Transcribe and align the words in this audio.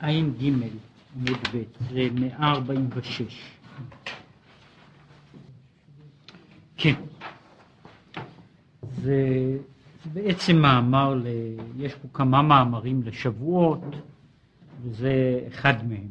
ע"ג 0.00 0.42
עמוד 0.42 1.38
ב', 1.54 1.62
זה 1.90 2.08
146. 2.14 3.52
כן. 6.76 6.94
זה, 9.02 9.58
זה 10.04 10.10
בעצם 10.12 10.56
מאמר, 10.56 11.14
ל, 11.14 11.26
יש 11.76 11.94
פה 11.94 12.08
כמה 12.12 12.42
מאמרים 12.42 13.02
לשבועות, 13.02 13.80
וזה 14.82 15.40
אחד 15.48 15.88
מהם. 15.88 16.08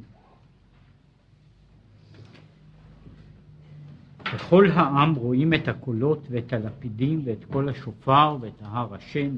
וכל 4.36 4.68
העם 4.74 5.16
רואים 5.16 5.54
את 5.54 5.68
הקולות 5.68 6.28
ואת 6.30 6.54
הלפידים 6.54 7.22
ואת 7.26 7.46
קול 7.52 7.70
השופר 7.70 8.38
ואת 8.42 8.62
ההר 8.62 8.96
השם. 8.96 9.36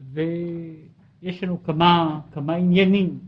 ויש 0.00 1.42
לנו 1.42 1.62
כמה, 1.62 2.20
כמה 2.32 2.54
עניינים. 2.54 3.18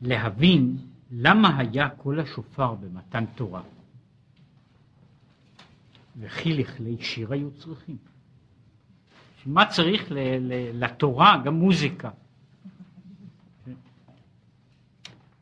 להבין 0.00 0.76
למה 1.10 1.58
היה 1.58 1.88
קול 1.88 2.20
השופר 2.20 2.74
במתן 2.74 3.24
תורה, 3.34 3.62
וכי 6.16 6.52
לכלי 6.52 6.96
שיר 7.00 7.32
היו 7.32 7.50
צריכים. 7.50 7.96
מה 9.46 9.66
צריך 9.66 10.12
ל, 10.12 10.18
ל, 10.18 10.84
לתורה? 10.84 11.42
גם 11.44 11.54
מוזיקה. 11.54 12.10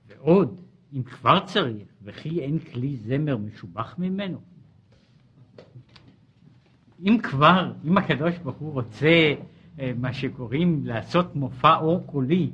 ועוד, 0.06 0.60
אם 0.92 1.02
כבר 1.02 1.46
צריך, 1.46 1.88
וכי 2.02 2.40
אין 2.40 2.58
כלי 2.58 2.96
זמר 2.96 3.36
משובח 3.36 3.94
ממנו. 3.98 4.40
אם 7.00 7.18
כבר, 7.22 7.72
אם 7.84 7.98
הקדוש 7.98 8.38
ברוך 8.38 8.56
הוא 8.56 8.72
רוצה 8.72 9.34
אה, 9.78 9.92
מה 9.98 10.12
שקוראים 10.12 10.86
לעשות 10.86 11.36
מופע 11.36 11.76
אור 11.76 12.06
קולי, 12.06 12.50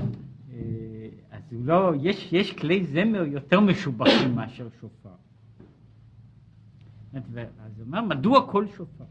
אה, 0.00 0.06
אז 1.30 1.42
הוא 1.52 1.66
לא, 1.66 1.92
יש, 2.00 2.32
יש 2.32 2.52
כלי 2.52 2.84
זמר 2.84 3.24
יותר 3.24 3.60
משובחים 3.60 4.34
מאשר 4.36 4.68
שופר. 4.80 5.10
אז 7.14 7.22
הוא 7.78 7.86
אומר, 7.86 8.02
מדוע 8.02 8.50
כל 8.50 8.66
שופר? 8.76 9.04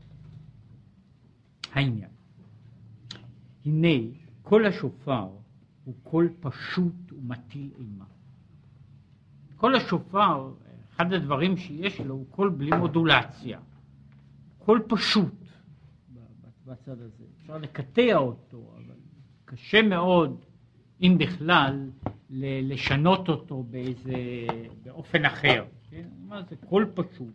העניין. 1.74 2.10
הנה, 3.66 4.12
כל 4.42 4.66
השופר 4.66 5.28
הוא 5.84 5.94
קול 6.04 6.30
פשוט 6.40 7.12
ומטיל 7.12 7.70
אימה. 7.80 8.06
קול 9.58 9.76
השופר, 9.76 10.52
אחד 10.96 11.14
הדברים 11.14 11.58
שיש 11.58 12.02
לו 12.02 12.16
הוא 12.16 12.26
קול 12.30 12.50
בלי 12.50 12.78
מודולציה. 12.78 13.60
קול 14.66 14.84
פשוט 14.90 15.44
בצד 16.66 17.02
הזה. 17.02 17.24
אפשר 17.42 17.58
לקטע 17.58 18.16
אותו, 18.16 18.74
אבל 18.78 18.96
קשה 19.46 19.82
מאוד, 19.82 20.46
אם 21.02 21.16
בכלל, 21.20 21.90
לשנות 22.30 23.30
אותו 23.30 23.64
באיזה, 23.64 24.14
באופן 24.84 25.26
אחר. 25.26 25.66
כן? 25.90 26.08
מה 26.28 26.42
זה 26.50 26.56
קול 26.56 26.92
פשוט, 26.96 27.34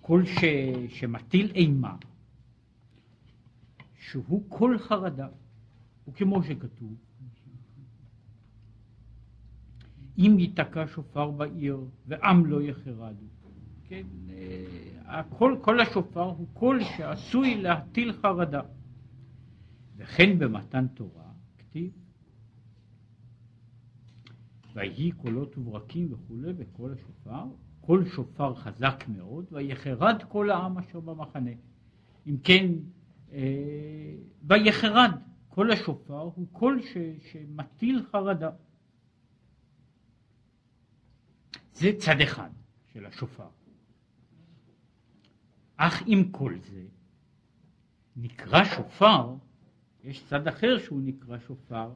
קול 0.00 0.26
ש, 0.26 0.44
שמטיל 0.88 1.52
אימה, 1.54 1.96
שהוא 4.00 4.44
קול 4.48 4.78
חרדה, 4.78 5.28
וכמו 6.08 6.42
שכתוב, 6.42 6.94
אם 10.18 10.36
ייתקע 10.38 10.84
שופר 10.86 11.30
בעיר 11.30 11.80
ועם 12.06 12.46
לא 12.46 12.62
יחרדו. 12.62 13.26
כן, 13.88 14.06
אה, 14.30 15.20
הקול, 15.20 15.56
קול 15.60 15.80
השופר 15.80 16.22
הוא 16.22 16.46
קול 16.52 16.84
שעשוי 16.84 17.62
להטיל 17.62 18.12
חרדה. 18.12 18.62
וכן 19.96 20.38
במתן 20.38 20.86
תורה, 20.88 21.30
כתיב, 21.58 21.92
ויהי 24.74 25.12
קולות 25.12 25.58
וברקים 25.58 26.12
וכולי 26.12 26.52
וקול 26.52 26.92
השופר, 26.92 27.44
קול 27.80 28.08
שופר 28.08 28.54
חזק 28.54 29.04
מאוד, 29.08 29.44
ויחרד 29.52 30.22
כל 30.28 30.50
העם 30.50 30.78
אשר 30.78 31.00
במחנה. 31.00 31.50
אם 32.26 32.36
כן, 32.44 32.66
אה, 33.32 34.14
ויחרד, 34.42 35.10
קול 35.48 35.72
השופר 35.72 36.20
הוא 36.20 36.46
קול 36.52 36.82
ש, 36.82 36.96
שמטיל 37.32 38.02
חרדה. 38.10 38.50
זה 41.72 41.90
צד 41.98 42.20
אחד 42.20 42.50
של 42.92 43.06
השופר. 43.06 43.57
אך 45.78 46.02
עם 46.06 46.28
כל 46.30 46.54
זה, 46.70 46.82
נקרא 48.16 48.64
שופר, 48.64 49.34
יש 50.04 50.24
צד 50.24 50.48
אחר 50.48 50.78
שהוא 50.78 51.00
נקרא 51.04 51.38
שופר, 51.38 51.90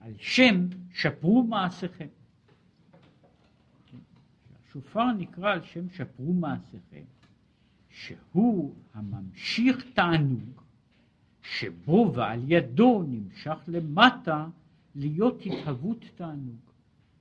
על 0.00 0.12
שם 0.18 0.66
שפרו 0.90 1.42
מעשיכם. 1.42 2.06
השופר 4.58 5.12
נקרא 5.12 5.52
על 5.52 5.62
שם 5.62 5.88
שפרו 5.88 6.32
מעשיכם, 6.32 7.04
שהוא 7.90 8.74
הממשיך 8.94 9.84
תענוג, 9.94 10.60
שבו 11.42 12.12
ועל 12.14 12.40
ידו 12.52 13.04
נמשך 13.08 13.58
למטה 13.68 14.46
להיות 14.94 15.42
התהוות 15.46 16.04
תענוג. 16.16 16.60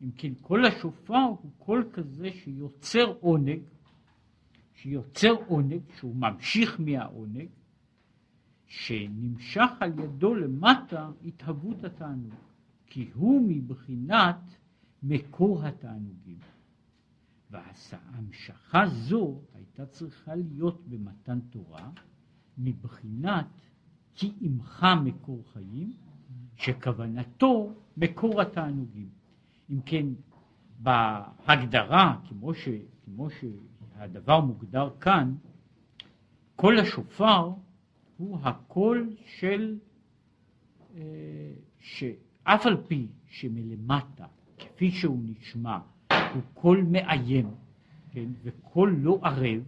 אם 0.01 0.11
כן, 0.11 0.31
כל 0.41 0.65
השופר 0.65 1.15
הוא 1.15 1.51
קול 1.57 1.89
כזה 1.93 2.29
שיוצר 2.31 3.13
עונג, 3.19 3.59
שיוצר 4.81 5.33
עונג, 5.47 5.81
שהוא 5.97 6.15
ממשיך 6.15 6.79
מהעונג, 6.79 7.47
שנמשך 8.65 9.69
על 9.79 9.99
ידו 9.99 10.35
למטה 10.35 11.09
התהוות 11.25 11.83
התענוג, 11.83 12.33
כי 12.85 13.09
הוא 13.13 13.41
מבחינת 13.47 14.37
מקור 15.03 15.65
התענוגים. 15.65 16.39
וההמשכה 17.49 18.85
זו 18.87 19.41
הייתה 19.53 19.85
צריכה 19.85 20.35
להיות 20.35 20.87
במתן 20.87 21.39
תורה, 21.39 21.91
מבחינת 22.57 23.47
כי 24.15 24.33
עמך 24.41 24.85
מקור 25.03 25.43
חיים, 25.53 25.93
שכוונתו 26.55 27.73
מקור 27.97 28.41
התענוגים. 28.41 29.09
אם 29.69 29.81
כן, 29.85 30.05
בהגדרה, 30.79 32.19
כמו, 32.27 32.53
ש, 32.53 32.67
כמו 33.05 33.29
שהדבר 34.01 34.41
מוגדר 34.41 34.89
כאן, 35.01 35.35
קול 36.55 36.79
השופר 36.79 37.51
הוא 38.17 38.37
הקול 38.43 39.15
של, 39.25 39.79
אה, 40.95 41.01
שאף 41.79 42.65
על 42.65 42.77
פי 42.87 43.07
שמלמטה, 43.27 44.25
כפי 44.57 44.91
שהוא 44.91 45.19
נשמע, 45.23 45.77
הוא 46.33 46.41
קול 46.53 46.83
מאיים, 46.91 47.49
כן, 48.11 48.29
וקול 48.43 48.99
לא 49.01 49.19
ערב, 49.23 49.63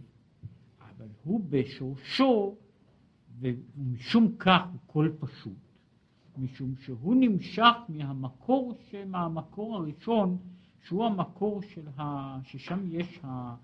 אבל 0.80 1.08
הוא 1.24 1.42
בשורשו, 1.50 2.56
ומשום 3.40 4.36
כך 4.40 4.62
הוא 4.72 4.80
קול 4.88 5.16
פשוט. 5.20 5.54
משום 6.38 6.76
שהוא 6.76 7.16
נמשך 7.20 7.76
מהמקור, 7.90 8.78
מהמקור 9.06 9.76
הראשון, 9.76 10.38
שהוא 10.84 11.06
המקור 11.06 11.62
של 11.62 11.88
ה... 11.98 12.38
ששם 12.44 12.80
יש 12.86 13.20
ה... 13.24 13.56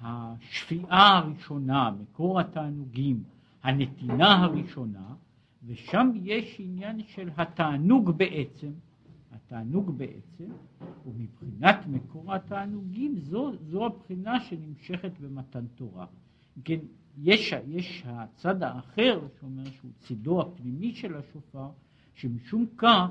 השפיעה 0.00 1.18
הראשונה, 1.18 1.90
מקור 1.90 2.40
התענוגים, 2.40 3.22
הנתינה 3.62 4.44
הראשונה, 4.44 5.14
ושם 5.66 6.10
יש 6.14 6.56
עניין 6.58 7.02
של 7.06 7.30
התענוג 7.36 8.10
בעצם, 8.10 8.72
התענוג 9.32 9.98
בעצם, 9.98 10.44
ומבחינת 11.06 11.86
מקור 11.86 12.34
התענוגים 12.34 13.18
זו, 13.18 13.52
זו 13.70 13.86
הבחינה 13.86 14.40
שנמשכת 14.40 15.12
במתן 15.20 15.66
תורה. 15.66 16.06
כן, 16.64 16.78
יש, 17.22 17.54
יש 17.66 18.02
הצד 18.06 18.62
האחר 18.62 19.20
שאומר 19.40 19.64
שהוא 19.64 19.90
צידו 19.98 20.40
הפנימי 20.40 20.94
של 20.94 21.16
השופר, 21.16 21.68
שמשום 22.14 22.66
כך 22.76 23.10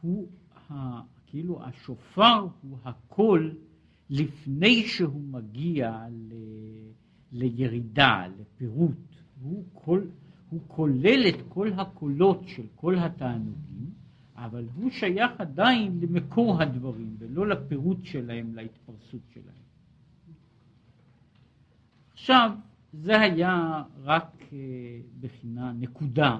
הוא, 0.00 0.28
ה, 0.70 1.00
כאילו 1.26 1.64
השופר 1.64 2.46
הוא 2.62 2.78
הקול 2.84 3.54
לפני 4.10 4.82
שהוא 4.86 5.22
מגיע 5.22 6.06
ל, 6.10 6.34
לירידה, 7.32 8.26
לפירוט, 8.40 8.96
הוא, 9.42 9.64
כל, 9.72 10.02
הוא 10.50 10.60
כולל 10.66 11.28
את 11.28 11.42
כל 11.48 11.68
הקולות 11.76 12.42
של 12.46 12.66
כל 12.74 12.98
התענוגים, 12.98 13.90
אבל 14.36 14.64
הוא 14.74 14.90
שייך 14.90 15.30
עדיין 15.38 16.00
למקור 16.00 16.62
הדברים 16.62 17.16
ולא 17.18 17.48
לפירוט 17.48 18.04
שלהם, 18.04 18.54
להתפרסות 18.54 19.20
שלהם. 19.34 19.68
עכשיו, 22.12 22.50
זה 22.92 23.20
היה 23.20 23.82
רק 24.02 24.36
אה, 24.52 24.58
בחינה, 25.20 25.72
נקודה, 25.72 26.38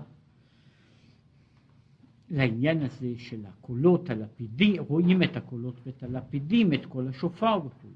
לעניין 2.31 2.83
הזה 2.83 3.13
של 3.19 3.47
הקולות 3.47 4.11
הלפידים, 4.11 4.83
רואים 4.83 5.23
את 5.23 5.37
הקולות 5.37 5.81
ואת 5.87 6.03
הלפידים, 6.03 6.73
את 6.73 6.87
כל 6.87 7.09
השופר 7.09 7.59
וכו'. 7.67 7.89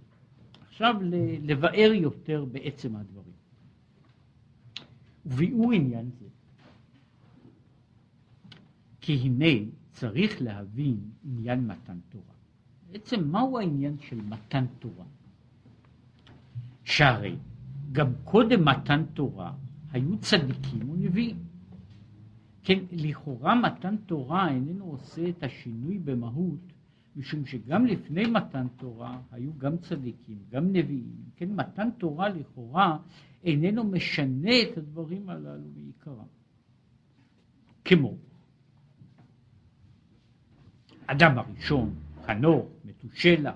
עכשיו 0.69 0.94
לבאר 1.43 1.93
יותר 1.94 2.44
בעצם 2.44 2.96
הדברים. 2.96 3.32
וביאור 5.26 5.73
עניין 5.73 6.11
זה, 6.20 6.26
כי 9.00 9.12
הנה 9.12 9.70
צריך 9.93 10.43
להבין 10.43 11.00
עניין 11.25 11.67
מתן 11.67 11.99
תורה. 12.08 12.25
בעצם 12.93 13.29
מהו 13.29 13.58
העניין 13.58 13.96
של 13.99 14.20
מתן 14.20 14.64
תורה? 14.79 15.05
שהרי 16.84 17.37
גם 17.93 18.12
קודם 18.25 18.64
מתן 18.64 19.05
תורה 19.14 19.52
היו 19.93 20.19
צדיקים 20.19 20.90
ונביאים. 20.90 21.52
כן, 22.64 22.79
לכאורה 22.93 23.55
מתן 23.55 23.97
תורה 23.97 24.49
איננו 24.49 24.85
עושה 24.85 25.29
את 25.29 25.43
השינוי 25.43 25.99
במהות, 25.99 26.73
משום 27.17 27.47
שגם 27.47 27.87
לפני 27.87 28.26
מתן 28.26 28.67
תורה 28.76 29.20
היו 29.31 29.59
גם 29.59 29.76
צדיקים, 29.76 30.38
גם 30.50 30.73
נביאים. 30.73 31.25
כן, 31.37 31.53
מתן 31.55 31.91
תורה 31.91 32.29
לכאורה 32.29 32.99
איננו 33.44 33.85
משנה 33.85 34.50
את 34.62 34.79
הדברים 34.79 35.29
הללו 35.29 35.69
בעיקרם. 35.75 36.26
כמו 37.85 38.17
אדם 41.06 41.38
הראשון, 41.38 41.94
חנוך, 42.26 42.67
מתושלח, 42.85 43.55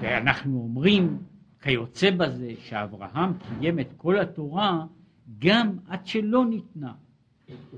ואנחנו 0.00 0.58
אומרים 0.58 1.18
כיוצא 1.60 2.10
בזה 2.10 2.52
שאברהם 2.58 3.32
קיים 3.38 3.80
את 3.80 3.88
כל 3.96 4.18
התורה 4.18 4.86
גם 5.38 5.76
עד 5.86 6.06
שלא 6.06 6.46
ניתנה. 6.46 6.94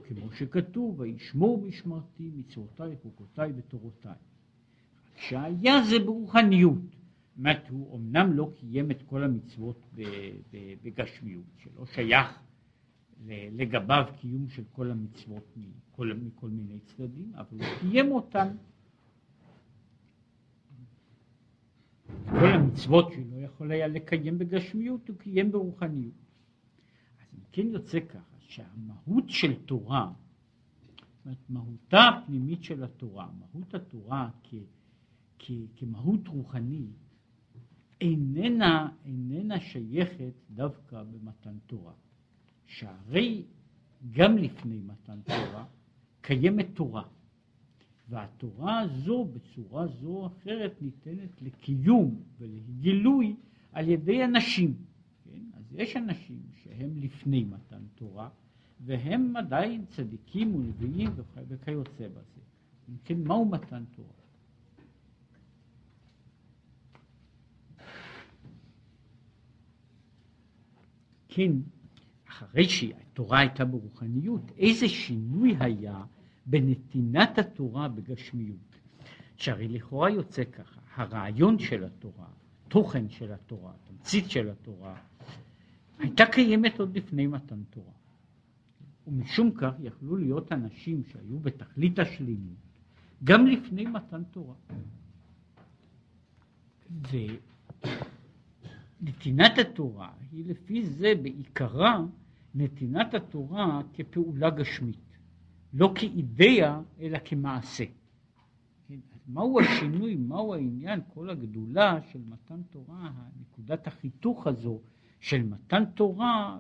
כמו 0.09 0.33
שכתוב, 0.33 1.01
וישמור 1.01 1.63
משמרתי 1.63 2.31
מצוותיי, 2.37 2.97
חוקותיי 3.03 3.53
ותורותיי. 3.57 4.13
שהיה 5.17 5.83
זה 5.91 5.99
ברוחניות. 5.99 6.79
זאת 7.37 7.69
הוא 7.71 7.97
אמנם 7.97 8.33
לא 8.33 8.51
קיים 8.61 8.91
את 8.91 9.03
כל 9.07 9.25
המצוות 9.25 9.95
בגשמיות, 10.83 11.45
שלא 11.57 11.87
שייך 11.87 12.41
לגביו 13.27 14.05
קיום 14.21 14.49
של 14.49 14.63
כל 14.73 14.91
המצוות 14.91 15.57
מכל, 15.57 16.13
מכל 16.23 16.49
מיני 16.49 16.81
צדדים, 16.81 17.33
אבל 17.35 17.59
הוא 17.59 17.67
קיים 17.81 18.13
אותן. 18.13 18.49
כל 22.25 22.47
המצוות 22.47 23.13
שלו 23.13 23.41
יכול 23.41 23.71
היה 23.71 23.89
לקיים 23.89 24.39
בגשמיות, 24.39 25.09
הוא 25.09 25.17
קיים 25.17 25.53
ברוחניות. 25.53 26.15
אז 27.21 27.35
אם 27.35 27.41
כן 27.53 27.67
יוצא 27.67 28.01
ככה, 28.01 28.38
שהמהות 28.49 29.25
של 29.31 29.55
תורה, 29.55 30.13
זאת 31.25 31.37
מהותה 31.49 32.09
הפנימית 32.09 32.65
של 32.65 32.85
התורה, 32.85 33.29
מהות 33.39 33.75
התורה 33.75 34.31
כ, 34.43 34.55
כ, 35.39 35.51
כמהות 35.77 36.29
רוחנית, 36.29 36.97
איננה, 38.01 38.89
איננה 39.05 39.61
שייכת 39.61 40.33
דווקא 40.51 41.03
במתן 41.03 41.59
תורה. 41.67 41.93
שהרי 42.67 43.45
גם 44.11 44.39
לפני 44.39 44.81
מתן 44.81 45.21
תורה 45.25 45.65
קיימת 46.21 46.67
תורה, 46.75 47.03
והתורה 48.09 48.81
הזו 48.81 49.25
בצורה 49.25 49.87
זו 49.87 50.09
או 50.09 50.27
אחרת 50.27 50.83
ניתנת 50.83 51.43
לקיום 51.43 52.23
ולגילוי 52.39 53.37
על 53.73 53.89
ידי 53.89 54.25
אנשים. 54.25 54.75
כן? 55.25 55.41
אז 55.55 55.75
יש 55.75 55.97
אנשים 55.97 56.43
שהם 56.79 56.97
לפני 56.97 57.45
מתן 57.45 57.83
תורה, 57.95 58.29
והם 58.81 59.37
עדיין 59.37 59.85
צדיקים 59.87 60.55
ונביאים 60.55 61.11
וכיוצא 61.49 62.09
בזה. 62.09 62.41
אם 62.89 62.97
כן, 63.05 63.23
מהו 63.23 63.45
מתן 63.45 63.85
תורה? 63.97 64.09
כן, 71.29 71.53
אחרי 72.29 72.69
שהתורה 72.69 73.39
הייתה 73.39 73.65
ברוחניות, 73.65 74.53
איזה 74.59 74.89
שינוי 74.89 75.57
היה 75.61 76.05
בנתינת 76.47 77.39
התורה 77.39 77.89
בגשמיות. 77.89 78.59
שהרי 79.37 79.69
לכאורה 79.69 80.11
יוצא 80.11 80.45
ככה, 80.45 80.81
הרעיון 80.95 81.59
של 81.59 81.85
התורה, 81.85 82.27
תוכן 82.69 83.09
של 83.09 83.33
התורה, 83.33 83.73
תמצית 83.85 84.31
של 84.31 84.51
התורה, 84.51 85.01
הייתה 85.99 86.27
קיימת 86.27 86.81
עוד 86.81 86.97
לפני 86.97 87.27
מתן 87.27 87.63
תורה. 87.71 87.93
ומשום 89.07 89.51
כך 89.51 89.73
יכלו 89.81 90.17
להיות 90.17 90.53
אנשים 90.53 91.05
שהיו 91.05 91.39
בתכלית 91.39 91.99
השלמות 91.99 92.57
גם 93.25 93.47
לפני 93.47 93.87
מתן 93.87 94.23
תורה. 94.25 94.55
ונתינת 99.01 99.59
התורה 99.59 100.13
היא 100.33 100.45
לפי 100.47 100.87
זה 100.87 101.13
בעיקרה 101.23 102.05
נתינת 102.55 103.15
התורה 103.15 103.81
כפעולה 103.95 104.51
גשמית, 104.51 105.17
לא 105.73 105.93
כאידאה 105.95 106.81
אלא 107.01 107.19
כמעשה. 107.25 107.85
כן? 108.89 108.99
מהו 109.27 109.61
השינוי, 109.61 110.17
מהו 110.17 110.55
העניין, 110.55 111.01
כל 111.15 111.31
הגדולה 111.31 111.99
של 112.13 112.21
מתן 112.29 112.63
תורה, 112.71 113.11
נקודת 113.41 113.87
החיתוך 113.87 114.47
הזו 114.47 114.81
של 115.21 115.43
מתן 115.43 115.85
תורה 115.85 116.59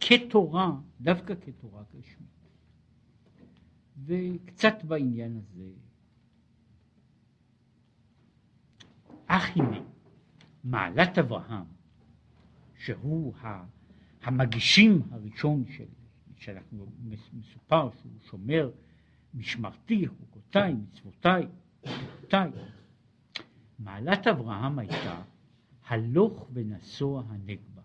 כתורה, 0.00 0.72
דווקא 1.00 1.34
כתורה 1.40 1.82
גשמית. 1.88 2.28
וקצת 4.06 4.84
בעניין 4.84 5.36
הזה. 5.36 5.70
אך 9.26 9.56
הנה, 9.56 9.80
מעלת 10.64 11.18
אברהם, 11.18 11.64
שהוא 12.74 13.34
המגישים 14.22 15.02
הראשון 15.10 15.64
של, 15.70 15.84
שאנחנו 16.36 16.86
מסופר 17.32 17.90
שהוא 18.00 18.12
שומר 18.30 18.70
משמרתי, 19.34 20.06
חוקותיי, 20.06 20.74
מצוותיי, 20.74 21.46
חוקותיי. 21.86 22.50
מעלת 23.78 24.26
אברהם 24.26 24.78
הייתה 24.78 25.22
הלוך 25.88 26.48
ונסוע 26.52 27.22
הנגבה, 27.28 27.82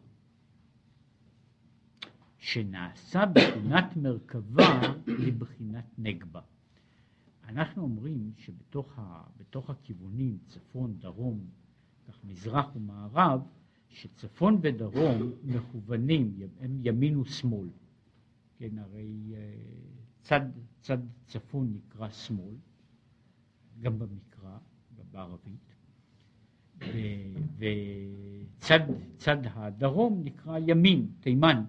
שנעשה 2.38 3.25
בחינת 3.25 3.97
מרכבה 3.97 4.81
לבחינת 5.07 5.85
נגבה. 5.97 6.41
אנחנו 7.44 7.83
אומרים 7.83 8.31
שבתוך 8.38 9.00
ה, 9.00 9.23
הכיוונים 9.69 10.38
צפון, 10.47 10.97
דרום, 11.00 11.47
כך 12.07 12.23
מזרח 12.23 12.65
ומערב, 12.75 13.41
שצפון 13.89 14.59
ודרום 14.61 15.31
מכוונים, 15.44 16.39
הם 16.59 16.79
ימין 16.83 17.17
ושמאל. 17.17 17.69
כן, 18.57 18.77
הרי 18.77 19.33
אה, 19.35 19.53
צד, 20.22 20.41
צד 20.81 20.98
צפון 21.25 21.74
נקרא 21.74 22.10
שמאל, 22.10 22.55
גם 23.79 24.00
במקרא, 24.00 24.57
גם 24.98 25.05
בערבית, 25.12 25.73
וצד 27.58 29.38
הדרום 29.54 30.22
נקרא 30.24 30.58
ימין, 30.68 31.08
תימן, 31.20 31.63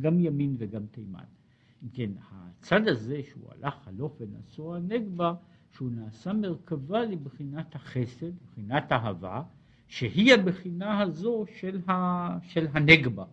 גם 0.00 0.20
ימין 0.20 0.56
וגם 0.58 0.86
תימן. 0.86 1.24
אם 1.82 1.88
כן, 1.88 2.10
הצד 2.30 2.88
הזה 2.88 3.20
שהוא 3.30 3.50
הלך 3.52 3.88
הלוך 3.88 4.16
ונסוע 4.20 4.78
נגבה, 4.78 5.34
שהוא 5.72 5.90
נעשה 5.90 6.32
מרכבה 6.32 7.04
לבחינת 7.04 7.74
החסד, 7.74 8.32
בחינת 8.46 8.92
אהבה, 8.92 9.42
שהיא 9.88 10.34
הבחינה 10.34 11.00
הזו 11.00 11.44
של, 11.56 11.80
ה, 11.88 12.38
של 12.42 12.66
הנגבה. 12.72 13.24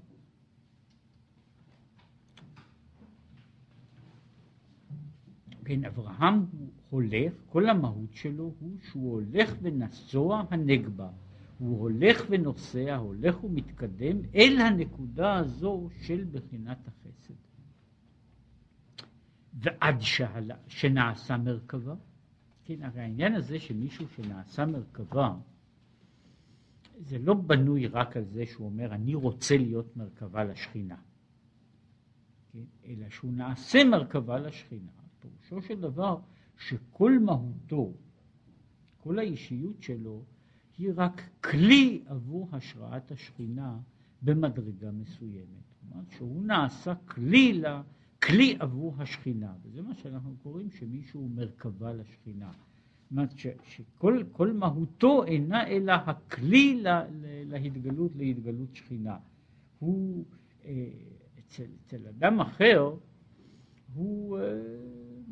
כן, 5.65 5.85
אברהם 5.85 6.45
הוא 6.51 6.70
הולך, 6.91 7.33
כל 7.49 7.69
המהות 7.69 8.13
שלו 8.13 8.53
הוא 8.59 8.77
שהוא 8.81 9.11
הולך 9.11 9.55
ונסוע 9.61 10.43
הנגבה. 10.51 11.09
הוא 11.57 11.79
הולך 11.79 12.25
ונוסע, 12.29 12.95
הולך 12.95 13.43
ומתקדם 13.43 14.17
אל 14.35 14.57
הנקודה 14.59 15.35
הזו 15.35 15.89
של 16.01 16.25
בחינת 16.31 16.87
החסד. 16.87 17.33
ועד 19.53 20.01
שעלה, 20.01 20.55
שנעשה 20.67 21.37
מרכבה, 21.37 21.95
כן, 22.65 22.83
הרי 22.83 23.01
העניין 23.01 23.35
הזה 23.35 23.59
שמישהו 23.59 24.07
שנעשה 24.07 24.65
מרכבה, 24.65 25.35
זה 26.99 27.17
לא 27.17 27.33
בנוי 27.33 27.87
רק 27.87 28.17
על 28.17 28.25
זה 28.25 28.45
שהוא 28.45 28.65
אומר, 28.65 28.93
אני 28.93 29.15
רוצה 29.15 29.57
להיות 29.57 29.97
מרכבה 29.97 30.43
לשכינה, 30.43 30.97
כן? 32.51 32.63
אלא 32.85 33.09
שהוא 33.09 33.33
נעשה 33.33 33.83
מרכבה 33.83 34.39
לשכינה. 34.39 34.91
פירושו 35.19 35.61
של 35.61 35.81
דבר 35.81 36.17
שכל 36.67 37.19
מהותו, 37.19 37.93
כל 38.97 39.19
האישיות 39.19 39.83
שלו, 39.83 40.23
היא 40.77 40.91
רק 40.95 41.21
כלי 41.43 42.03
עבור 42.05 42.47
השראת 42.51 43.11
השכינה 43.11 43.77
במדרגה 44.21 44.91
מסוימת. 44.91 45.63
כלומר, 45.79 46.03
שהוא 46.09 46.43
נעשה 46.43 46.95
כלי, 46.95 47.53
לה, 47.53 47.81
כלי 48.23 48.55
עבור 48.59 48.95
השכינה, 48.97 49.53
וזה 49.63 49.81
מה 49.81 49.95
שאנחנו 49.95 50.35
קוראים 50.43 50.71
שמישהו 50.71 51.29
מרכבה 51.35 51.93
לשכינה. 51.93 52.51
אומרת 53.11 53.33
שכל 53.63 54.53
מהותו 54.53 55.23
אינה 55.23 55.67
אלא 55.67 55.91
הכלי 55.91 56.81
לה, 56.81 57.05
להתגלות, 57.45 58.15
להתגלות 58.15 58.75
שכינה. 58.75 59.17
הוא, 59.79 60.25
אה, 60.65 60.89
אצל, 61.39 61.65
אצל 61.85 62.07
אדם 62.07 62.39
אחר, 62.39 62.95
הוא 63.93 64.39
אה, 64.39 64.43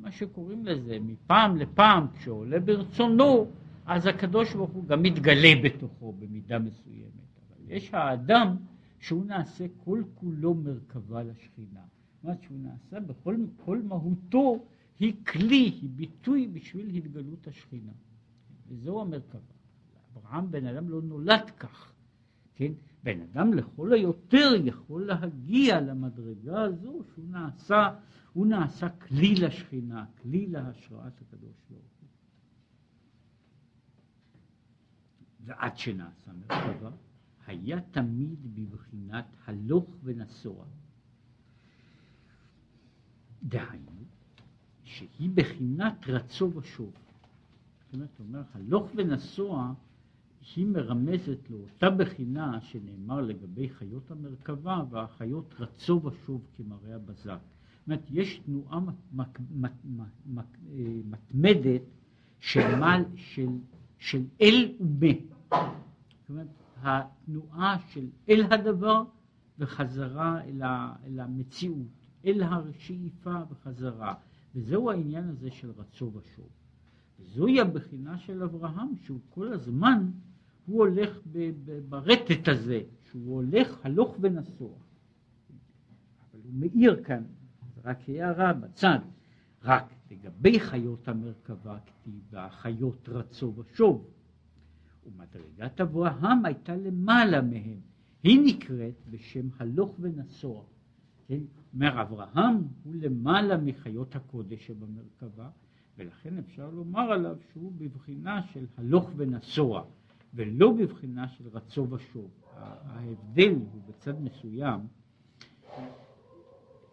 מה 0.01 0.11
שקוראים 0.11 0.65
לזה, 0.65 0.97
מפעם 1.01 1.57
לפעם 1.57 2.07
כשעולה 2.13 2.59
ברצונו, 2.59 3.47
אז 3.85 4.05
הקדוש 4.05 4.53
ברוך 4.53 4.71
הוא 4.71 4.85
גם 4.85 5.03
מתגלה 5.03 5.49
בתוכו 5.63 6.13
במידה 6.13 6.59
מסוימת. 6.59 7.09
אבל 7.49 7.71
יש 7.71 7.93
האדם 7.93 8.55
שהוא 8.99 9.25
נעשה 9.25 9.65
כל 9.83 10.03
כולו 10.15 10.53
מרכבה 10.53 11.23
לשכינה. 11.23 11.79
זאת 11.79 12.23
אומרת 12.23 12.43
שהוא 12.43 12.57
נעשה 12.59 12.99
בכל 12.99 13.35
כל 13.65 13.81
מהותו 13.83 14.65
היא 14.99 15.13
כלי, 15.25 15.71
היא 15.81 15.89
ביטוי 15.95 16.47
בשביל 16.47 16.89
התגלות 16.95 17.47
השכינה. 17.47 17.91
וזהו 18.67 19.01
המרכבה. 19.01 19.39
אברהם 20.17 20.51
בן 20.51 20.65
אדם 20.65 20.89
לא 20.89 21.01
נולד 21.01 21.49
כך, 21.59 21.91
כן? 22.55 22.71
בן 23.03 23.19
אדם 23.21 23.53
לכל 23.53 23.93
היותר 23.93 24.51
יכול 24.63 25.05
להגיע 25.05 25.81
למדרגה 25.81 26.61
הזו 26.61 27.03
שהוא 27.13 27.25
נעשה, 27.29 27.89
הוא 28.33 28.47
נעשה 28.47 28.89
כלי 28.89 29.35
לשכינה, 29.35 30.05
כלי 30.21 30.47
להשראת 30.47 31.21
הקדוש 31.21 31.55
ברוך 31.69 31.83
הוא. 31.99 32.09
ועד 35.45 35.77
שנעשה 35.77 36.31
מרכבה, 36.33 36.91
היה 37.47 37.81
תמיד 37.81 38.55
בבחינת 38.55 39.25
הלוך 39.45 39.85
ונסוע. 40.03 40.65
דהיינו, 43.43 43.91
שהיא 44.83 45.29
בחינת 45.33 46.07
רצו 46.07 46.51
ושוב. 46.55 46.93
זאת 47.85 47.93
אומרת, 47.93 48.19
אומר, 48.19 48.41
הלוך 48.53 48.91
ונסוע 48.95 49.73
היא 50.55 50.67
מרמזת 50.67 51.49
לאותה 51.49 51.89
בחינה 51.89 52.61
שנאמר 52.61 53.21
לגבי 53.21 53.69
חיות 53.69 54.11
המרכבה 54.11 54.83
והחיות 54.89 55.53
רצו 55.59 56.01
ושוב 56.03 56.41
כמראה 56.55 56.95
הבזק. 56.95 57.39
אומרת, 57.89 58.07
יש 58.11 58.41
תנועה 58.45 58.79
מתמדת 61.05 61.81
של, 62.39 62.75
מל, 62.75 63.03
של, 63.15 63.47
של 63.97 64.23
אל 64.41 64.75
ומה. 64.79 65.09
זאת 65.49 66.29
אומרת, 66.29 66.47
התנועה 66.81 67.77
של 67.89 68.07
אל 68.29 68.43
הדבר 68.51 69.03
וחזרה 69.59 70.41
אל, 70.43 70.61
ה, 70.61 70.95
אל 71.05 71.19
המציאות, 71.19 72.07
אל 72.25 72.43
השאיפה 72.43 73.35
וחזרה. 73.49 74.13
וזהו 74.55 74.91
העניין 74.91 75.29
הזה 75.29 75.51
של 75.51 75.71
רצו 75.77 76.11
ושוב. 76.13 76.49
זוהי 77.19 77.61
הבחינה 77.61 78.17
של 78.17 78.43
אברהם, 78.43 78.95
שהוא 79.03 79.19
כל 79.29 79.53
הזמן, 79.53 80.11
הוא 80.65 80.79
הולך 80.79 81.19
ברטט 81.89 82.47
הזה, 82.47 82.81
שהוא 83.03 83.35
הולך 83.35 83.85
הלוך 83.85 84.17
ונסוע. 84.21 84.73
אבל 86.31 86.41
הוא 86.43 86.53
מאיר 86.53 87.03
כאן, 87.03 87.23
רק 87.89 88.09
הערה 88.09 88.53
בצד, 88.53 88.99
רק 89.63 89.93
לגבי 90.11 90.59
חיות 90.59 91.07
המרכבה 91.07 91.77
כתיב, 91.85 92.21
והחיות 92.29 93.09
רצו 93.09 93.53
ושוב. 93.57 94.07
ומדרגת 95.05 95.81
אברהם 95.81 96.45
הייתה 96.45 96.75
למעלה 96.75 97.41
מהם, 97.41 97.79
היא 98.23 98.39
נקראת 98.45 98.95
בשם 99.09 99.47
הלוך 99.59 99.95
ונסוע. 99.99 100.63
כן? 101.27 101.39
אומר 101.73 102.01
אברהם 102.01 102.57
הוא 102.83 102.95
למעלה 102.95 103.57
מחיות 103.57 104.15
הקודש 104.15 104.67
שבמרכבה, 104.67 105.49
ולכן 105.97 106.37
אפשר 106.37 106.69
לומר 106.69 107.11
עליו 107.11 107.37
שהוא 107.51 107.71
בבחינה 107.77 108.41
של 108.43 108.65
הלוך 108.77 109.11
ונסוע, 109.15 109.83
ולא 110.33 110.73
בבחינה 110.73 111.27
של 111.27 111.47
רצו 111.47 111.89
ושוב. 111.89 112.31
ההבדל 112.55 113.53
הוא 113.53 113.81
בצד 113.87 114.21
מסוים, 114.21 114.79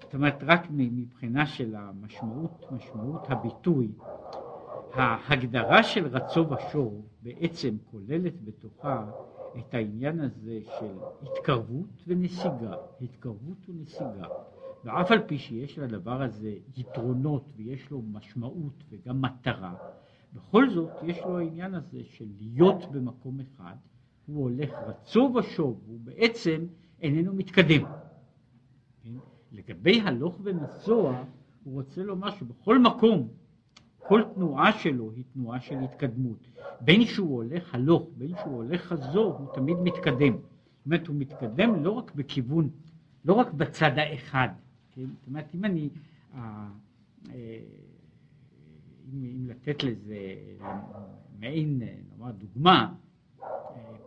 זאת 0.07 0.15
אומרת 0.15 0.43
רק 0.43 0.67
מבחינה 0.71 1.47
של 1.47 1.75
המשמעות, 1.77 2.65
משמעות 2.73 3.31
הביטוי, 3.31 3.93
ההגדרה 4.93 5.83
של 5.83 6.07
רצו 6.07 6.47
ושוב 6.51 7.07
בעצם 7.23 7.77
כוללת 7.91 8.45
בתוכה 8.45 9.11
את 9.59 9.75
העניין 9.75 10.21
הזה 10.21 10.61
של 10.79 10.93
התקרבות 11.23 12.03
ונסיגה, 12.07 12.75
התקרבות 13.01 13.69
ונסיגה. 13.69 14.27
ואף 14.85 15.11
על 15.11 15.21
פי 15.27 15.39
שיש 15.39 15.79
לדבר 15.79 16.23
הזה 16.23 16.55
יתרונות 16.77 17.45
ויש 17.57 17.91
לו 17.91 18.03
משמעות 18.03 18.85
וגם 18.91 19.23
מטרה, 19.23 19.75
בכל 20.33 20.71
זאת 20.71 20.91
יש 21.03 21.21
לו 21.21 21.39
העניין 21.39 21.75
הזה 21.75 22.01
של 22.05 22.27
להיות 22.41 22.93
במקום 22.93 23.41
אחד, 23.41 23.75
הוא 24.27 24.43
הולך 24.43 24.71
רצו 24.87 25.33
ושוב, 25.35 25.81
הוא 25.87 25.99
בעצם 26.05 26.67
איננו 27.03 27.35
מתקדם. 27.35 28.06
לגבי 29.53 30.01
הלוך 30.01 30.41
ונסוע, 30.43 31.23
הוא 31.65 31.75
רוצה 31.75 32.03
לומר 32.03 32.31
שבכל 32.31 32.79
מקום, 32.79 33.29
כל 33.99 34.23
תנועה 34.35 34.73
שלו 34.73 35.11
היא 35.11 35.25
תנועה 35.33 35.61
של 35.61 35.79
התקדמות. 35.79 36.39
בין 36.81 37.05
שהוא 37.05 37.35
הולך 37.35 37.75
הלוך, 37.75 38.09
בין 38.17 38.33
שהוא 38.43 38.55
הולך 38.55 38.83
חזור, 38.83 39.37
הוא 39.39 39.55
תמיד 39.55 39.77
מתקדם. 39.83 40.33
זאת 40.33 40.87
אומרת, 40.87 41.07
הוא 41.07 41.17
מתקדם 41.17 41.85
לא 41.85 41.91
רק 41.91 42.15
בכיוון, 42.15 42.71
לא 43.25 43.33
רק 43.33 43.53
בצד 43.53 43.91
האחד, 43.97 44.49
כן? 44.93 45.07
זאת 45.07 45.27
אומרת, 45.27 45.55
אם 45.55 45.65
אני, 45.65 45.89
אה, 46.35 46.69
אה, 47.35 47.59
אם, 49.13 49.25
אם 49.25 49.47
לתת 49.49 49.85
לזה 49.85 50.17
מעין, 51.41 51.83
נאמר 52.19 52.33
דוגמה, 52.33 52.93
אה, 53.43 53.49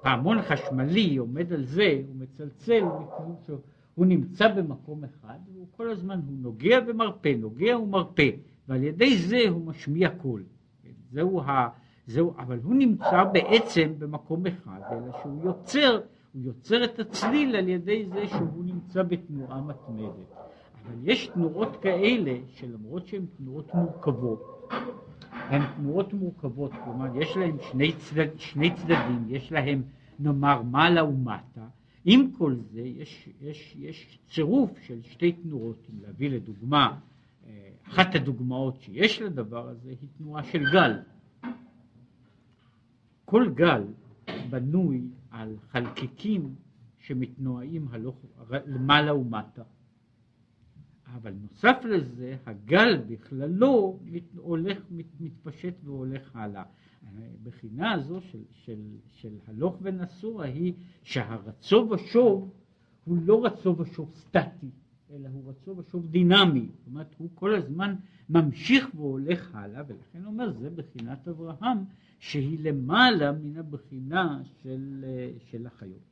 פעמון 0.01 0.41
חשמלי 0.41 1.17
עומד 1.17 1.53
על 1.53 1.65
זה, 1.65 2.01
הוא 2.07 2.15
מצלצל, 2.15 2.83
הוא 3.99 4.05
נמצא 4.05 4.47
במקום 4.47 5.03
אחד, 5.03 5.39
והוא 5.53 5.67
כל 5.77 5.89
הזמן, 5.89 6.19
הוא 6.27 6.37
נוגע 6.41 6.79
ומרפא, 6.87 7.33
נוגע 7.39 7.77
ומרפא, 7.79 8.29
ועל 8.67 8.83
ידי 8.83 9.17
זה 9.17 9.37
הוא 9.49 9.65
משמיע 9.65 10.09
קול. 10.09 10.43
זהו 11.11 11.41
ה... 11.41 11.69
זהו, 12.07 12.33
אבל 12.37 12.59
הוא 12.63 12.75
נמצא 12.75 13.23
בעצם 13.23 13.93
במקום 13.99 14.47
אחד, 14.47 14.79
אלא 14.91 15.11
שהוא 15.21 15.43
יוצר, 15.43 15.99
הוא 16.33 16.41
יוצר 16.43 16.83
את 16.83 16.99
הצליל 16.99 17.55
על 17.55 17.67
ידי 17.67 18.05
זה 18.05 18.27
שהוא 18.27 18.63
נמצא 18.65 19.03
בתנועה 19.03 19.61
מתמדת. 19.61 20.31
אבל 20.85 20.95
יש 21.03 21.27
תנועות 21.27 21.77
כאלה 21.81 22.37
שלמרות 22.47 23.07
שהן 23.07 23.25
תנועות 23.37 23.73
מורכבות, 23.73 24.69
הן 25.31 25.61
תנועות 25.77 26.13
מורכבות, 26.13 26.71
כלומר 26.83 27.21
יש 27.21 27.37
להן 27.37 27.57
שני, 27.71 27.91
צדד, 27.93 28.27
שני 28.37 28.75
צדדים, 28.75 29.25
יש 29.27 29.51
להן 29.51 29.81
נאמר 30.19 30.61
מעלה 30.61 31.03
ומטה, 31.03 31.67
עם 32.11 32.31
כל 32.37 32.55
זה 32.71 32.81
יש, 32.81 33.29
יש, 33.41 33.75
יש 33.79 34.19
צירוף 34.29 34.79
של 34.81 35.01
שתי 35.03 35.31
תנועות, 35.31 35.87
אם 35.89 36.01
להביא 36.01 36.29
לדוגמה, 36.29 36.99
אה, 37.47 37.69
אחת 37.87 38.15
הדוגמאות 38.15 38.81
שיש 38.81 39.21
לדבר 39.21 39.69
הזה 39.69 39.89
היא 39.89 40.09
תנועה 40.17 40.43
של 40.43 40.63
גל. 40.71 40.99
כל 43.25 43.49
גל 43.55 43.83
בנוי 44.49 45.01
על 45.31 45.55
חלקיקים 45.71 46.55
שמתנועים 46.99 47.87
הלוך 47.91 48.25
למעלה 48.65 49.15
ומטה. 49.15 49.63
אבל 51.05 51.33
נוסף 51.41 51.77
לזה, 51.83 52.37
הגל 52.45 53.01
בכללו 53.07 53.99
הולך, 54.35 54.77
מת, 54.91 55.05
מתפשט 55.19 55.73
והולך 55.83 56.35
הלאה. 56.35 56.63
הבחינה 57.03 57.91
הזו 57.91 58.21
של, 58.21 58.43
של, 58.51 58.79
של 59.07 59.37
הלוך 59.47 59.77
ונסוע 59.81 60.45
היא 60.45 60.73
שהרצו 61.03 61.89
ושוב 61.91 62.53
הוא 63.03 63.17
לא 63.21 63.45
רצו 63.45 63.75
ושוב 63.77 64.11
סטטי, 64.15 64.69
אלא 65.11 65.29
הוא 65.29 65.49
רצו 65.49 65.77
ושוב 65.77 66.07
דינמי. 66.07 66.69
זאת 66.77 66.87
אומרת, 66.87 67.15
הוא 67.17 67.29
כל 67.35 67.55
הזמן 67.55 67.95
ממשיך 68.29 68.87
והולך 68.95 69.55
הלאה, 69.55 69.83
ולכן 69.87 70.25
אומר, 70.25 70.51
זה 70.51 70.69
בחינת 70.69 71.27
אברהם, 71.27 71.77
שהיא 72.19 72.59
למעלה 72.59 73.31
מן 73.31 73.57
הבחינה 73.57 74.41
של, 74.61 75.05
של 75.51 75.67
החיות. 75.67 76.09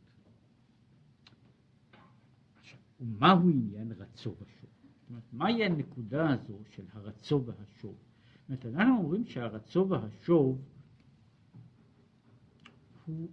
ומהו 2.99 3.49
עניין 3.49 3.91
רצו 3.91 4.29
ושוב? 4.29 4.69
זאת 4.99 5.09
אומרת, 5.09 5.23
מהי 5.33 5.63
הנקודה 5.63 6.33
הזו 6.33 6.59
של 6.69 6.83
הרצו 6.93 7.43
והשוב? 7.45 7.95
זאת 7.95 8.65
אומרת, 8.65 8.65
אנחנו 8.65 8.97
אומרים 8.97 9.25
שהרצו 9.25 9.89
והשוב 9.89 10.61
הוא 13.07 13.27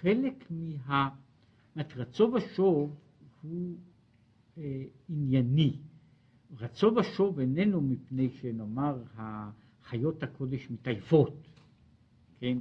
חלק 0.00 0.44
מה... 0.50 1.08
רצו 1.76 2.32
ושוב 2.34 2.96
הוא 3.42 3.76
אה, 4.58 4.84
ענייני. 5.08 5.76
רצו 6.58 6.92
ושוב 6.96 7.38
איננו 7.38 7.80
מפני 7.80 8.30
שנאמר 8.30 9.02
חיות 9.82 10.22
הקודש 10.22 10.70
מתעייפות, 10.70 11.34
כן? 12.40 12.58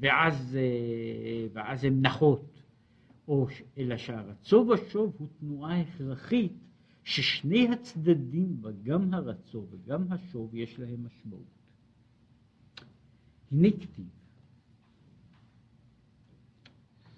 ואז, 0.00 0.56
אה, 0.56 1.46
ואז 1.52 1.84
הן 1.84 2.06
נחות, 2.06 2.62
או, 3.28 3.46
אלא 3.78 3.96
שהרצו 3.96 4.66
ושוב 4.68 5.14
הוא 5.18 5.28
תנועה 5.40 5.80
הכרחית 5.80 6.52
ששני 7.04 7.68
הצדדים 7.68 8.62
בה, 8.62 8.70
גם 8.82 9.14
הרצו 9.14 9.66
וגם 9.70 10.12
השוב, 10.12 10.54
יש 10.54 10.78
להם 10.78 11.06
משמעות. 11.06 11.46
הנה 13.52 13.70
כתיב, 13.70 14.06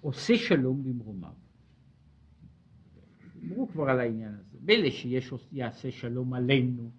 עושה 0.05 0.37
שלום 0.37 0.83
במרומיו. 0.83 1.33
דיברו 3.39 3.67
כבר 3.67 3.89
על 3.89 3.99
העניין 3.99 4.33
הזה. 4.33 4.57
מילא 4.61 4.89
שיש 4.89 5.33
יעשה 5.51 5.91
שלום 5.91 6.33
עלינו, 6.33 6.89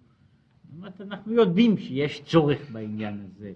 זאת 0.63 0.73
אומרת, 0.77 1.01
אנחנו 1.01 1.33
יודעים 1.33 1.77
שיש 1.77 2.21
צורך 2.25 2.71
בעניין 2.71 3.19
הזה, 3.19 3.53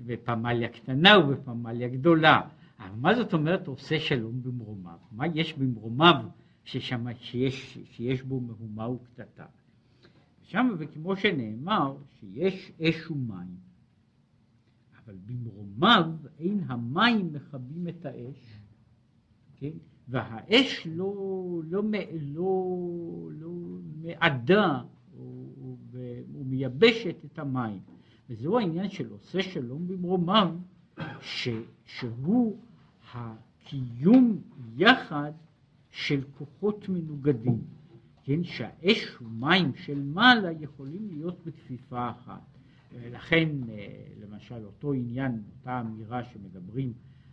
בפמליה 0.00 0.68
קטנה 0.68 1.18
ובפמליה 1.18 1.88
גדולה. 1.88 2.40
אבל 2.78 2.96
מה 3.00 3.14
זאת 3.14 3.32
אומרת 3.32 3.66
עושה 3.66 4.00
שלום 4.00 4.42
במרומיו? 4.42 4.98
מה 5.12 5.24
יש 5.34 5.54
במרומיו 5.54 6.24
ששם, 6.64 7.06
שיש, 7.18 7.78
שיש 7.84 8.22
בו 8.22 8.40
מהומה 8.40 8.88
וקטטה? 8.88 9.46
שם, 10.42 10.68
וכמו 10.78 11.16
שנאמר, 11.16 11.96
שיש 12.20 12.72
אש 12.82 13.10
ומים, 13.10 13.56
אבל 15.04 15.16
במרומיו 15.26 16.12
אין 16.38 16.60
המים 16.66 17.32
מכבים 17.32 17.88
את 17.88 18.06
האש, 18.06 18.63
כן? 19.56 19.70
והאש 20.08 20.86
לא, 20.86 21.14
לא, 21.64 21.82
לא, 22.22 22.78
לא 23.40 23.50
מעדה 24.02 24.82
ומייבשת 25.92 27.16
את 27.24 27.38
המים. 27.38 27.80
וזהו 28.30 28.58
העניין 28.58 28.90
של 28.90 29.10
עושה 29.10 29.42
שלום 29.42 29.88
במרומיו, 29.88 30.54
ש, 31.20 31.48
שהוא 31.86 32.58
הקיום 33.12 34.38
יחד 34.76 35.32
של 35.90 36.22
כוחות 36.38 36.88
מנוגדים, 36.88 37.58
כן, 38.22 38.44
שהאש 38.44 39.20
ומים 39.20 39.74
של 39.74 40.02
מעלה 40.02 40.52
יכולים 40.52 41.08
להיות 41.10 41.46
בכפיפה 41.46 42.10
אחת. 42.10 42.54
לכן 43.12 43.48
אה, 43.68 44.04
למשל 44.20 44.64
אותו 44.64 44.92
עניין, 44.92 45.42
אותה 45.58 45.80
אמירה 45.80 46.24
שמדברים 46.24 46.92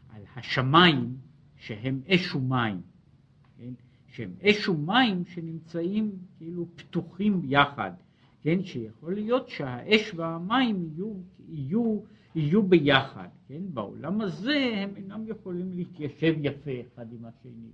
על 0.10 0.22
השמיים 0.36 1.18
שהם 1.62 2.02
אש 2.08 2.36
ומים, 2.36 2.82
כן, 3.58 3.74
שהם 4.08 4.32
אש 4.42 4.70
ומים 4.70 5.26
שנמצאים 5.26 6.12
כאילו 6.38 6.66
פתוחים 6.76 7.42
יחד, 7.44 7.92
כן, 8.42 8.64
שיכול 8.64 9.14
להיות 9.14 9.50
שהאש 9.50 10.12
והמים 10.16 10.90
יהיו, 10.94 11.14
יהיו, 11.50 12.00
יהיו 12.36 12.64
ביחד, 12.64 13.28
כן, 13.48 13.62
בעולם 13.74 14.22
הזה 14.22 14.72
הם 14.76 14.90
אינם 14.96 15.28
יכולים 15.28 15.72
להתיישב 15.74 16.36
יפה 16.42 16.72
אחד 16.82 17.06
עם 17.14 17.26
השני. 17.26 17.72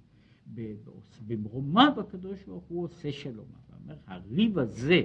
במרומיו 1.27 1.93
הקדוש 1.97 2.43
ברוך 2.43 2.63
הוא 2.67 2.83
עושה 2.83 3.11
שלום. 3.11 3.45
אומר, 3.83 3.95
הריב 4.07 4.59
הזה, 4.59 5.01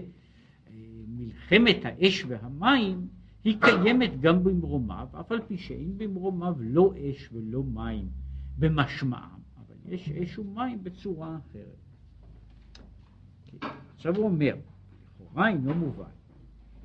אה, 0.66 0.72
מלחמת 1.08 1.76
האש 1.84 2.24
והמים, 2.28 3.08
היא 3.44 3.56
קיימת 3.60 4.20
גם 4.20 4.44
במרומיו, 4.44 5.08
אף 5.20 5.32
על 5.32 5.40
פי 5.48 5.56
שאין 5.56 5.98
במרומיו 5.98 6.54
לא 6.60 6.94
אש 6.96 7.28
ולא 7.32 7.64
מים 7.64 8.08
במשמעם, 8.58 9.40
אבל 9.56 9.76
יש 9.84 10.08
אש 10.08 10.38
ומים 10.38 10.84
בצורה 10.84 11.38
אחרת. 11.38 11.82
עכשיו 13.94 14.16
הוא 14.16 14.24
אומר, 14.24 14.56
לכאורה 15.14 15.48
אינו 15.48 15.74
מובן, 15.74 16.10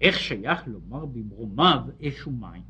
איך 0.02 0.20
שייך 0.20 0.68
לומר 0.68 1.06
במרומיו 1.06 1.84
אש 2.02 2.28
ומים? 2.28 2.64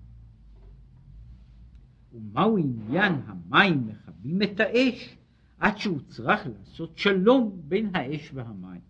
ומהו 2.14 2.58
עניין 2.58 3.14
המים 3.26 3.88
מכבים 3.88 4.42
את 4.42 4.60
האש 4.60 5.18
עד 5.60 5.78
שהוא 5.78 6.00
צריך 6.02 6.42
לעשות 6.48 6.98
שלום 6.98 7.62
בין 7.68 7.96
האש 7.96 8.32
והמים. 8.34 8.82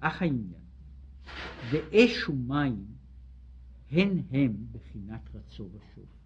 אך 0.00 0.22
העניין, 0.22 0.62
ואש 1.70 2.28
ומים 2.28 2.86
הן 3.90 4.22
הם 4.30 4.66
בחינת 4.72 5.34
רצו 5.34 5.68
ושוב. 5.72 6.17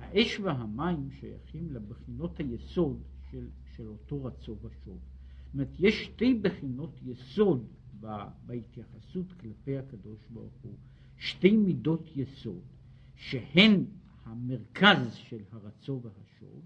האש 0.00 0.40
והמים 0.40 1.10
שייכים 1.10 1.70
לבחינות 1.70 2.38
היסוד 2.38 3.02
של, 3.30 3.46
של 3.76 3.88
אותו 3.88 4.24
רצו 4.24 4.56
ושוב. 4.62 4.98
זאת 4.98 5.54
אומרת, 5.54 5.68
יש 5.78 6.04
שתי 6.04 6.34
בחינות 6.34 7.00
יסוד 7.02 7.66
בהתייחסות 8.46 9.32
כלפי 9.32 9.78
הקדוש 9.78 10.18
ברוך 10.30 10.54
הוא, 10.62 10.74
שתי 11.16 11.56
מידות 11.56 12.16
יסוד, 12.16 12.62
שהן 13.14 13.84
המרכז 14.24 15.14
של 15.14 15.40
הרצו 15.52 16.00
והשוב, 16.02 16.62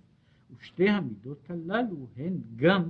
ושתי 0.56 0.88
המידות 0.88 1.50
הללו 1.50 2.08
הן 2.16 2.40
גם 2.56 2.82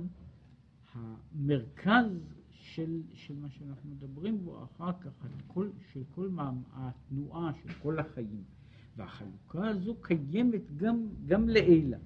המרכז 0.93 2.19
של, 2.49 3.01
של 3.13 3.35
מה 3.35 3.49
שאנחנו 3.49 3.89
מדברים 3.89 4.45
בו 4.45 4.63
אחר 4.63 4.91
כך, 5.01 5.27
כל, 5.47 5.69
של 5.93 6.03
כל 6.15 6.29
התנועה 6.73 7.51
של 7.63 7.73
כל 7.73 7.99
החיים. 7.99 8.43
והחלוקה 8.95 9.67
הזו 9.67 9.95
קיימת 10.01 10.75
גם, 10.75 11.07
גם 11.25 11.49
לעילה. 11.49 11.97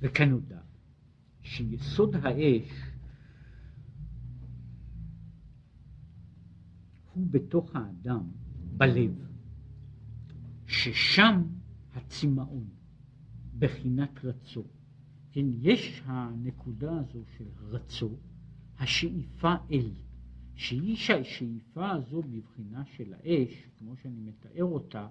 וכנודע 0.00 0.60
שיסוד 1.42 2.16
האש 2.16 2.90
הוא 7.12 7.26
בתוך 7.30 7.76
האדם 7.76 8.30
בלב, 8.76 9.26
ששם 10.66 11.42
הצמאון, 11.94 12.68
בחינת 13.58 14.24
רצו. 14.24 14.64
כן, 15.32 15.46
יש 15.60 16.02
הנקודה 16.04 16.98
הזו 16.98 17.24
של 17.36 17.48
רצו, 17.58 18.16
השאיפה 18.78 19.54
אל, 19.70 19.90
שהיא 20.60 20.96
שהשאיפה 20.96 21.90
הזו 21.90 22.22
בבחינה 22.22 22.84
של 22.84 23.14
האש, 23.14 23.68
כמו 23.78 23.96
שאני 23.96 24.20
מתאר 24.20 24.64
אותה, 24.64 25.08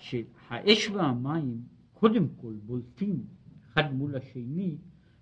שהאש 0.00 0.88
והמים 0.88 1.62
קודם 1.94 2.28
כל 2.40 2.52
בולטים 2.66 3.24
אחד 3.72 3.94
מול 3.94 4.16
השני 4.16 4.76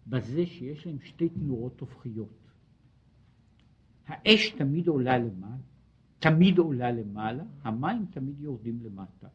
בזה 0.07 0.47
שיש 0.47 0.87
להם 0.87 1.01
שתי 1.01 1.29
תנועות 1.29 1.81
הופכיות. 1.81 2.51
האש 4.07 4.51
תמיד 4.51 4.89
עולה 4.89 5.19
למעלה, 5.19 5.57
תמיד 6.19 6.59
עולה 6.59 6.93
למעלה, 6.93 7.45
המים 7.63 8.07
תמיד 8.11 8.41
יורדים 8.41 8.81
למטה. 8.85 9.29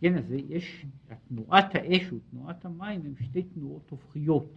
כן, 0.00 0.18
אז 0.18 0.32
יש, 0.32 0.86
תנועת 1.28 1.74
האש 1.74 2.12
ותנועת 2.12 2.64
המים 2.64 3.00
הן 3.04 3.14
שתי 3.20 3.42
תנועות 3.42 3.90
הופכיות. 3.90 4.52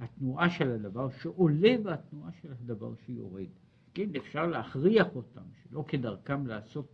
התנועה 0.00 0.50
של 0.50 0.70
הדבר 0.70 1.10
שעולה 1.10 1.74
והתנועה 1.84 2.32
של 2.32 2.52
הדבר 2.52 2.94
שיורד. 3.06 3.48
כן, 3.94 4.16
אפשר 4.16 4.46
להכריח 4.46 5.06
אותם, 5.14 5.42
שלא 5.62 5.84
כדרכם 5.88 6.46
לעשות 6.46 6.92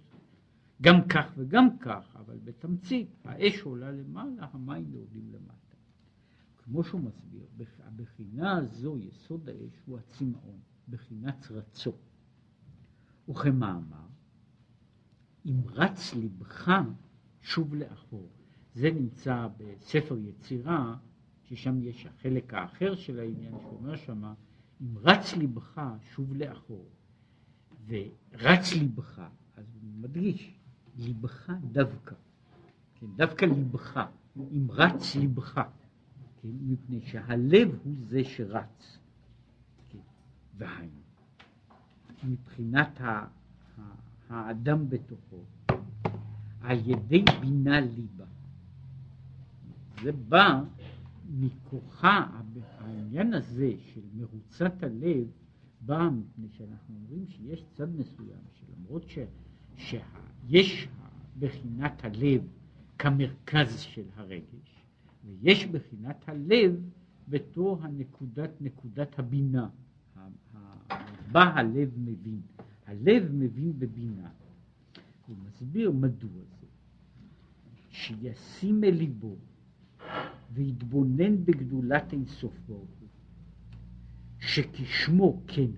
גם 0.83 1.09
כך 1.09 1.33
וגם 1.37 1.79
כך, 1.79 2.17
אבל 2.17 2.39
בתמצית, 2.45 3.09
האש 3.25 3.63
עולה 3.63 3.91
למעלה, 3.93 4.47
המים 4.53 4.93
יורדים 4.93 5.33
למטה. 5.33 5.77
כמו 6.57 6.85
שהוא 6.85 7.01
מסביר, 7.01 7.47
הבחינה 7.85 8.57
הזו, 8.57 8.99
יסוד 8.99 9.49
האש, 9.49 9.83
הוא 9.87 9.99
הצמאון, 9.99 10.59
בחינת 10.89 11.47
רצו. 11.51 11.93
וכמאמר, 13.29 14.07
אם 15.47 15.57
רץ 15.67 16.15
לבך, 16.15 16.69
שוב 17.41 17.75
לאחור. 17.75 18.29
זה 18.75 18.91
נמצא 18.91 19.49
בספר 19.57 20.19
יצירה, 20.19 20.97
ששם 21.45 21.83
יש 21.83 22.07
החלק 22.07 22.55
האחר 22.55 22.95
של 22.95 23.19
העניין, 23.19 23.53
שאומר 23.63 23.97
שמה, 23.97 24.35
אם 24.81 24.99
רץ 24.99 25.35
לבך, 25.37 25.81
שוב 26.15 26.35
לאחור. 26.35 26.87
ורץ 27.87 28.73
לבך, 28.83 29.19
אז 29.57 29.65
הוא 29.75 29.91
מדגיש, 30.01 30.55
לבך 30.99 31.51
דווקא. 31.73 32.15
כן, 32.95 33.07
דווקא 33.17 33.45
לבך, 33.45 34.01
אם 34.37 34.67
רץ 34.71 35.17
לבך. 35.17 35.61
כן, 36.43 36.49
מפני 36.67 37.01
שהלב 37.01 37.69
הוא 37.85 37.95
זה 38.09 38.25
שרץ. 38.25 38.99
כן, 39.89 39.99
והיינו, 40.59 41.01
מבחינת 42.25 43.01
ה... 43.01 43.27
האדם 44.31 44.89
בתוכו 44.89 45.45
על 46.61 46.79
ידי 46.89 47.25
בינה 47.41 47.81
ליבה. 47.81 48.25
זה 50.03 50.13
בא 50.13 50.63
מכוחה, 51.31 52.27
העניין 53.11 53.35
הזה 53.35 53.73
של 53.79 54.01
מרוצת 54.15 54.83
הלב 54.83 55.27
בא 55.81 56.09
מפני 56.09 56.49
שאנחנו 56.51 56.95
אומרים 56.95 57.27
שיש 57.29 57.65
צד 57.73 57.97
מסוים 57.97 58.39
שלמרות 58.53 59.09
ש, 59.09 59.19
שיש 59.77 60.89
בחינת 61.39 62.05
הלב 62.05 62.43
כמרכז 62.99 63.81
של 63.81 64.05
הרגש 64.17 64.85
ויש 65.25 65.67
בחינת 65.67 66.29
הלב 66.29 66.81
בתור 67.29 67.79
הנקודת, 67.83 68.51
נקודת 68.61 69.19
הבינה, 69.19 69.69
בה 71.33 71.43
הלב 71.43 71.91
מבין. 71.97 72.41
הלב 72.87 73.33
מבין 73.33 73.79
בבינה. 73.79 74.31
הוא 75.27 75.37
מסביר 75.47 75.91
מדוע 75.91 76.43
זה. 76.61 76.67
שישים 77.91 78.85
אל 78.85 78.95
ליבו 78.95 79.37
ויתבונן 80.53 81.45
בגדולת 81.45 82.13
אין 82.13 82.27
סוף 82.27 82.61
ברוך 82.67 82.91
הוא, 83.00 83.00
שכשמו 84.41 85.43
כן 85.47 85.71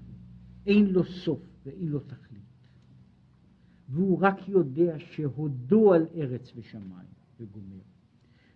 אין 0.66 0.86
לו 0.86 1.04
סוף 1.04 1.40
ואין 1.66 1.88
לו 1.88 2.00
תכלית. 2.00 2.42
והוא 3.88 4.18
רק 4.20 4.48
יודע 4.48 4.98
שהודו 4.98 5.92
על 5.92 6.06
ארץ 6.14 6.52
ושמיים 6.56 7.08
וגומר. 7.40 7.82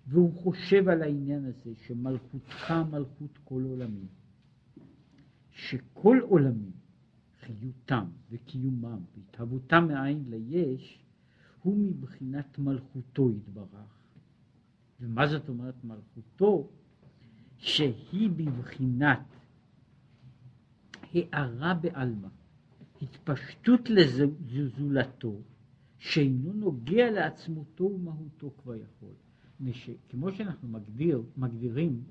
והוא 0.07 0.33
חושב 0.33 0.89
על 0.89 1.03
העניין 1.03 1.45
הזה 1.45 1.73
שמלכותך 1.87 2.75
מלכות 2.91 3.39
כל 3.45 3.63
עולמים, 3.63 4.07
שכל 5.51 6.19
עולמים, 6.23 6.73
חיותם 7.41 8.05
וקיומם 8.31 8.99
והתהוותם 9.17 9.89
מאין 9.89 10.25
ליש, 10.29 11.05
הוא 11.63 11.79
מבחינת 11.79 12.59
מלכותו 12.59 13.31
יתברך. 13.31 13.97
ומה 15.01 15.27
זאת 15.27 15.49
אומרת 15.49 15.85
מלכותו? 15.85 16.69
שהיא 17.59 18.31
בבחינת 18.31 19.36
הארה 21.15 21.75
בעלמא, 21.75 22.29
התפשטות 23.03 23.91
לזולתו, 23.91 25.37
שאינו 25.99 26.53
נוגע 26.53 27.11
לעצמותו 27.11 27.85
ומהותו 27.85 28.51
כבר 28.63 28.75
יכול. 28.75 29.13
כמו 30.09 30.33
שאנחנו 30.33 30.69
מגדיר, 30.69 31.23
מגדירים, 31.37 32.05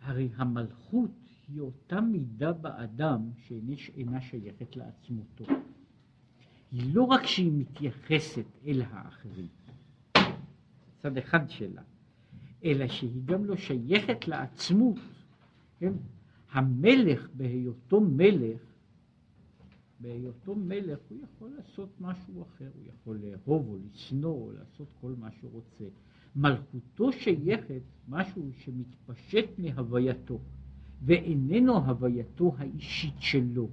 הרי 0.00 0.28
המלכות 0.36 1.10
היא 1.48 1.60
אותה 1.60 2.00
מידה 2.00 2.52
באדם 2.52 3.30
שאינה 3.76 4.20
שייכת 4.20 4.76
לעצמותו. 4.76 5.44
היא 6.72 6.94
לא 6.94 7.02
רק 7.02 7.26
שהיא 7.26 7.52
מתייחסת 7.52 8.46
אל 8.66 8.82
האחרים, 8.82 9.48
צד 11.02 11.18
אחד 11.18 11.50
שלה, 11.50 11.82
אלא 12.64 12.88
שהיא 12.88 13.22
גם 13.24 13.44
לא 13.44 13.56
שייכת 13.56 14.28
לעצמות. 14.28 14.98
כן? 15.78 15.92
המלך 16.52 17.28
בהיותו 17.36 18.00
מלך, 18.00 18.60
בהיותו 20.00 20.54
מלך 20.54 20.98
הוא 21.08 21.18
יכול 21.22 21.50
לעשות 21.56 21.88
משהו 22.00 22.42
אחר, 22.42 22.68
הוא 22.74 22.82
יכול 22.88 23.18
לאהוב 23.18 23.68
או 23.68 23.76
לשנוא 23.76 24.32
או 24.32 24.52
לעשות 24.52 24.88
כל 25.00 25.12
מה 25.18 25.30
שהוא 25.30 25.50
רוצה. 25.52 25.84
מלכותו 26.36 27.12
שייכת 27.12 27.82
משהו 28.08 28.50
שמתפשט 28.52 29.48
מהווייתו, 29.58 30.38
ואיננו 31.02 31.76
הווייתו 31.76 32.54
האישית 32.58 33.14
שלו. 33.18 33.68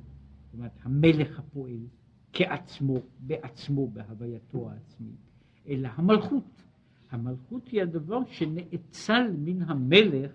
זאת 0.46 0.54
אומרת, 0.54 0.72
המלך 0.84 1.40
הפועל 1.40 1.88
כעצמו, 2.34 2.98
בעצמו, 3.20 3.88
בהווייתו 3.88 4.70
העצמית, 4.70 5.20
אלא 5.68 5.90
המלכות. 5.96 6.64
המלכות 7.12 7.68
היא 7.68 7.82
הדבר 7.82 8.20
שנאצל 8.26 9.32
מן 9.38 9.62
המלך, 9.62 10.32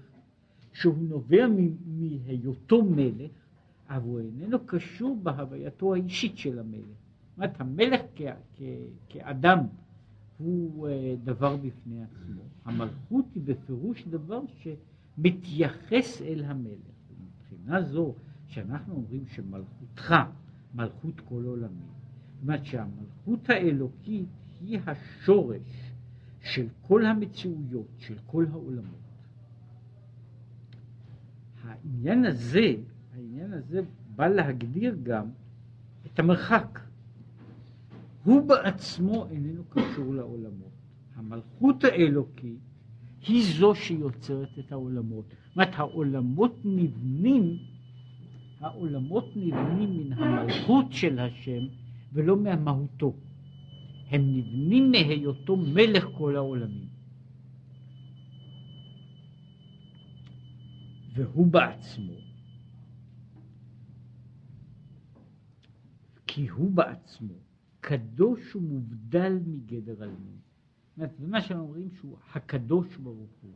שהוא 0.73 1.09
נובע 1.09 1.47
מהיותו 1.87 2.85
מלך, 2.85 3.31
אבל 3.89 4.03
הוא 4.03 4.21
איננו 4.21 4.59
קשור 4.67 5.19
בהווייתו 5.23 5.95
האישית 5.95 6.39
של 6.39 6.59
המלך. 6.59 6.83
זאת 6.83 7.37
אומרת, 7.37 7.61
המלך 7.61 8.01
כ- 8.17 8.23
כ- 8.57 8.63
כאדם 9.09 9.59
הוא 10.39 10.89
אה, 10.89 11.15
דבר 11.25 11.57
בפני 11.57 12.03
עצמו. 12.03 12.43
המלכות 12.65 13.25
היא 13.35 13.43
בפירוש 13.47 14.05
דבר 14.09 14.41
שמתייחס 15.19 16.23
אל 16.23 16.45
המלך. 16.45 16.93
מבחינה 17.21 17.83
זו, 17.83 18.15
שאנחנו 18.47 18.95
אומרים 18.95 19.27
שמלכותך, 19.27 20.15
מלכות 20.75 21.21
כל 21.21 21.45
עולמי, 21.45 21.69
זאת 21.69 22.43
אומרת 22.43 22.65
שהמלכות 22.65 23.51
האלוקית 23.51 24.29
היא 24.61 24.79
השורש 24.87 25.93
של 26.41 26.67
כל 26.83 27.07
המציאויות, 27.07 27.87
של 27.99 28.15
כל 28.27 28.47
העולמות. 28.51 29.02
העניין 31.65 32.25
הזה, 32.25 32.75
העניין 33.15 33.53
הזה 33.53 33.81
בא 34.17 34.29
להגדיר 34.29 34.97
גם 35.03 35.27
את 36.07 36.19
המרחק. 36.19 36.81
הוא 38.25 38.49
בעצמו 38.49 39.27
איננו 39.31 39.65
קשור 39.69 40.15
לעולמות. 40.15 40.73
המלכות 41.15 41.85
האלוקית 41.85 42.59
היא 43.27 43.59
זו 43.59 43.75
שיוצרת 43.75 44.59
את 44.59 44.73
העולמות. 44.73 45.25
זאת 45.29 45.57
אומרת, 45.57 45.69
העולמות 45.75 46.57
נבנים, 46.65 47.59
העולמות 48.61 49.25
נבנים 49.37 49.97
מן 49.97 50.13
המלכות 50.13 50.93
של 50.93 51.19
השם 51.19 51.61
ולא 52.13 52.37
מהמהותו. 52.37 53.15
הם 54.11 54.37
נבנים 54.37 54.91
מהיותו 54.91 55.57
מלך 55.57 56.07
כל 56.19 56.37
העולמים. 56.37 56.92
והוא 61.15 61.47
בעצמו, 61.47 62.13
כי 66.27 66.49
הוא 66.49 66.71
בעצמו 66.71 67.35
קדוש 67.81 68.57
ומובדל 68.57 69.39
מגדר 69.47 70.05
אלמין. 70.05 70.39
זה 70.97 71.27
מה 71.27 71.41
שהם 71.41 71.59
אומרים 71.59 71.91
שהוא 71.91 72.17
הקדוש 72.35 72.97
ברוך 72.97 73.31
הוא, 73.43 73.53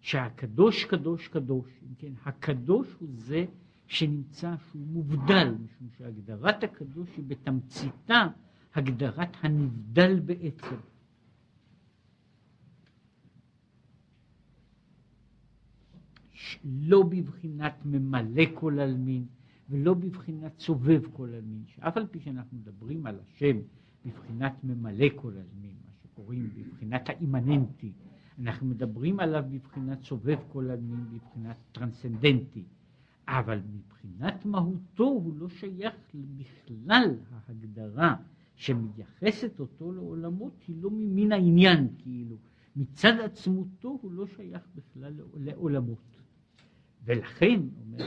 שהקדוש 0.00 0.84
קדוש 0.84 1.28
קדוש, 1.28 1.68
אם 1.82 1.94
כן, 1.98 2.12
הקדוש 2.24 2.96
הוא 3.00 3.08
זה 3.12 3.44
שנמצא 3.86 4.54
שהוא 4.70 4.86
מובדל, 4.86 5.54
משום 5.64 5.88
שהגדרת 5.98 6.64
הקדוש 6.64 7.08
היא 7.16 7.24
בתמציתה 7.28 8.26
הגדרת 8.74 9.36
הנבדל 9.42 10.20
בעצם. 10.20 10.76
לא 16.64 17.02
בבחינת 17.02 17.74
ממלא 17.84 18.42
כל 18.54 18.78
עלמין 18.78 19.26
ולא 19.70 19.94
בבחינת 19.94 20.58
סובב 20.58 21.02
כל 21.12 21.34
עלמין, 21.34 21.62
שאף 21.66 21.96
על 21.96 22.06
פי 22.06 22.20
שאנחנו 22.20 22.58
מדברים 22.58 23.06
על 23.06 23.18
השם 23.20 23.56
בבחינת 24.06 24.64
ממלא 24.64 25.06
כל 25.16 25.32
עלמין, 25.32 25.74
מה 25.86 25.92
שקוראים 26.02 26.50
בבחינת 26.56 27.08
האימננטי, 27.08 27.92
אנחנו 28.38 28.66
מדברים 28.66 29.20
עליו 29.20 29.44
בבחינת 29.50 30.02
סובב 30.02 30.38
כל 30.48 30.70
עלמין, 30.70 31.04
בבחינת 31.12 31.56
טרנסצנדנטי, 31.72 32.64
אבל 33.28 33.60
מבחינת 33.74 34.46
מהותו 34.46 35.04
הוא 35.04 35.34
לא 35.36 35.48
שייך 35.48 35.94
בכלל 36.14 37.16
ההגדרה 37.30 38.16
שמייחסת 38.56 39.60
אותו 39.60 39.92
לעולמות 39.92 40.62
היא 40.68 40.76
לא 40.82 40.90
ממין 40.90 41.32
העניין 41.32 41.88
כאילו, 41.98 42.36
מצד 42.76 43.20
עצמותו 43.24 43.98
הוא 44.02 44.12
לא 44.12 44.26
שייך 44.26 44.62
בכלל 44.74 45.14
לעולמות. 45.34 46.11
ולכן, 47.04 47.60
אומר 47.80 48.04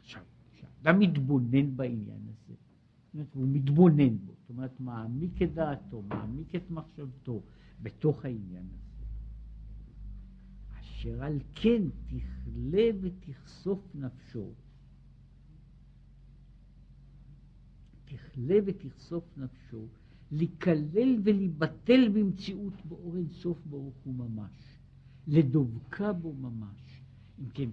עכשיו, 0.00 0.22
כשאדם 0.52 0.98
מתבונן 0.98 1.76
בעניין 1.76 2.20
הזה, 2.28 2.54
אומרת, 3.14 3.34
הוא 3.34 3.48
מתבונן 3.48 4.18
בו, 4.18 4.32
זאת 4.40 4.50
אומרת, 4.50 4.80
מעמיק 4.80 5.42
את 5.42 5.54
דעתו, 5.54 6.02
מעמיק 6.02 6.54
את 6.54 6.70
מחשבתו 6.70 7.42
בתוך 7.82 8.24
העניין 8.24 8.66
הזה. 8.66 9.04
אשר 10.80 11.24
על 11.24 11.38
כן 11.54 11.82
תכלה 12.06 12.88
ותכסוף 13.00 13.94
נפשו 13.94 14.52
תכלה 18.08 18.54
ותכסוף 18.66 19.24
נפשו, 19.36 19.86
לקלל 20.30 21.20
ולהיבטל 21.24 22.08
במציאות 22.08 22.86
באור 22.86 23.16
אינסוף 23.16 23.58
ברוך 23.66 23.96
הוא 24.04 24.14
ממש, 24.14 24.78
לדבקה 25.26 26.12
בו 26.12 26.32
ממש. 26.32 26.87
אם 27.40 27.48
כן, 27.54 27.68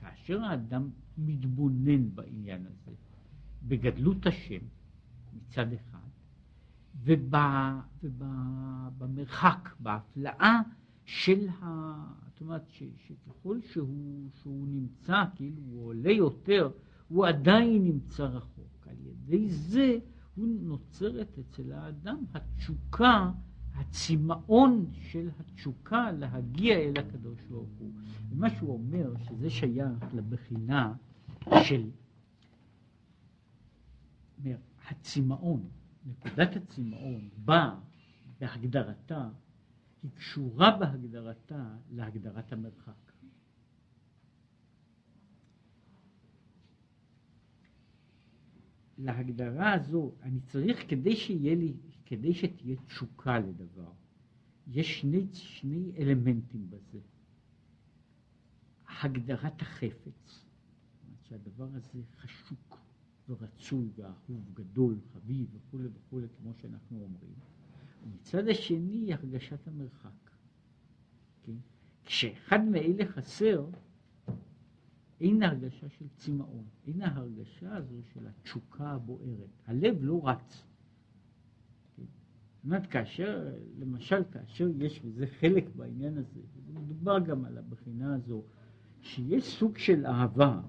כאשר 0.00 0.42
האדם 0.42 0.90
מתבונן 1.18 2.14
בעניין 2.14 2.66
הזה, 2.66 2.92
בגדלות 3.62 4.26
השם 4.26 4.60
מצד 5.34 5.72
אחד, 5.72 5.98
ובמרחק, 8.02 9.68
בהפלאה 9.80 10.60
של 11.04 11.48
ה... 11.48 11.64
זאת 12.28 12.40
אומרת, 12.40 12.68
ש, 12.68 12.82
שככל 12.96 13.60
שהוא, 13.60 14.30
שהוא 14.34 14.68
נמצא, 14.68 15.24
כאילו 15.34 15.62
הוא 15.62 15.86
עולה 15.86 16.10
יותר, 16.10 16.70
הוא 17.08 17.26
עדיין 17.26 17.84
נמצא 17.84 18.24
רחוק. 18.24 18.86
על 18.86 18.96
ידי 19.06 19.48
זה 19.48 19.98
הוא 20.34 20.48
נוצרת 20.60 21.38
אצל 21.38 21.72
האדם 21.72 22.24
התשוקה, 22.34 23.30
הצמאון 23.74 24.86
של 24.92 25.30
התשוקה 25.40 26.12
להגיע 26.12 26.78
אל 26.78 26.94
הקדוש 26.98 27.40
ברוך 27.48 27.70
הוא. 27.78 27.92
ומה 28.30 28.50
שהוא 28.50 28.72
אומר 28.72 29.14
שזה 29.24 29.50
שייך 29.50 30.14
לבחינה 30.14 30.94
של 31.62 31.90
הצמאון, 34.88 35.68
נקודת 36.06 36.56
הצמאון 36.56 37.28
באה 37.36 37.74
בהגדרתה, 38.40 39.28
היא 40.02 40.10
קשורה 40.14 40.76
בהגדרתה 40.76 41.76
להגדרת 41.90 42.52
המרחק. 42.52 43.04
להגדרה 48.98 49.72
הזו, 49.72 50.12
אני 50.22 50.40
צריך 50.40 50.90
כדי 50.90 51.16
שיהיה 51.16 51.54
לי, 51.54 51.74
כדי 52.06 52.34
שתהיה 52.34 52.76
תשוקה 52.86 53.38
לדבר, 53.38 53.92
יש 54.66 55.00
שני, 55.00 55.26
שני 55.32 55.92
אלמנטים 55.98 56.70
בזה. 56.70 56.98
הגדרת 59.02 59.62
החפץ, 59.62 60.44
שהדבר 61.22 61.68
הזה 61.74 62.02
חשוק 62.16 62.78
ורצוי 63.28 63.88
ואהוב, 63.96 64.50
גדול, 64.54 64.98
חביב 65.12 65.46
וכולי 65.52 65.88
וכולי, 65.94 66.26
כמו 66.38 66.54
שאנחנו 66.54 67.02
אומרים. 67.02 67.34
ומצד 68.04 68.48
השני, 68.48 69.14
הרגשת 69.14 69.68
המרחק. 69.68 70.30
כן? 71.42 71.56
כשאחד 72.04 72.60
מאלה 72.64 73.06
חסר, 73.06 73.66
אין 75.20 75.42
הרגשה 75.42 75.88
של 75.88 76.08
צמאון, 76.16 76.64
אין 76.86 77.02
ההרגשה 77.02 77.76
הזו 77.76 78.02
של 78.14 78.26
התשוקה 78.26 78.90
הבוערת. 78.90 79.50
הלב 79.66 79.98
לא 80.00 80.28
רץ. 80.28 80.64
אומרת, 82.64 82.86
כאשר, 82.86 83.48
למשל, 83.78 84.24
כאשר 84.32 84.68
יש, 84.76 85.00
וזה 85.04 85.26
חלק 85.40 85.64
בעניין 85.76 86.18
הזה, 86.18 86.40
מדובר 86.74 87.18
גם 87.18 87.44
על 87.44 87.58
הבחינה 87.58 88.14
הזו, 88.14 88.42
שיש 89.00 89.44
סוג 89.58 89.78
של 89.78 90.06
אהבה, 90.06 90.60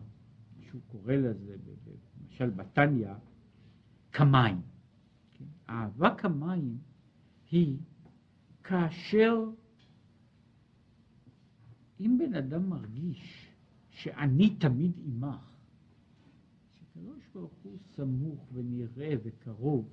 שהוא 0.62 0.82
קורא 0.88 1.14
לזה, 1.14 1.56
למשל 2.22 2.50
בתניא, 2.50 3.14
כמים. 4.12 4.62
כן? 5.34 5.46
אהבה 5.70 6.16
כמים 6.16 6.78
היא 7.52 7.78
כאשר 8.64 9.44
אם 12.00 12.18
בן 12.20 12.34
אדם 12.36 12.70
מרגיש 12.70 13.52
שאני 13.90 14.56
תמיד 14.56 14.92
עמך, 15.06 15.56
שקדוש 16.70 17.24
ברוך 17.34 17.54
הוא 17.64 17.78
סמוך 17.96 18.48
ונראה 18.54 19.14
וקרוב, 19.24 19.90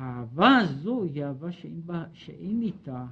האהבה 0.00 0.56
הזו 0.56 1.02
היא 1.02 1.24
אהבה 1.24 1.52
שאין, 1.52 1.82
בה, 1.86 2.04
שאין 2.12 2.62
איתה 2.62 3.06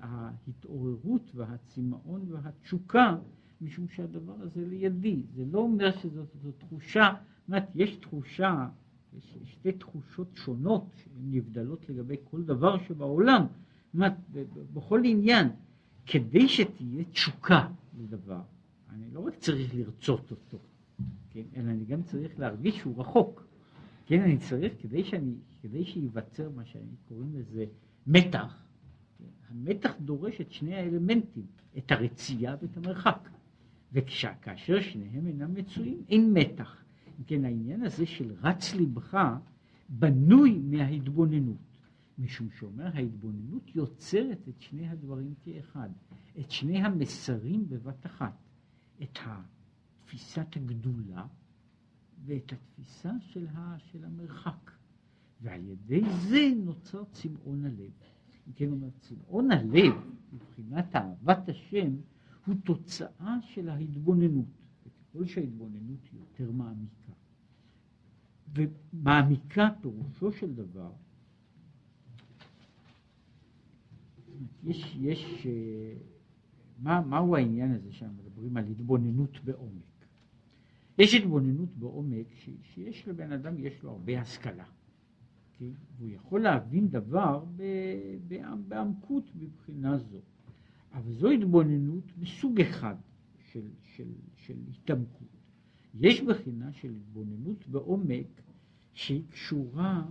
ההתעוררות 0.00 1.30
והצמאון 1.34 2.26
והתשוקה, 2.28 3.16
משום 3.60 3.88
שהדבר 3.88 4.34
הזה 4.38 4.66
לידי. 4.66 5.22
זה 5.34 5.44
לא 5.52 5.58
אומר 5.58 5.90
שזאת 5.90 6.26
תחושה, 6.58 7.12
זאת 7.14 7.48
אומרת, 7.48 7.64
יש 7.74 7.96
תחושה, 7.96 8.68
יש 9.18 9.38
שתי 9.44 9.72
תחושות 9.72 10.28
שונות 10.34 10.86
שהן 10.96 11.30
נבדלות 11.30 11.88
לגבי 11.88 12.16
כל 12.30 12.42
דבר 12.42 12.78
שבעולם. 12.78 13.42
זאת 13.42 13.94
אומרת, 13.94 14.12
בכל 14.74 15.00
עניין, 15.04 15.48
כדי 16.06 16.48
שתהיה 16.48 17.04
תשוקה 17.12 17.68
לדבר, 18.00 18.40
אני 18.90 19.04
לא 19.12 19.20
רק 19.20 19.34
צריך 19.34 19.74
לרצות 19.74 20.30
אותו, 20.30 20.58
כן, 21.30 21.42
אלא 21.56 21.70
אני 21.70 21.84
גם 21.84 22.02
צריך 22.02 22.38
להרגיש 22.38 22.78
שהוא 22.78 23.00
רחוק. 23.00 23.44
כן, 24.06 24.20
אני 24.20 24.38
צריך, 24.38 24.72
כדי, 24.82 25.04
שאני, 25.04 25.32
כדי 25.62 25.84
שייווצר 25.84 26.50
מה 26.50 26.64
שאני 26.64 26.96
קוראים 27.08 27.34
לזה 27.34 27.64
מתח, 28.06 28.64
המתח 29.48 29.90
דורש 30.00 30.40
את 30.40 30.52
שני 30.52 30.74
האלמנטים, 30.74 31.46
את 31.78 31.92
הרצייה 31.92 32.56
ואת 32.60 32.76
המרחק. 32.76 33.28
וכאשר 33.92 34.80
שניהם 34.80 35.26
אינם 35.26 35.54
מצויים, 35.54 36.02
אין 36.08 36.32
מתח. 36.32 36.84
אם 37.18 37.24
כן, 37.24 37.44
העניין 37.44 37.82
הזה 37.82 38.06
של 38.06 38.32
רץ 38.42 38.74
לבך 38.74 39.18
בנוי 39.88 40.58
מההתבוננות. 40.64 41.56
משום 42.18 42.48
שאומר 42.58 42.86
ההתבוננות 42.94 43.76
יוצרת 43.76 44.48
את 44.48 44.60
שני 44.60 44.88
הדברים 44.88 45.34
כאחד, 45.44 45.88
את 46.40 46.50
שני 46.50 46.78
המסרים 46.78 47.68
בבת 47.68 48.06
אחת, 48.06 48.34
את 49.02 49.18
תפיסת 50.04 50.56
הגדולה 50.56 51.26
ואת 52.24 52.52
התפיסה 52.52 53.12
של, 53.20 53.46
ה, 53.46 53.76
של 53.78 54.04
המרחק. 54.04 54.70
ועל 55.42 55.66
ידי 55.66 56.02
זה 56.28 56.50
נוצר 56.56 57.04
צמאון 57.04 57.64
הלב. 57.64 57.90
אם 58.48 58.52
כן 58.54 58.70
אומר, 58.70 58.88
צמאון 59.00 59.50
הלב, 59.50 59.92
מבחינת 60.32 60.96
אהבת 60.96 61.48
השם, 61.48 61.96
הוא 62.46 62.54
תוצאה 62.64 63.36
של 63.40 63.68
ההתבוננות. 63.68 64.46
וככל 64.86 65.26
שההתבוננות 65.26 66.00
היא 66.12 66.20
יותר 66.20 66.52
מעמיקה, 66.52 67.12
ומעמיקה 68.54 69.68
פירושו 69.80 70.32
של 70.32 70.54
דבר, 70.54 70.92
יש, 74.64 74.96
יש, 75.00 75.46
אה, 75.46 75.94
מה, 76.78 77.00
מהו 77.00 77.36
העניין 77.36 77.72
הזה 77.72 77.92
שאנחנו 77.92 78.22
מדברים 78.22 78.56
על 78.56 78.64
התבוננות 78.68 79.38
בעומק? 79.44 80.06
יש 80.98 81.14
התבוננות 81.14 81.76
בעומק 81.76 82.26
ש, 82.34 82.50
שיש 82.62 83.08
לבן 83.08 83.32
אדם, 83.32 83.58
יש 83.58 83.82
לו 83.82 83.90
הרבה 83.90 84.20
השכלה. 84.20 84.64
כן? 85.62 85.74
והוא 85.98 86.10
יכול 86.10 86.40
להבין 86.40 86.88
דבר 86.88 87.44
בעמקות 88.68 89.30
מבחינה 89.34 89.98
זו. 89.98 90.18
אבל 90.92 91.12
זו 91.12 91.30
התבוננות 91.30 92.04
מסוג 92.18 92.60
אחד 92.60 92.96
של, 93.52 93.68
של, 93.82 94.08
של 94.36 94.54
התעמקות. 94.70 95.28
יש 95.94 96.20
בחינה 96.20 96.72
של 96.72 96.94
התבוננות 96.94 97.68
בעומק 97.68 98.42
שהיא 98.92 99.22
קשורה, 99.30 100.04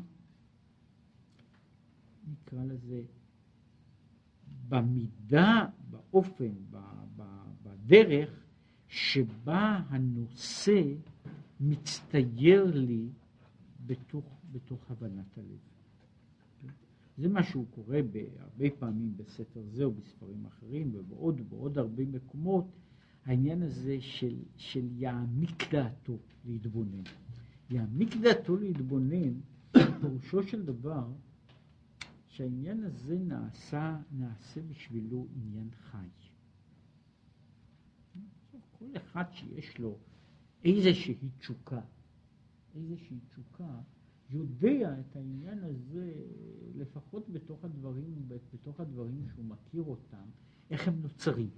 נקרא 2.27 2.63
לזה, 2.63 3.01
במידה, 4.69 5.65
באופן, 5.89 6.53
בדרך 7.63 8.43
שבה 8.87 9.81
הנושא 9.89 10.83
מצטייר 11.59 12.71
לי 12.73 13.09
בתוך, 13.85 14.40
בתוך 14.51 14.91
הבנת 14.91 15.37
הלב. 15.37 15.59
זה 17.17 17.29
מה 17.29 17.43
שהוא 17.43 17.65
קורא 17.69 17.97
הרבה 18.39 18.65
פעמים 18.79 19.17
בספר 19.17 19.61
זה 19.71 19.83
או 19.83 19.91
בספרים 19.91 20.45
אחרים 20.45 20.91
ובעוד 20.95 21.39
ובעוד 21.39 21.77
הרבה 21.77 22.05
מקומות, 22.05 22.65
העניין 23.25 23.61
הזה 23.61 23.97
של, 23.99 24.39
של 24.57 24.87
יעמיק 24.91 25.73
דעתו 25.73 26.17
להתבונן. 26.45 27.03
יעמיק 27.69 28.15
דעתו 28.15 28.57
להתבונן, 28.57 29.33
פירושו 30.01 30.43
של 30.43 30.65
דבר 30.65 31.07
שהעניין 32.27 32.83
הזה 32.83 33.19
נעשה, 33.19 33.97
נעשה 34.11 34.61
בשבילו 34.61 35.27
עניין 35.35 35.69
חי. 35.71 36.07
כל 38.79 38.85
אחד 38.97 39.23
שיש 39.31 39.79
לו 39.79 39.97
איזושהי 40.63 41.15
תשוקה, 41.39 41.81
איזושהי 42.75 43.17
תשוקה, 43.29 43.79
יודע 44.31 44.99
את 44.99 45.15
העניין 45.15 45.63
הזה 45.63 46.13
לפחות 46.75 47.29
בתוך 47.29 47.65
הדברים, 47.65 48.27
בתוך 48.53 48.79
הדברים 48.79 49.25
שהוא 49.33 49.45
מכיר 49.45 49.83
אותם, 49.83 50.25
איך 50.69 50.87
הם 50.87 51.01
נוצרים. 51.01 51.49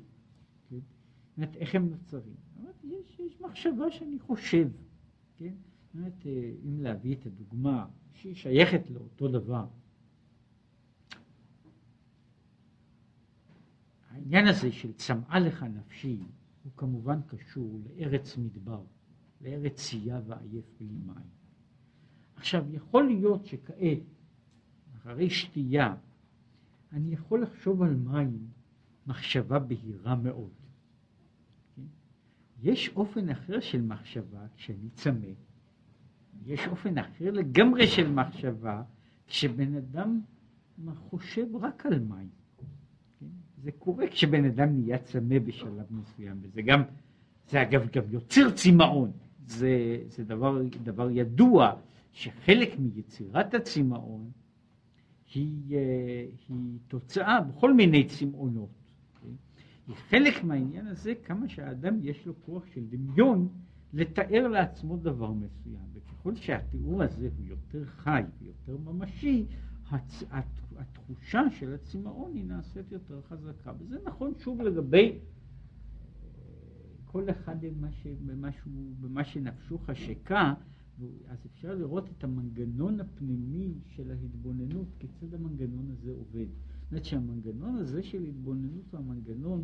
כן? 0.70 0.76
זאת 0.76 1.38
אומרת, 1.38 1.56
איך 1.56 1.76
הם 1.76 1.90
נוצרים. 1.90 2.36
אומרת, 2.60 2.84
יש, 2.84 3.20
יש 3.20 3.42
מחשבה 3.42 3.92
שאני 3.92 4.20
חושב, 4.20 4.70
כן? 5.38 5.54
זאת 5.86 5.96
אומרת, 5.96 6.26
אה, 6.26 6.52
אם 6.66 6.80
להביא 6.80 7.16
את 7.16 7.26
הדוגמה 7.26 7.88
שהיא 8.14 8.36
שייכת 8.36 8.90
לאותו 8.90 9.28
דבר, 9.28 9.68
העניין 14.10 14.48
הזה 14.48 14.72
של 14.72 14.94
צמאה 14.94 15.40
לך 15.40 15.64
נפשי 15.64 16.20
הוא 16.64 16.72
כמובן 16.76 17.20
קשור 17.28 17.80
לארץ 17.86 18.38
מדבר, 18.38 18.84
לארץ 19.42 19.76
צייה 19.76 20.22
ועייף 20.28 20.66
בלי 20.80 20.98
מים. 21.06 21.43
עכשיו, 22.44 22.66
יכול 22.74 23.04
להיות 23.08 23.46
שכעת, 23.46 24.00
אחרי 24.98 25.30
שתייה, 25.30 25.96
אני 26.94 27.14
יכול 27.14 27.42
לחשוב 27.44 27.82
על 27.82 27.96
מים 27.96 28.48
מחשבה 29.08 29.60
בהירה 29.60 30.16
מאוד. 30.16 30.50
כן? 31.76 31.82
יש 32.64 32.90
אופן 32.96 33.30
אחר 33.30 33.60
של 33.60 33.82
מחשבה 33.82 34.40
כשאני 34.56 34.90
צמא, 34.94 35.28
יש 36.46 36.68
אופן 36.68 36.98
אחר 36.98 37.32
לגמרי 37.32 37.88
של 37.88 38.12
מחשבה 38.12 38.84
כשבן 39.28 39.76
אדם 39.76 40.22
חושב 40.96 41.56
רק 41.56 41.86
על 41.86 42.00
מים. 42.00 42.30
זה 43.58 43.72
קורה 43.72 44.08
כשבן 44.08 44.46
אדם 44.46 44.70
נהיה 44.80 44.98
צמא 44.98 45.40
בשלב 45.40 45.86
מסוים, 45.92 46.38
וזה 46.42 46.62
גם, 46.62 46.82
זה 47.48 47.62
אגב 47.62 47.88
גם 47.92 48.04
יוצר 48.10 48.52
צמאון, 48.52 49.12
זה, 49.46 49.98
זה 50.08 50.24
דבר, 50.24 50.62
דבר 50.84 51.12
ידוע, 51.12 51.76
שחלק 52.14 52.80
מיצירת 52.80 53.54
הצמאון 53.54 54.32
היא, 55.34 55.78
אה, 55.78 56.26
היא 56.50 56.80
תוצאה 56.88 57.42
בכל 57.42 57.74
מיני 57.74 58.08
צמאונות. 58.08 58.70
היא 59.88 59.96
חלק 59.96 60.44
מהעניין 60.44 60.88
הזה 60.88 61.14
כמה 61.24 61.50
שהאדם 61.50 61.98
יש 62.02 62.26
לו 62.26 62.34
כוח 62.42 62.66
של 62.66 62.82
דמיון 62.90 63.48
לתאר 63.94 64.48
לעצמו 64.48 64.98
דבר 64.98 65.32
מסוים, 65.32 65.86
וככל 65.94 66.36
שהתיאור 66.36 67.04
הזה 67.04 67.30
הוא 67.38 67.46
יותר 67.46 67.86
חי 67.86 68.24
ויותר 68.42 68.78
ממשי, 68.78 69.46
הצ... 69.90 70.24
התחושה 70.78 71.42
של 71.50 71.74
הצמאון 71.74 72.34
היא 72.36 72.46
נעשית 72.46 72.92
יותר 72.92 73.22
חזקה. 73.22 73.72
וזה 73.80 73.98
נכון 74.06 74.34
שוב 74.40 74.62
לגבי 74.62 75.12
אה, 75.12 75.20
כל 77.06 77.30
אחד 77.30 77.56
במה, 77.62 77.92
ש... 77.92 78.08
במה, 78.26 78.52
שהוא... 78.52 78.96
במה 79.00 79.24
שנפשו 79.24 79.78
חשקה, 79.78 80.54
אז 81.28 81.38
אפשר 81.46 81.76
לראות 81.76 82.10
את 82.18 82.24
המנגנון 82.24 83.00
הפנימי 83.00 83.74
של 83.96 84.12
ההתבוננות, 84.12 84.88
כיצד 85.00 85.34
המנגנון 85.34 85.92
הזה 85.92 86.12
עובד. 86.12 86.46
זאת 86.46 86.92
אומרת 86.92 87.06
שהמנגנון 87.06 87.76
הזה 87.76 88.04
של 88.04 88.24
התבוננות 88.24 88.92
הוא 88.92 89.00
המנגנון, 89.00 89.64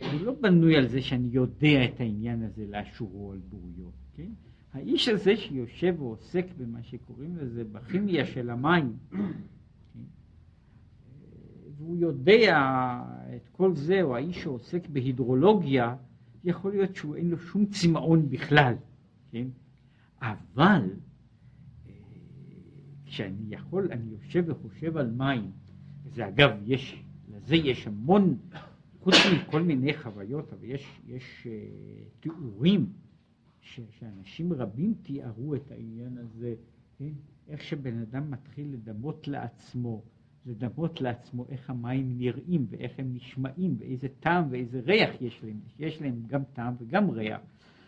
הוא 0.00 0.20
לא 0.24 0.34
בנוי 0.40 0.76
על 0.76 0.88
זה 0.88 1.02
שאני 1.02 1.28
יודע 1.28 1.84
את 1.84 2.00
העניין 2.00 2.42
הזה 2.42 2.66
לאשורו 2.66 3.32
על 3.32 3.38
בוריו, 3.48 3.90
כן? 4.14 4.30
האיש 4.72 5.08
הזה 5.08 5.36
שיושב 5.36 5.94
ועוסק 5.98 6.46
במה 6.58 6.82
שקוראים 6.82 7.36
לזה 7.36 7.64
בכימיה 7.64 8.26
של 8.26 8.50
המים, 8.50 8.96
והוא 11.76 11.96
יודע 11.96 12.58
את 13.36 13.48
כל 13.48 13.74
זה, 13.74 14.02
או 14.02 14.16
האיש 14.16 14.42
שעוסק 14.42 14.88
בהידרולוגיה, 14.88 15.96
יכול 16.44 16.72
להיות 16.72 16.96
שהוא 16.96 17.16
אין 17.16 17.30
לו 17.30 17.38
שום 17.38 17.66
צמאון 17.66 18.28
בכלל, 18.28 18.74
כן? 19.30 19.46
אבל 20.22 20.90
אה, 21.86 21.92
כשאני 23.04 23.54
יכול, 23.54 23.88
אני 23.92 24.10
יושב 24.10 24.44
וחושב 24.46 24.96
על 24.96 25.10
מים, 25.10 25.50
וזה 26.04 26.28
אגב, 26.28 26.50
יש, 26.64 27.04
לזה 27.28 27.56
יש 27.56 27.86
המון, 27.86 28.38
חוץ 29.00 29.14
מכל 29.34 29.62
מיני 29.62 29.94
חוויות, 29.94 30.52
אבל 30.52 30.64
יש, 30.64 31.00
יש 31.06 31.46
uh, 31.46 32.20
תיאורים 32.20 32.92
ש, 33.60 33.80
שאנשים 33.98 34.52
רבים 34.52 34.94
תיארו 35.02 35.54
את 35.54 35.70
העניין 35.70 36.18
הזה, 36.18 36.54
כן? 36.98 37.12
איך 37.48 37.62
שבן 37.62 37.98
אדם 37.98 38.30
מתחיל 38.30 38.72
לדמות 38.72 39.28
לעצמו, 39.28 40.02
לדמות 40.46 41.00
לעצמו 41.00 41.46
איך 41.48 41.70
המים 41.70 42.18
נראים 42.18 42.66
ואיך 42.70 42.92
הם 42.98 43.14
נשמעים 43.14 43.76
ואיזה 43.78 44.08
טעם 44.20 44.44
ואיזה 44.50 44.80
ריח 44.80 45.10
יש 45.20 45.44
להם, 45.44 45.60
יש 45.78 46.02
להם 46.02 46.22
גם 46.26 46.42
טעם 46.52 46.74
וגם 46.78 47.10
ריח. 47.10 47.40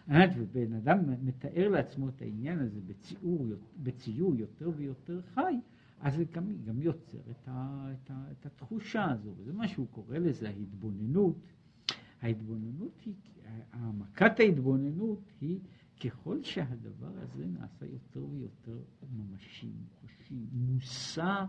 ובן 0.08 0.72
אדם 0.72 0.98
מתאר 1.22 1.68
לעצמו 1.68 2.08
את 2.08 2.22
העניין 2.22 2.58
הזה 2.58 2.80
בציור, 2.86 3.46
בציור 3.82 4.36
יותר 4.36 4.70
ויותר 4.76 5.20
חי, 5.34 5.54
אז 6.00 6.14
זה 6.14 6.24
גם, 6.24 6.44
גם 6.64 6.82
יוצר 6.82 7.18
את, 7.30 7.48
ה, 7.48 7.86
את, 7.92 8.10
ה, 8.10 8.24
את 8.32 8.46
התחושה 8.46 9.10
הזו, 9.10 9.34
וזה 9.36 9.52
מה 9.52 9.68
שהוא 9.68 9.86
קורא 9.90 10.18
לזה 10.18 10.48
ההתבוננות. 10.48 11.36
ההתבוננות 12.22 13.00
היא, 13.04 13.14
העמקת 13.72 14.40
ההתבוננות 14.40 15.32
היא 15.40 15.60
ככל 16.04 16.42
שהדבר 16.42 17.12
הזה 17.18 17.46
נעשה 17.46 17.86
יותר 17.86 18.24
ויותר 18.24 18.78
ממשי, 19.16 19.72
מוחשי, 20.02 20.46
מושא 20.52 21.44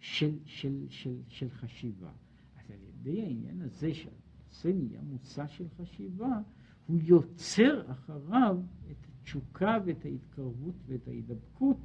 של, 0.00 0.38
של, 0.44 0.86
של, 0.88 1.16
של 1.28 1.50
חשיבה. 1.50 2.12
אז 2.56 2.70
על 2.70 2.78
ידי 2.82 3.22
העניין 3.22 3.62
הזה 3.62 3.94
שהנושא 3.94 4.68
נהיה 4.68 5.00
מושא 5.02 5.46
של 5.46 5.68
חשיבה, 5.68 6.40
הוא 6.88 7.00
יוצר 7.02 7.90
אחריו 7.90 8.56
את 8.90 8.96
התשוקה 9.08 9.78
ואת 9.84 10.04
ההתקרבות 10.04 10.74
ואת 10.86 11.08
ההידבקות, 11.08 11.76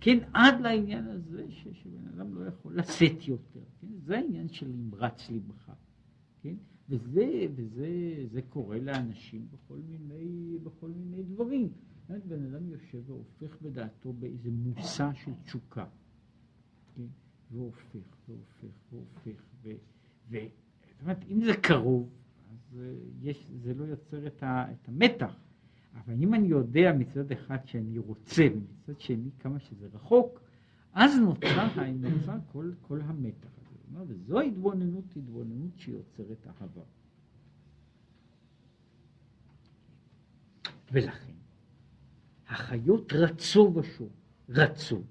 כן, 0.00 0.18
עד 0.32 0.60
לעניין 0.60 1.08
הזה 1.08 1.44
ש, 1.50 1.68
שבן 1.72 2.06
אדם 2.14 2.34
לא 2.34 2.44
יכול 2.44 2.78
לשאת 2.78 3.28
יותר, 3.28 3.60
כן? 3.80 3.88
זה 4.04 4.18
העניין 4.18 4.48
של 4.48 4.68
נמרץ 4.68 5.30
לבך, 5.30 5.70
כן? 6.42 6.54
וזה, 6.88 7.46
וזה 7.54 7.88
זה 8.32 8.42
קורה 8.42 8.78
לאנשים 8.78 9.46
בכל 9.50 9.78
מיני, 9.90 10.58
בכל 10.62 10.88
מיני 10.88 11.22
דברים. 11.22 11.68
בן 12.08 12.54
אדם 12.54 12.68
יושב 12.68 13.10
והופך 13.10 13.62
בדעתו 13.62 14.12
באיזה 14.12 14.50
מושא 14.50 15.10
של 15.14 15.32
תשוקה, 15.44 15.86
כן? 16.96 17.06
והופך, 17.50 17.96
והופך, 18.28 18.64
והופך, 18.92 19.42
ו... 19.62 19.70
ו... 20.30 20.36
זאת 20.36 21.02
אומרת, 21.02 21.24
אם 21.30 21.44
זה 21.44 21.52
קרוב, 21.62 22.08
יש, 23.20 23.50
זה 23.62 23.74
לא 23.74 23.84
יוצר 23.84 24.26
את, 24.26 24.42
ה, 24.42 24.72
את 24.72 24.88
המתח. 24.88 25.34
אבל 25.94 26.14
אם 26.20 26.34
אני 26.34 26.48
יודע 26.48 26.92
מצד 26.98 27.32
אחד 27.32 27.58
שאני 27.64 27.98
רוצה, 27.98 28.46
ומצד 28.54 29.00
שני 29.00 29.30
כמה 29.38 29.60
שזה 29.60 29.88
רחוק, 29.92 30.40
אז 30.92 31.10
נוצר, 31.20 31.66
נוצר 31.94 32.36
כל, 32.52 32.72
כל 32.80 33.00
המתח 33.00 33.48
הזה. 33.56 34.04
וזו 34.06 34.40
התבוננות, 34.40 35.04
התבוננות 35.16 35.78
שיוצרת 35.78 36.46
אהבה. 36.46 36.82
ולכן, 40.92 41.32
החיות 42.48 43.12
רצו 43.12 43.72
ושוב, 43.74 44.12
רצו, 44.48 45.02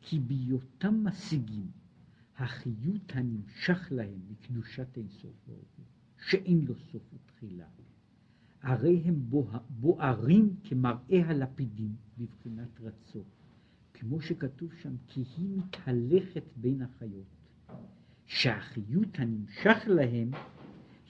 כי 0.00 0.20
בהיותם 0.20 1.04
משיגים 1.04 1.70
החיות 2.36 3.12
הנמשך 3.14 3.88
להם 3.90 4.20
מקדושת 4.30 4.96
אינסוף 4.96 5.34
הוא, 5.46 5.64
שאין 6.28 6.64
לו 6.64 6.74
סוף 6.92 7.02
ותחילה. 7.14 7.66
הרי 8.62 9.02
הם 9.04 9.30
בוערים 9.70 10.54
כמראה 10.64 11.26
הלפידים 11.26 11.96
בבחינת 12.18 12.80
רצו, 12.80 13.22
כמו 13.94 14.20
שכתוב 14.20 14.70
שם, 14.82 14.94
כי 15.08 15.22
היא 15.36 15.48
מתהלכת 15.56 16.42
בין 16.56 16.82
החיות, 16.82 17.26
שהחיות 18.26 19.08
הנמשך 19.18 19.76
להם 19.86 20.30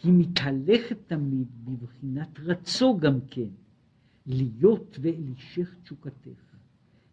היא 0.03 0.13
מתהלכת 0.13 0.97
תמיד 1.07 1.49
בבחינת 1.65 2.41
רצו 2.41 2.99
גם 2.99 3.19
כן, 3.31 3.49
להיות 4.27 4.99
ואלישך 5.03 5.75
תשוקתך, 5.83 6.57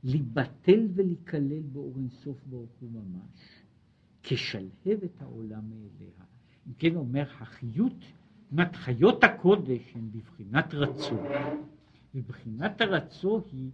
להיבטל 0.04 0.88
ולהיכלל 0.94 1.62
באור 1.62 1.94
אינסוף 1.98 2.38
ברוך 2.46 2.72
הוא 2.80 2.92
ממש, 2.92 3.64
כשלהב 4.24 5.04
את 5.04 5.22
העולם 5.22 5.70
מאליה. 5.70 6.39
אם 6.68 6.74
כן 6.78 6.96
אומר, 6.96 7.24
החיות, 7.40 8.06
זאת 8.52 8.76
חיות 8.76 9.24
הקודש 9.24 9.96
הן 9.96 10.10
בבחינת 10.12 10.74
רצו, 10.74 11.18
ובחינת 12.16 12.82
הרצו 12.82 13.42
היא 13.52 13.72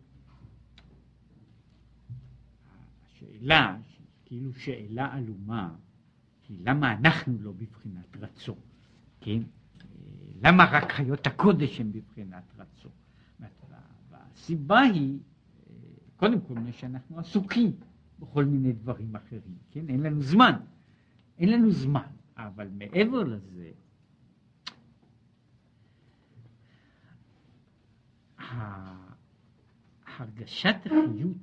השאלה, 3.06 3.78
כאילו 4.26 4.54
שאלה 4.54 5.14
עלומה, 5.14 5.76
היא 6.50 6.60
למה 6.62 6.92
אנחנו 6.92 7.38
לא 7.40 7.52
בבחינת 7.52 8.18
רצו, 8.20 8.56
כן? 9.22 9.40
למה 10.44 10.66
רק 10.72 10.92
חיות 10.92 11.28
הקודש 11.28 11.80
הן 11.80 11.92
בבחינת 11.92 12.44
רצו? 12.58 12.90
והסיבה 14.10 14.80
היא, 14.80 15.20
קודם 16.18 16.42
כל, 16.42 16.56
שאנחנו 16.72 17.20
עסוקים 17.20 17.72
בכל 18.20 18.46
מיני 18.46 18.74
דברים 18.74 19.16
אחרים, 19.16 19.58
כן? 19.72 19.86
אין 19.90 20.04
לנו 20.04 20.22
זמן. 20.22 20.54
אין 21.38 21.52
לנו 21.52 21.72
זמן. 21.72 22.08
אבל 22.38 22.68
מעבר 22.70 23.24
לזה, 23.24 23.72
הרגשת 30.06 30.76
החיות 30.86 31.38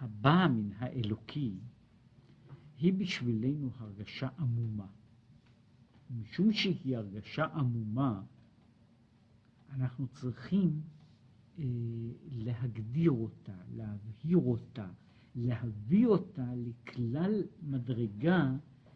הבאה 0.00 0.48
מן 0.48 0.72
האלוקי 0.78 1.54
היא 2.78 2.92
בשבילנו 2.92 3.70
הרגשה 3.78 4.28
עמומה. 4.38 4.86
משום 6.10 6.52
שהיא 6.52 6.96
הרגשה 6.96 7.44
עמומה, 7.44 8.22
אנחנו 9.70 10.08
צריכים 10.08 10.82
אה, 11.58 11.64
להגדיר 12.30 13.10
אותה, 13.10 13.56
להבהיר 13.74 14.38
אותה, 14.38 14.88
להביא 15.34 16.06
אותה 16.06 16.46
לכלל 16.56 17.42
מדרגה 17.62 18.52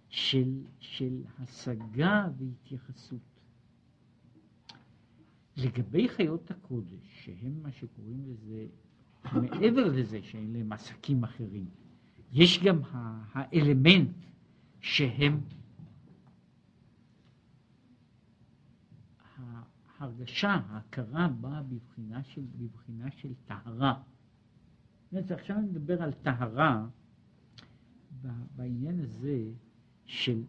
של, 0.09 0.65
של 0.81 1.23
השגה 1.39 2.29
והתייחסות. 2.39 3.21
לגבי 5.57 6.09
חיות 6.09 6.51
הקודש, 6.51 7.25
שהם 7.25 7.63
מה 7.63 7.73
שקוראים 7.73 8.25
לזה, 8.27 8.67
מעבר 9.33 9.87
לזה 9.87 10.23
שאין 10.23 10.53
להם 10.53 10.73
עסקים 10.73 11.25
אחרים, 11.25 11.67
יש 12.33 12.63
גם 12.65 12.81
האלמנט 13.33 14.17
שהם 14.81 15.41
ההרגשה, 19.99 20.51
ההכרה 20.69 21.29
באה 21.29 21.63
בבחינה 21.63 22.23
של, 22.25 22.43
בבחינה 22.57 23.11
של 23.11 23.35
טהרה. 23.47 24.03
עכשיו 25.13 25.57
אני 25.57 25.67
מדבר 25.67 26.03
על 26.03 26.13
טהרה 26.13 26.87
בעניין 28.57 29.01
הזה 29.01 29.53
של, 30.07 30.43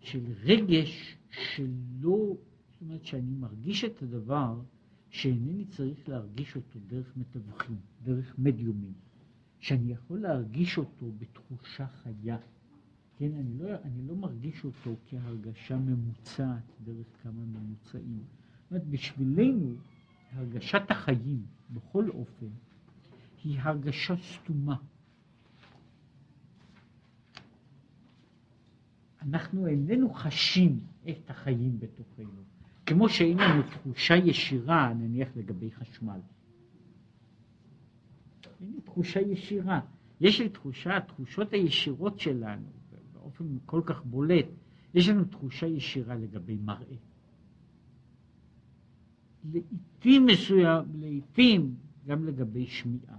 של 0.00 0.24
רגש 0.42 1.16
שלא, 1.30 2.36
זאת 2.70 2.80
אומרת 2.80 3.04
שאני 3.04 3.34
מרגיש 3.34 3.84
את 3.84 4.02
הדבר 4.02 4.60
שאינני 5.10 5.64
צריך 5.64 6.08
להרגיש 6.08 6.56
אותו 6.56 6.78
דרך 6.86 7.16
מתווכים, 7.16 7.76
דרך 8.04 8.34
מדיומים, 8.38 8.92
שאני 9.60 9.92
יכול 9.92 10.20
להרגיש 10.20 10.78
אותו 10.78 11.12
בתחושה 11.18 11.86
חיה. 11.86 12.38
כן, 13.18 13.34
אני 13.34 13.58
לא, 13.58 13.68
אני 13.84 14.06
לא 14.06 14.16
מרגיש 14.16 14.64
אותו 14.64 14.96
כהרגשה 15.06 15.76
ממוצעת 15.76 16.72
דרך 16.84 17.06
כמה 17.22 17.44
ממוצעים. 17.44 18.22
זאת 18.62 18.70
אומרת, 18.70 18.86
בשבילנו 18.86 19.74
הרגשת 20.32 20.82
החיים 20.90 21.42
בכל 21.70 22.08
אופן 22.08 22.46
היא 23.44 23.60
הרגשה 23.60 24.14
סתומה. 24.16 24.76
אנחנו 29.22 29.66
איננו 29.66 30.14
חשים 30.14 30.80
את 31.08 31.30
החיים 31.30 31.80
בתוכנו, 31.80 32.42
כמו 32.86 33.08
שאין 33.08 33.38
לנו 33.38 33.62
תחושה 33.62 34.16
ישירה, 34.16 34.94
נניח 34.94 35.28
לגבי 35.36 35.70
חשמל. 35.70 36.20
אין 38.60 38.72
לי 38.72 38.80
תחושה 38.80 39.20
ישירה. 39.20 39.80
יש 40.20 40.40
לי 40.40 40.48
תחושה, 40.48 40.96
התחושות 40.96 41.52
הישירות 41.52 42.20
שלנו, 42.20 42.66
באופן 43.12 43.44
כל 43.66 43.82
כך 43.86 44.04
בולט, 44.04 44.46
יש 44.94 45.08
לנו 45.08 45.24
תחושה 45.24 45.66
ישירה 45.66 46.14
לגבי 46.14 46.56
מראה. 46.56 46.96
לעיתים 49.52 50.26
מסוים, 50.26 50.84
לעיתים 51.00 51.74
גם 52.06 52.24
לגבי 52.24 52.66
שמיעה. 52.66 53.16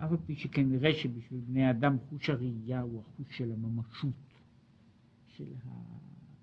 כן? 0.00 0.04
אף 0.04 0.10
על 0.10 0.16
פי 0.26 0.36
שכנראה 0.36 0.94
שבשביל 0.94 1.40
בני 1.40 1.70
אדם 1.70 1.96
חוש 2.08 2.30
הראייה 2.30 2.80
הוא 2.80 3.00
החוש 3.00 3.36
של 3.38 3.52
הממשות, 3.52 4.14
של, 5.26 5.52
ה, 5.64 5.70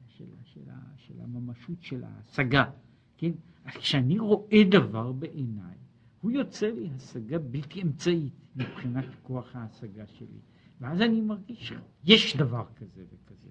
של, 0.08 0.26
של, 0.43 0.62
של 0.97 1.22
הממשות 1.22 1.82
של 1.82 2.03
ההשגה, 2.03 2.72
כן? 3.18 3.32
כשאני 3.66 4.20
רואה 4.20 4.64
דבר 4.72 5.12
בעיניי, 5.12 5.78
הוא 6.22 6.32
יוצר 6.32 6.74
לי 6.74 6.89
השגה 6.95 7.39
בלתי 7.39 7.82
אמצעית 7.82 8.34
מבחינת 8.55 9.05
כוח 9.24 9.55
ההשגה 9.55 10.08
שלי. 10.08 10.39
ואז 10.82 11.01
אני 11.01 11.22
מרגיש 11.22 11.74
שיש 12.05 12.38
דבר 12.38 12.66
כזה 12.76 13.03
וכזה. 13.05 13.49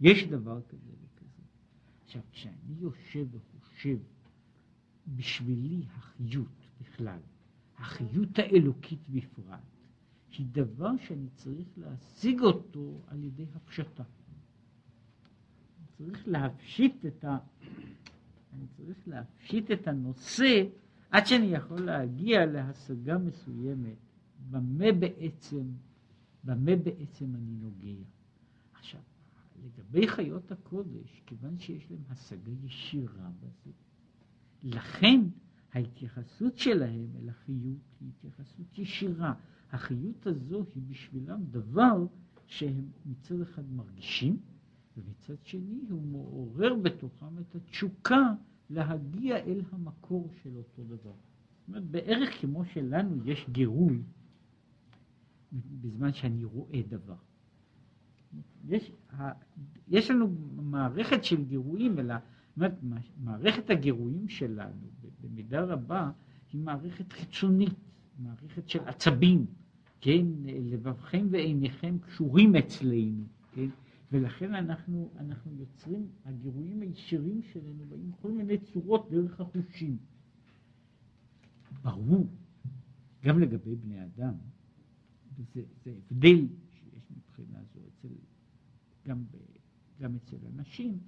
יש 0.00 0.24
דבר 0.26 0.60
כזה 0.68 0.92
וכזה. 1.04 1.42
עכשיו, 2.04 2.22
כשאני 2.32 2.74
יושב 2.78 3.26
וחושב, 3.30 3.98
בשבילי 5.08 5.82
החיות 5.90 6.66
בכלל, 6.80 7.18
החיות 7.78 8.38
האלוקית 8.38 9.08
בפרט, 9.08 9.60
היא 10.38 10.46
דבר 10.52 10.90
שאני 10.96 11.28
צריך 11.34 11.68
להשיג 11.76 12.40
אותו 12.40 13.00
על 13.06 13.24
ידי 13.24 13.46
הפשטה. 13.54 14.02
צריך 15.98 16.28
להפשיט 16.28 17.06
את 17.06 17.24
ה... 17.24 17.38
אני 18.52 18.66
צריך 18.76 19.08
להפשיט 19.08 19.70
את 19.70 19.88
הנושא 19.88 20.64
עד 21.10 21.26
שאני 21.26 21.46
יכול 21.46 21.80
להגיע 21.80 22.46
להשגה 22.46 23.18
מסוימת, 23.18 23.96
במה 24.50 24.92
בעצם, 24.98 25.64
במה 26.44 26.76
בעצם 26.76 27.34
אני 27.34 27.54
נוגע. 27.60 28.04
עכשיו, 28.72 29.00
לגבי 29.64 30.08
חיות 30.08 30.52
הקודש, 30.52 31.22
כיוון 31.26 31.58
שיש 31.58 31.90
להם 31.90 32.02
השגה 32.08 32.52
ישירה 32.64 33.30
בזה, 33.40 33.70
לכן 34.62 35.20
ההתייחסות 35.74 36.58
שלהם 36.58 37.06
אל 37.22 37.28
החיות 37.28 37.80
היא 38.00 38.08
התייחסות 38.08 38.78
ישירה. 38.78 39.34
החיות 39.72 40.26
הזו 40.26 40.64
היא 40.74 40.82
בשבילם 40.86 41.40
דבר 41.50 42.06
שהם 42.46 42.84
מצד 43.06 43.40
אחד 43.40 43.72
מרגישים, 43.72 44.38
ומצד 44.96 45.34
שני 45.42 45.80
הוא 45.90 46.02
מעורר 46.02 46.74
בתוכם 46.74 47.38
את 47.38 47.54
התשוקה 47.54 48.34
להגיע 48.70 49.36
אל 49.36 49.62
המקור 49.72 50.30
של 50.42 50.56
אותו 50.56 50.84
דבר. 50.84 51.12
זאת 51.12 51.68
אומרת, 51.68 51.84
בערך 51.84 52.40
כמו 52.40 52.64
שלנו 52.64 53.16
יש 53.24 53.46
גירוי 53.50 54.02
בזמן 55.80 56.12
שאני 56.12 56.44
רואה 56.44 56.82
דבר. 56.88 57.16
יש, 58.68 58.92
יש 59.88 60.10
לנו 60.10 60.28
מערכת 60.56 61.24
של 61.24 61.44
גירויים, 61.44 61.98
אלא 61.98 62.14
אומרת, 62.56 62.72
מערכת 63.16 63.70
הגירויים 63.70 64.28
שלנו 64.28 64.90
במידה 65.20 65.64
רבה 65.64 66.10
היא 66.52 66.60
מערכת 66.60 67.12
חיצונית, 67.12 67.74
מערכת 68.18 68.68
של 68.68 68.80
עצבים, 68.88 69.46
כן, 70.00 70.26
לבבכם 70.44 71.26
ועיניכם 71.30 71.98
קשורים 71.98 72.56
אצלנו, 72.56 73.24
כן, 73.52 73.68
ולכן 74.12 74.54
אנחנו, 74.54 75.10
אנחנו 75.18 75.52
יוצרים, 75.54 76.08
הגירויים 76.24 76.80
הישירים 76.82 77.42
שלנו 77.42 77.84
באים 77.88 78.10
בכל 78.10 78.30
מיני 78.30 78.58
צורות 78.58 79.10
דרך 79.10 79.40
החושים. 79.40 79.96
ברור, 81.82 82.26
גם 83.24 83.38
לגבי 83.40 83.74
בני 83.74 84.04
אדם, 84.04 84.34
וזה 85.36 85.62
הבדל 85.86 86.46
שיש 86.70 87.10
מבחינה 87.16 87.58
זו 87.74 87.80
אצל, 87.88 88.14
גם, 89.06 89.24
גם 90.00 90.14
אצל 90.14 90.36
אנשים, 90.54 90.98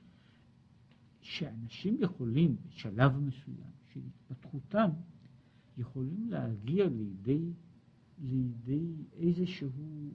שאנשים 1.26 1.96
יכולים 2.00 2.56
בשלב 2.68 3.16
מסוים 3.18 3.70
של 3.92 4.00
התפתחותם, 4.06 4.90
יכולים 5.78 6.30
להגיע 6.30 6.88
לידי, 6.88 7.52
לידי 8.18 8.94
איזשהו, 9.12 10.10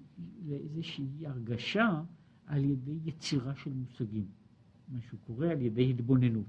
לאיזושהי 0.45 1.28
הרגשה 1.28 2.01
על 2.45 2.66
ידי 2.66 2.97
יצירה 3.03 3.55
של 3.55 3.74
מושגים, 3.74 4.26
מה 4.88 5.01
שהוא 5.01 5.20
קורא 5.28 5.47
על 5.47 5.62
ידי 5.62 5.89
התבוננות. 5.89 6.45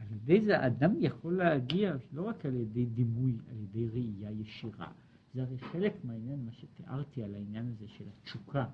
על 0.00 0.06
ידי 0.16 0.44
זה 0.44 0.58
האדם 0.58 0.94
יכול 0.98 1.36
להגיע 1.36 1.96
לא 2.12 2.22
רק 2.22 2.46
על 2.46 2.54
ידי 2.54 2.86
דימוי, 2.86 3.36
על 3.50 3.56
ידי 3.58 3.88
ראייה 3.88 4.30
ישירה. 4.30 4.92
זה 5.34 5.42
הרי 5.42 5.58
חלק 5.58 6.04
מהעניין, 6.04 6.44
מה 6.44 6.52
שתיארתי 6.52 7.22
על 7.22 7.34
העניין 7.34 7.66
הזה 7.66 7.88
של 7.88 8.04
התשוקה, 8.08 8.66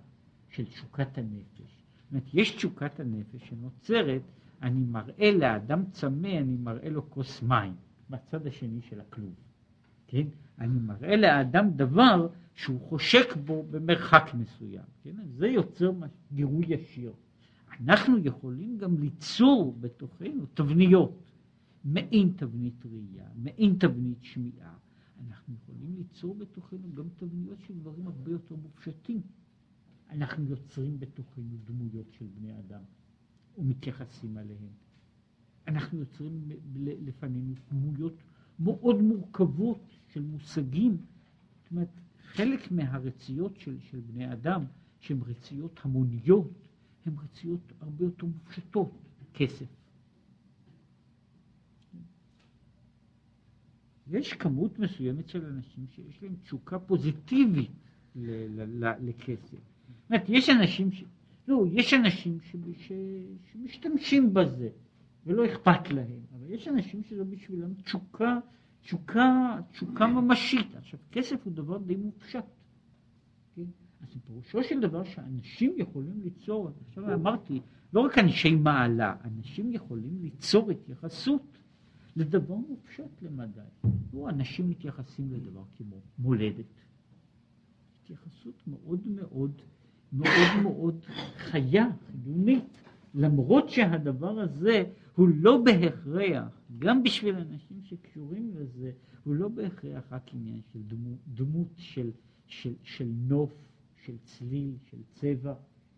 של 0.49 0.65
תשוקת 0.65 1.19
הנפש. 1.19 1.85
זאת 2.07 2.11
אומרת, 2.11 2.35
יש 2.35 2.51
תשוקת 2.51 3.01
הנפש 3.01 3.49
שנוצרת, 3.49 4.23
אני 4.63 4.85
מראה 4.85 5.33
לאדם 5.33 5.85
צמא, 5.91 6.39
אני 6.39 6.57
מראה 6.57 6.89
לו 6.89 7.11
כוס 7.11 7.43
מים, 7.43 7.75
בצד 8.11 8.47
השני 8.47 8.81
של 8.83 9.01
הכלוב. 9.01 9.35
כן? 10.07 10.27
אני 10.59 10.79
מראה 10.79 11.17
לאדם 11.17 11.71
דבר 11.77 12.29
שהוא 12.55 12.81
חושק 12.81 13.37
בו 13.45 13.67
במרחק 13.71 14.31
מסוים, 14.35 14.85
כן? 15.03 15.17
זה 15.37 15.49
יוצר 15.49 15.93
גירוי 16.33 16.65
ישיר. 16.69 17.13
אנחנו 17.81 18.19
יכולים 18.19 18.79
גם 18.79 18.99
ליצור 18.99 19.77
בתוכנו 19.81 20.47
תבניות, 20.55 21.33
מעין 21.85 22.33
תבנית 22.37 22.87
ראייה, 22.87 23.29
מעין 23.37 23.77
תבנית 23.79 24.19
שמיעה. 24.23 24.75
אנחנו 25.29 25.55
יכולים 25.55 25.95
ליצור 25.97 26.35
בתוכנו 26.35 26.95
גם 26.95 27.05
תבניות 27.17 27.59
של 27.67 27.75
דברים 27.75 28.07
הרבה 28.07 28.31
יותר 28.31 28.55
מופשטים. 28.63 29.21
אנחנו 30.11 30.45
יוצרים 30.45 31.01
בתוכנו 31.01 31.57
דמויות 31.65 32.13
של 32.13 32.27
בני 32.41 32.59
אדם 32.59 32.83
ומתייחסים 33.59 34.39
אליהם. 34.39 34.69
אנחנו 35.69 35.99
יוצרים 35.99 36.49
לפנינו 36.77 37.55
דמויות 37.71 38.15
מאוד 38.59 39.03
מורכבות 39.03 39.81
של 40.09 40.23
מושגים. 40.23 40.97
זאת 41.63 41.71
אומרת, 41.71 41.89
חלק 42.23 42.71
מהרציות 42.71 43.57
של, 43.59 43.81
של 43.81 44.01
בני 44.01 44.33
אדם, 44.33 44.65
שהן 45.01 45.19
רציות 45.27 45.81
המוניות, 45.83 46.51
הן 47.07 47.13
רציות 47.25 47.73
הרבה 47.81 48.05
יותר 48.05 48.27
מופשטות, 48.27 48.91
כסף. 49.35 49.67
יש 54.11 54.33
כמות 54.33 54.79
מסוימת 54.79 55.29
של 55.29 55.47
אנשים 55.47 55.87
שיש 55.89 56.23
להם 56.23 56.35
תשוקה 56.43 56.79
פוזיטיבית 56.79 57.71
לכסף. 59.01 59.51
זאת 59.51 60.11
אומרת, 60.11 60.25
יש 60.29 60.51
אנשים, 60.51 60.93
ש... 60.93 61.05
לא, 61.49 61.64
יש 61.72 61.94
אנשים 61.94 62.40
ש... 62.40 62.57
ש... 62.76 62.92
שמשתמשים 63.53 64.34
בזה 64.34 64.68
ולא 65.26 65.47
אכפת 65.47 65.90
להם, 65.90 66.20
אבל 66.32 66.51
יש 66.51 66.68
אנשים 66.68 67.03
שזה 67.03 67.24
בשבילם 67.24 67.74
תשוקה 67.74 68.38
תשוקה, 68.86 69.59
תשוקה 69.70 70.07
ממשית. 70.07 70.74
עכשיו, 70.74 71.01
כסף 71.12 71.36
הוא 71.44 71.53
דבר 71.53 71.78
די 71.78 71.97
מופשט. 71.97 72.44
כן? 73.55 73.64
אז 74.01 74.09
פירושו 74.26 74.62
של 74.62 74.80
דבר 74.80 75.05
שאנשים 75.05 75.74
יכולים 75.76 76.20
ליצור, 76.22 76.70
עכשיו 76.88 77.14
אמרתי, 77.14 77.61
לא 77.92 78.01
רק 78.01 78.18
אנשי 78.18 78.55
מעלה, 78.55 79.16
אנשים 79.24 79.72
יכולים 79.72 80.22
ליצור 80.22 80.70
התייחסות 80.70 81.59
לדבר 82.16 82.55
מופשט 82.55 83.22
למדי. 83.22 83.61
לא, 84.12 84.28
אנשים 84.28 84.68
מתייחסים 84.68 85.32
לדבר 85.32 85.62
כמו 85.76 86.01
מולדת. 86.18 86.66
התייחסות 88.03 88.62
מאוד 88.66 89.01
מאוד 89.07 89.62
מאוד 90.17 90.62
מאוד 90.62 91.05
חיה, 91.37 91.87
חיונית, 92.25 92.83
למרות 93.14 93.69
שהדבר 93.69 94.41
הזה 94.41 94.85
הוא 95.14 95.29
לא 95.35 95.62
בהכרח, 95.64 96.61
גם 96.79 97.03
בשביל 97.03 97.35
אנשים 97.35 97.83
שקשורים 97.83 98.51
לזה, 98.55 98.91
הוא 99.25 99.35
לא 99.35 99.49
בהכרח 99.49 100.05
רק 100.11 100.31
עניין 100.35 100.61
של 100.73 100.79
דמות, 100.83 101.19
דמות 101.35 101.69
של, 101.77 102.11
של, 102.47 102.75
של 102.83 103.09
נוף, 103.29 103.53
של 104.05 104.17
צליל, 104.25 104.75
של 104.91 104.99
צבע, 105.14 105.55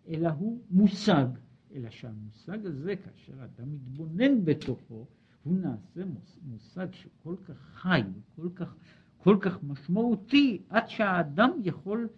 אלא 0.08 0.28
הוא 0.28 0.60
מושג. 0.70 1.26
אלא 1.74 1.90
שהמושג 1.90 2.66
הזה, 2.66 2.96
כאשר 2.96 3.44
אדם 3.44 3.74
מתבונן 3.74 4.44
בתוכו, 4.44 5.06
הוא 5.42 5.58
נעשה 5.58 6.00
מושג 6.42 6.86
שכל 6.92 7.36
כך 7.44 7.56
חי, 7.74 8.02
כל 8.36 8.48
כך, 8.54 8.74
כל 9.18 9.36
כך 9.40 9.62
משמעותי, 9.62 10.62
עד 10.68 10.88
שהאדם 10.88 11.50
יכול 11.64 12.08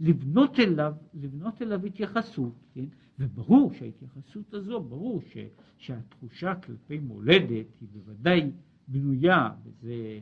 לבנות 0.00 0.60
אליו, 0.60 0.94
לבנות 1.14 1.62
אליו 1.62 1.86
התייחסות, 1.86 2.54
כן? 2.74 2.84
וברור 3.18 3.72
שההתייחסות 3.72 4.54
הזו, 4.54 4.80
ברור 4.80 5.22
ש, 5.32 5.36
שהתחושה 5.78 6.54
כלפי 6.54 6.98
מולדת 6.98 7.66
היא 7.80 7.88
בוודאי 7.92 8.50
בנויה, 8.88 9.50
וזה 9.64 10.20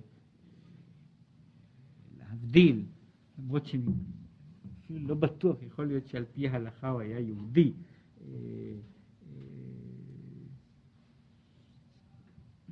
להבדיל, 2.18 2.84
למרות 3.38 3.66
שאני 3.66 3.92
אפילו 4.84 5.08
לא 5.08 5.14
בטוח, 5.14 5.62
יכול 5.62 5.86
להיות 5.86 6.06
שעל 6.06 6.24
פי 6.32 6.48
ההלכה 6.48 6.88
הוא 6.88 7.00
היה 7.00 7.20
יהודי. 7.20 7.72
אה, 8.20 8.26
אה, 8.26 9.38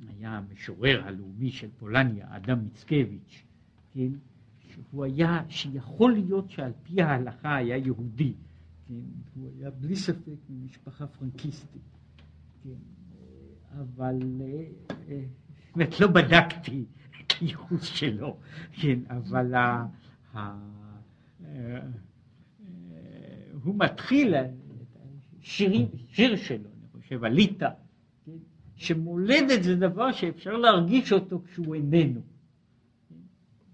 היה 0.07 0.37
המשורר 0.37 1.03
הלאומי 1.03 1.51
של 1.51 1.69
פולניה, 1.77 2.35
אדם 2.35 2.63
מיצקביץ', 2.63 3.43
כן? 3.93 4.11
שהוא 4.89 5.05
היה, 5.05 5.41
שיכול 5.49 6.13
להיות 6.13 6.49
שעל 6.49 6.71
פי 6.83 7.01
ההלכה 7.01 7.55
היה 7.55 7.77
יהודי, 7.77 8.33
כן? 8.87 8.93
הוא 9.35 9.49
היה 9.57 9.69
בלי 9.69 9.95
ספק 9.95 10.37
ממשפחה 10.49 11.07
פרנקיסטית, 11.07 11.81
כן? 12.63 12.69
אבל 13.79 14.19
באמת 15.75 15.99
לא 15.99 16.07
בדקתי 16.07 16.85
את 17.21 17.33
הייחוס 17.41 17.83
שלו, 17.83 18.37
כן? 18.81 18.99
אבל, 19.09 19.53
הוא 23.63 23.75
מתחיל, 23.77 24.33
שירים, 25.41 25.87
שיר 26.07 26.35
שלו, 26.35 26.69
אני 26.79 27.01
חושב, 27.01 27.23
הליטא, 27.23 27.69
כן? 28.25 28.31
שמולדת 28.75 29.63
זה 29.63 29.75
דבר 29.75 30.11
שאפשר 30.11 30.57
להרגיש 30.57 31.13
אותו 31.13 31.41
כשהוא 31.45 31.75
איננו. 31.75 32.21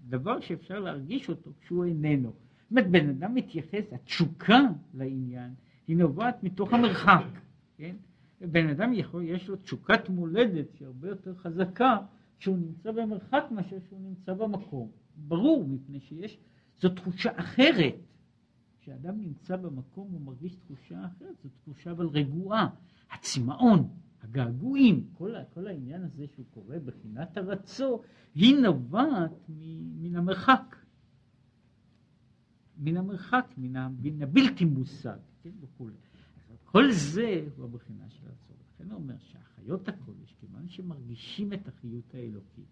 דבר 0.08 0.40
שאפשר 0.40 0.80
להרגיש 0.80 1.28
אותו 1.28 1.50
כשהוא 1.60 1.84
איננו. 1.84 2.28
זאת 2.28 2.70
אומרת, 2.70 2.90
בן 2.90 3.08
אדם 3.08 3.34
מתייחס, 3.34 3.92
התשוקה 3.92 4.60
לעניין 4.94 5.54
היא 5.88 5.96
נובעת 5.96 6.42
מתוך 6.42 6.72
המרחק, 6.72 7.26
כן? 7.76 7.96
בן 8.40 8.68
אדם 8.68 8.92
יכול, 8.92 9.24
יש 9.24 9.48
לו 9.48 9.56
תשוקת 9.56 10.08
מולדת 10.08 10.66
שהיא 10.74 10.86
הרבה 10.86 11.08
יותר 11.08 11.34
חזקה 11.34 11.98
כשהוא 12.38 12.58
נמצא 12.58 12.92
במרחק 12.92 13.44
מאשר 13.50 13.76
שהוא 13.88 14.00
נמצא 14.00 14.34
במקום. 14.34 14.90
ברור, 15.16 15.68
מפני 15.68 16.00
שיש, 16.00 16.38
זו 16.80 16.88
תחושה 16.88 17.30
אחרת. 17.36 17.94
כשאדם 18.80 19.20
נמצא 19.20 19.56
במקום 19.56 20.08
הוא 20.12 20.20
מרגיש 20.20 20.54
תחושה 20.54 21.06
אחרת, 21.06 21.34
זו 21.42 21.48
תחושה 21.62 21.90
אבל 21.90 22.06
רגועה. 22.06 22.68
הצמאון, 23.12 23.88
הגעגועים, 24.24 25.06
כל, 25.12 25.34
כל 25.54 25.66
העניין 25.66 26.02
הזה 26.02 26.26
שהוא 26.34 26.46
קורה 26.50 26.78
בחינת 26.78 27.36
הרצו, 27.36 28.02
היא 28.34 28.56
נובעת 28.56 29.48
מן 29.48 30.16
המרחק. 30.16 30.76
מן 32.78 32.96
המרחק, 32.96 33.54
מן, 33.56 34.22
הבלתי 34.22 34.64
מושג, 34.64 35.18
כן, 35.42 35.50
וכולי. 35.60 35.94
כל 36.64 36.92
זה 36.92 37.46
הוא 37.56 37.64
הבחינה 37.64 38.08
של 38.08 38.26
הצורך. 38.28 38.58
לכן 38.74 38.90
הוא 38.90 39.00
אומר 39.00 39.14
שהחיות 39.18 39.88
הקודש, 39.88 40.34
כיוון 40.40 40.68
שמרגישים 40.68 41.52
את 41.52 41.68
החיות 41.68 42.14
האלוקית, 42.14 42.64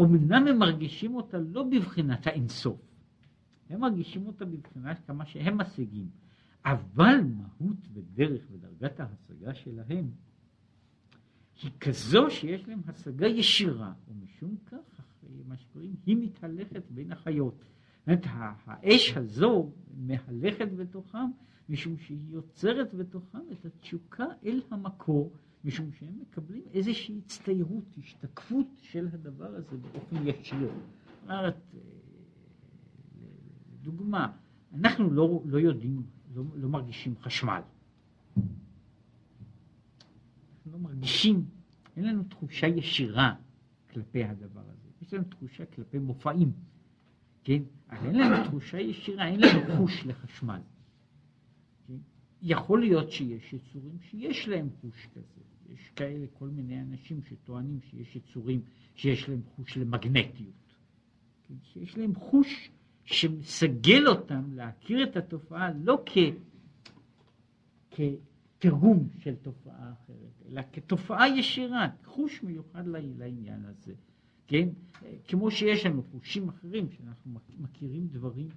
אמנם 0.00 0.46
הם 0.46 0.58
מרגישים 0.58 1.14
אותה 1.14 1.38
לא 1.38 1.62
בבחינת 1.62 2.26
האינסוף, 2.26 2.80
הם 3.70 3.80
מרגישים 3.80 4.26
אותה 4.26 4.44
בבחינת 4.44 4.98
כמה 5.06 5.26
שהם 5.26 5.58
משיגים, 5.58 6.08
אבל 6.64 7.20
מהות 7.20 7.88
ודרך 7.92 8.42
ודרגת 8.50 9.00
ההשגה 9.00 9.54
שלהם 9.54 10.10
היא 11.62 11.70
כזו 11.80 12.30
שיש 12.30 12.68
להם 12.68 12.80
השגה 12.86 13.26
ישירה, 13.26 13.92
ומשום 14.08 14.56
כך, 14.66 15.02
מה 15.48 15.56
שקוראים, 15.56 15.94
היא 16.06 16.16
מתהלכת 16.16 16.82
בין 16.90 17.12
החיות. 17.12 17.54
זאת 17.58 18.06
אומרת, 18.06 18.26
האש 18.66 19.16
הזו 19.16 19.72
מהלכת 19.96 20.68
בתוכם, 20.76 21.30
משום 21.68 21.98
שהיא 21.98 22.30
יוצרת 22.30 22.94
בתוכם 22.94 23.38
את 23.52 23.66
התשוקה 23.66 24.26
אל 24.44 24.62
המקור, 24.70 25.32
משום 25.64 25.92
שהם 25.92 26.18
מקבלים 26.20 26.62
איזושהי 26.72 27.18
הצטיירות, 27.18 27.84
השתקפות 27.98 28.66
של 28.78 29.08
הדבר 29.12 29.54
הזה 29.54 29.76
באופן 29.76 30.28
ישיר. 30.28 30.58
זאת 30.68 31.22
אומרת, 31.22 31.56
לדוגמה, 33.72 34.32
אנחנו 34.74 35.10
לא, 35.10 35.42
לא 35.44 35.58
יודעים, 35.58 36.02
לא, 36.34 36.42
לא 36.54 36.68
מרגישים 36.68 37.14
חשמל. 37.20 37.60
אנחנו 40.66 40.72
לא 40.72 40.78
מרגישים, 40.78 41.44
אין 41.96 42.04
לנו 42.04 42.24
תחושה 42.24 42.66
ישירה 42.66 43.34
כלפי 43.92 44.24
הדבר 44.24 44.60
הזה. 44.60 44.88
יש 45.02 45.14
לנו 45.14 45.24
תחושה 45.24 45.66
כלפי 45.66 45.98
מופעים, 45.98 46.52
כן? 47.44 47.62
אבל 47.90 48.06
אין 48.06 48.18
לנו 48.18 48.44
תחושה 48.44 48.80
ישירה, 48.80 49.28
אין 49.28 49.40
לנו 49.40 49.76
חוש 49.76 50.06
לחשמל. 50.06 50.60
כן? 51.86 51.96
יכול 52.42 52.80
להיות 52.80 53.10
שיש 53.10 53.52
יצורים 53.52 53.98
שיש 54.00 54.48
להם 54.48 54.68
חוש 54.80 55.08
כזה. 55.14 55.40
יש 55.68 55.90
כאלה, 55.96 56.26
כל 56.38 56.48
מיני 56.48 56.80
אנשים 56.80 57.22
שטוענים 57.22 57.80
שיש 57.80 58.16
יצורים 58.16 58.62
שיש 58.94 59.28
להם 59.28 59.40
חוש 59.56 59.76
למגנטיות. 59.76 60.74
כן? 61.48 61.54
שיש 61.62 61.98
להם 61.98 62.14
חוש 62.14 62.70
שמסגל 63.12 64.08
אותם 64.08 64.52
להכיר 64.52 65.02
את 65.02 65.16
התופעה 65.16 65.70
לא 65.84 66.02
כ... 66.06 66.18
כתרגום 67.90 69.08
של 69.18 69.34
תופעה 69.34 69.92
אחרת, 69.92 70.42
אלא 70.48 70.62
כתופעה 70.72 71.38
ישירה, 71.38 71.88
חוש 72.04 72.42
מיוחד 72.42 72.84
לעניין 72.86 73.64
הזה. 73.64 73.94
כן? 74.46 74.68
כמו 75.28 75.50
שיש 75.50 75.86
לנו 75.86 76.02
חושים 76.02 76.48
אחרים, 76.48 76.90
שאנחנו 76.90 77.40
מכירים 77.58 78.06
דברים 78.06 78.48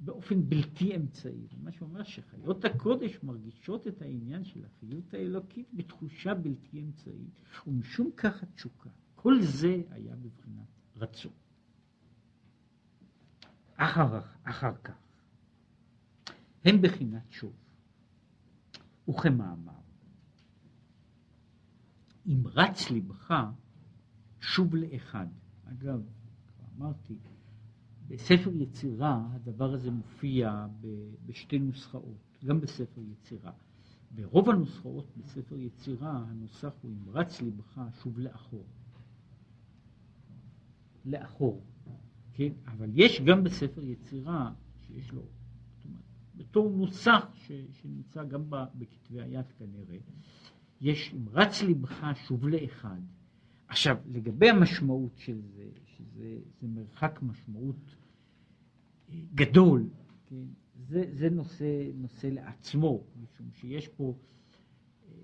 באופן 0.00 0.48
בלתי 0.48 0.96
אמצעי. 0.96 1.46
מה 1.62 1.72
שאומר 1.72 2.02
שחיות 2.02 2.64
הקודש 2.64 3.18
מרגישות 3.22 3.86
את 3.86 4.02
העניין 4.02 4.44
של 4.44 4.60
החיות 4.64 5.14
האלוקית 5.14 5.66
בתחושה 5.72 6.34
בלתי 6.34 6.80
אמצעית, 6.80 7.38
ומשום 7.66 8.10
כך 8.16 8.42
התשוקה. 8.42 8.90
כל 9.14 9.42
זה 9.42 9.82
היה 9.90 10.14
בבחינת 10.16 10.66
רצון. 10.96 11.32
אחר, 13.76 14.20
אחר 14.44 14.72
כך, 14.84 14.94
הם 16.64 16.82
בחינת 16.82 17.32
שוב, 17.32 17.52
וכמאמר, 19.08 19.72
אם 22.26 22.42
רץ 22.46 22.90
לבך, 22.90 23.34
שוב 24.40 24.74
לאחד. 24.74 25.26
אגב, 25.64 26.00
אמרתי, 26.76 27.16
בספר 28.08 28.50
יצירה 28.54 29.26
הדבר 29.32 29.74
הזה 29.74 29.90
מופיע 29.90 30.66
בשתי 31.26 31.58
נוסחאות, 31.58 32.38
גם 32.44 32.60
בספר 32.60 33.00
יצירה. 33.00 33.52
ברוב 34.14 34.50
הנוסחאות 34.50 35.06
בספר 35.16 35.58
יצירה 35.58 36.24
הנוסח 36.28 36.72
הוא 36.82 36.90
אם 36.90 37.10
רץ 37.10 37.40
לבך 37.40 37.80
שוב 38.02 38.18
לאחור. 38.18 38.64
לאחור. 41.04 41.62
כן? 42.32 42.52
אבל 42.66 42.90
יש 42.94 43.20
גם 43.20 43.44
בספר 43.44 43.84
יצירה 43.84 44.52
שיש 44.86 45.12
לו, 45.12 45.22
בתור 46.36 46.70
נוסח 46.70 47.26
ש, 47.34 47.52
שנמצא 47.72 48.24
גם 48.24 48.42
בכתבי 48.74 49.20
היד 49.20 49.46
כנראה, 49.58 49.98
יש 50.80 51.14
אם 51.14 51.28
רץ 51.28 51.62
לבך 51.62 52.04
שוב 52.26 52.48
לאחד. 52.48 53.00
עכשיו, 53.68 53.96
לגבי 54.06 54.50
המשמעות 54.50 55.18
של 55.18 55.40
זה, 55.54 55.64
שזה 55.86 56.38
זה 56.60 56.68
מרחק 56.68 57.20
משמעות 57.22 57.96
אה, 59.08 59.14
גדול, 59.34 59.88
כן? 60.26 60.44
זה, 60.88 61.04
זה 61.12 61.30
נושא, 61.30 61.90
נושא 61.94 62.26
לעצמו, 62.26 63.04
משום 63.22 63.46
שיש 63.52 63.88
פה, 63.88 64.14
אה, 64.14 65.14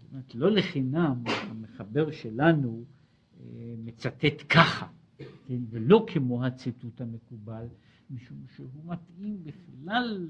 זאת 0.00 0.10
אומרת, 0.12 0.34
לא 0.34 0.50
לחינם 0.50 1.22
המחבר 1.26 2.10
שלנו 2.10 2.84
אה, 3.40 3.74
מצטט 3.84 4.42
ככה. 4.48 4.86
כן, 5.18 5.60
ולא 5.70 6.06
כמו 6.12 6.44
הציטוט 6.44 7.00
המקובל, 7.00 7.66
משום 8.10 8.38
שהוא 8.54 8.84
מתאים 8.84 9.44
בכלל 9.44 10.28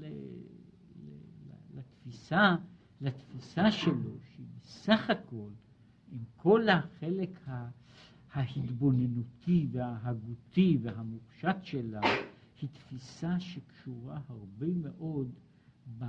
לתפיסה, 1.75 2.55
לתפיסה 3.01 3.71
שלו, 3.71 4.17
שהיא 4.35 4.47
בסך 4.59 5.09
הכל, 5.09 5.49
עם 6.11 6.23
כל 6.35 6.69
החלק 6.69 7.39
ההתבוננותי 8.33 9.67
וההגותי 9.71 10.77
והמופשט 10.81 11.63
שלה, 11.63 12.01
היא 12.61 12.69
תפיסה 12.73 13.39
שקשורה 13.39 14.19
הרבה 14.29 14.67
מאוד 14.75 15.31
ב... 15.99 16.05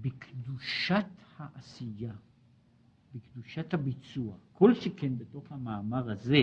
בקדושת 0.00 1.06
העשייה. 1.36 2.14
בקדושת 3.16 3.74
הביצוע, 3.74 4.36
כל 4.52 4.74
שכן 4.74 5.18
בתוך 5.18 5.52
המאמר 5.52 6.10
הזה 6.10 6.42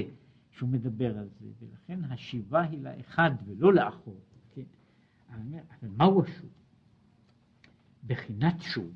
שהוא 0.51 0.69
מדבר 0.69 1.17
על 1.17 1.30
זה, 1.39 1.47
ולכן 1.59 2.03
השיבה 2.03 2.61
היא 2.61 2.80
לאחד 2.80 3.32
ולא 3.45 3.74
לאחור, 3.74 4.19
כן? 4.55 4.61
אבל 5.30 5.89
מהו 5.97 6.24
השוב? 6.24 6.49
בחינת 8.07 8.61
שוב 8.61 8.93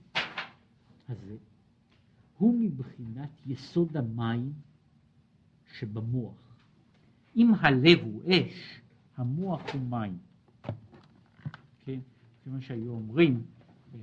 הזה 1.10 1.36
הוא 2.38 2.60
מבחינת 2.60 3.30
יסוד 3.46 3.98
המים 3.98 4.54
שבמוח. 5.74 6.58
אם 7.36 7.54
הלב 7.60 8.00
הוא 8.04 8.22
אש, 8.26 8.82
המוח 9.18 9.74
הוא 9.74 9.82
מים. 9.82 10.18
כן? 11.86 12.00
כמו 12.44 12.62
שהיו 12.62 12.92
אומרים 12.92 13.46
אה, 13.96 14.00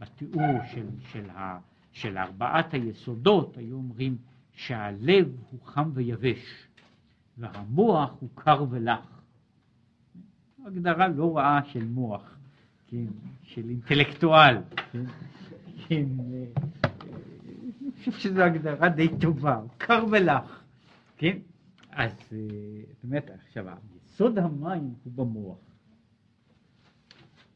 בתיאור 0.00 0.66
של, 0.72 0.86
של 1.12 1.30
ה... 1.30 1.58
של 1.94 2.18
ארבעת 2.18 2.74
היסודות 2.74 3.56
היו 3.56 3.76
אומרים 3.76 4.16
שהלב 4.52 5.36
הוא 5.50 5.60
חם 5.64 5.90
ויבש 5.94 6.66
והמוח 7.38 8.10
הוא 8.20 8.28
קר 8.34 8.64
ולח. 8.70 9.22
הגדרה 10.66 11.08
לא 11.08 11.36
רעה 11.36 11.64
של 11.64 11.84
מוח, 11.84 12.36
כן, 12.86 13.06
של 13.42 13.68
אינטלקטואל. 13.68 14.56
כן, 14.92 15.04
כן, 15.88 16.04
אני 16.22 17.90
חושב 17.98 18.12
שזו 18.12 18.42
הגדרה 18.42 18.88
די 18.88 19.08
טובה, 19.20 19.60
קר 19.78 20.04
ולח. 20.10 20.62
כן? 21.16 21.38
אז 21.90 22.12
זאת 22.20 23.04
אומרת, 23.04 23.30
עכשיו, 23.30 23.66
יסוד 23.96 24.38
המים 24.38 24.94
הוא 25.04 25.12
במוח. 25.14 25.58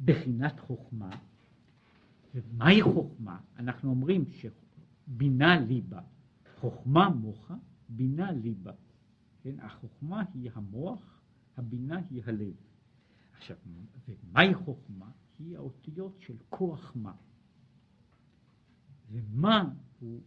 בחינת 0.05 0.61
חוכמה 0.61 1.11
מהי 2.53 2.83
חוכמה? 2.83 3.41
אנחנו 3.57 3.91
אומרים 3.91 4.25
שבינה 4.27 5.61
ליבה, 5.61 6.01
חוכמה 6.61 7.09
מוחה, 7.09 7.57
בינה 7.89 8.33
ליבה. 8.33 8.73
כן, 9.43 9.61
החוכמה 9.61 10.23
היא 10.35 10.51
המוח, 10.55 11.21
הבינה 11.57 12.01
היא 12.11 12.23
הלב. 12.27 12.55
עכשיו, 13.37 13.57
ומהי 14.09 14.55
חוכמה? 14.55 15.11
היא 15.39 15.57
האותיות 15.57 16.17
של 16.21 16.37
כוח 16.49 16.93
מה. 16.95 17.13
ומה 19.11 19.75
הוא, 20.01 20.21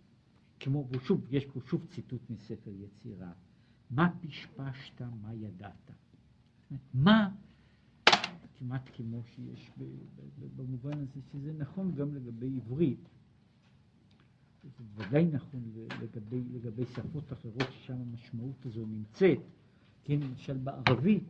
כמו, 0.60 0.88
ושוב, 0.92 1.26
יש 1.30 1.46
פה 1.46 1.60
שוב 1.68 1.86
ציטוט 1.90 2.30
מספר 2.30 2.72
יצירה, 2.72 3.32
מה 3.90 4.10
פשפשת, 4.22 5.02
מה 5.22 5.34
ידעת. 5.34 5.92
מה, 6.94 7.30
כמעט 8.62 8.90
כמו 8.94 9.24
שיש 9.24 9.72
במובן 10.56 10.92
הזה, 10.94 11.20
שזה 11.32 11.54
נכון 11.58 11.96
גם 11.96 12.16
לגבי 12.16 12.50
עברית, 12.58 13.10
זה 14.64 14.84
ודאי 14.96 15.26
נכון 15.26 15.60
לגבי, 16.02 16.42
לגבי 16.54 16.86
שפות 16.86 17.34
אחרות 17.34 17.72
ששם 17.72 17.94
המשמעות 17.94 18.66
הזו 18.66 18.86
נמצאת, 18.86 19.40
כן, 20.04 20.20
למשל 20.20 20.58
בערבית, 20.58 21.24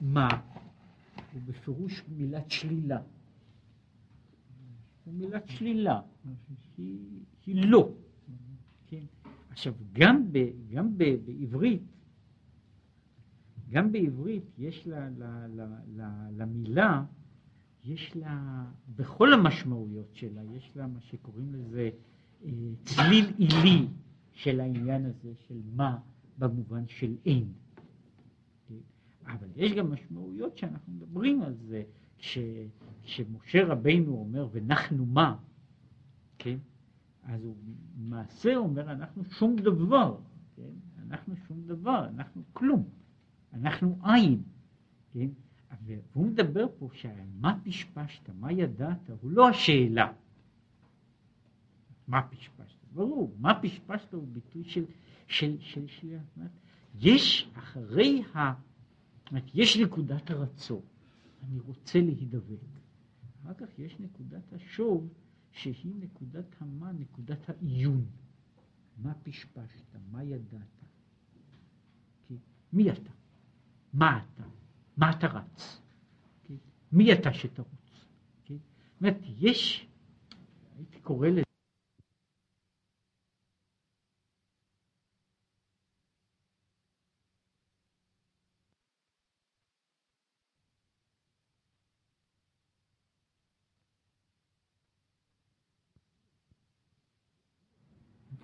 מה 0.00 0.28
הוא 1.32 1.42
בפירוש 1.44 2.02
מילת 2.08 2.50
שלילה. 2.50 3.00
הוא 5.04 5.14
מילת 5.14 5.48
שלילה, 5.48 6.00
היא, 6.78 6.98
היא 7.46 7.70
לא. 7.70 7.90
כן? 8.86 9.04
עכשיו, 9.50 9.74
גם, 9.92 10.32
ב, 10.32 10.50
גם 10.70 10.98
ב, 10.98 11.04
בעברית, 11.24 11.82
גם 13.70 13.92
בעברית 13.92 14.44
יש 14.58 14.86
לה, 14.86 15.08
לה, 15.18 15.46
לה, 15.48 15.66
לה, 15.96 16.28
למילה, 16.36 17.04
יש 17.84 18.16
לה, 18.16 18.64
בכל 18.96 19.32
המשמעויות 19.32 20.08
שלה, 20.12 20.42
יש 20.56 20.72
לה 20.76 20.86
מה 20.86 21.00
שקוראים 21.00 21.52
לזה 21.54 21.90
אה, 22.44 22.50
צליל 22.84 23.32
עילי 23.38 23.86
של 24.32 24.60
העניין 24.60 25.04
הזה 25.04 25.32
של 25.48 25.60
מה 25.74 25.98
במובן 26.38 26.86
של 26.86 27.16
אין. 27.26 27.52
אבל 29.26 29.48
יש 29.56 29.72
גם 29.72 29.92
משמעויות 29.92 30.58
שאנחנו 30.58 30.92
מדברים 30.92 31.42
על 31.42 31.54
זה, 31.54 31.82
כשמשה 33.02 33.64
רבינו 33.66 34.12
אומר 34.12 34.48
ונחנו 34.52 35.06
מה, 35.06 35.36
כן? 36.38 36.58
אז 37.22 37.44
הוא 37.44 37.56
מעשה 37.96 38.56
אומר 38.56 38.92
אנחנו 38.92 39.24
שום 39.24 39.56
דבר, 39.56 40.18
כן? 40.56 40.70
אנחנו 41.08 41.34
שום 41.48 41.62
דבר, 41.66 42.08
אנחנו 42.08 42.42
כלום, 42.52 42.88
אנחנו 43.54 43.98
עין, 44.02 44.42
כן? 45.12 45.28
והוא 45.86 46.26
מדבר 46.26 46.66
פה 46.78 46.88
שמה 46.92 47.58
פשפשת, 47.64 48.30
מה 48.30 48.52
ידעת, 48.52 49.10
הוא 49.20 49.30
לא 49.30 49.48
השאלה. 49.48 50.12
מה 52.08 52.22
פשפשת? 52.22 52.78
ברור, 52.92 53.34
מה 53.38 53.60
פשפשת 53.62 54.14
הוא 54.14 54.28
ביטוי 54.32 54.64
של, 54.64 54.84
של, 55.28 55.56
של, 55.60 55.86
של, 55.86 55.86
של 55.86 56.46
יש 56.94 57.50
אחרי 57.54 58.22
ה... 58.34 58.54
יש 59.54 59.76
נקודת 59.76 60.30
הרצון, 60.30 60.80
אני 61.42 61.58
רוצה 61.60 62.00
להידבק. 62.00 62.58
אחר 63.42 63.54
כך 63.54 63.78
יש 63.78 64.00
נקודת 64.00 64.52
השוב, 64.52 65.08
שהיא 65.52 65.94
נקודת 66.00 66.46
המה, 66.60 66.92
נקודת 66.92 67.48
העיון. 67.48 68.06
מה 69.02 69.14
פשפשת? 69.14 69.96
מה 70.10 70.24
ידעת? 70.24 70.84
כי 72.28 72.34
מי 72.72 72.90
אתה? 72.90 73.10
מה 73.94 74.18
אתה? 74.18 74.42
מה 74.96 75.10
אתה 75.10 75.26
רץ? 75.26 75.80
מי 76.92 77.12
אתה 77.12 77.34
שתרוץ? 77.34 78.06
כי 78.44 78.54
זאת 78.54 79.00
אומרת, 79.00 79.16
יש, 79.38 79.86
הייתי 80.76 81.00
קורא 81.00 81.28
לזה 81.28 81.44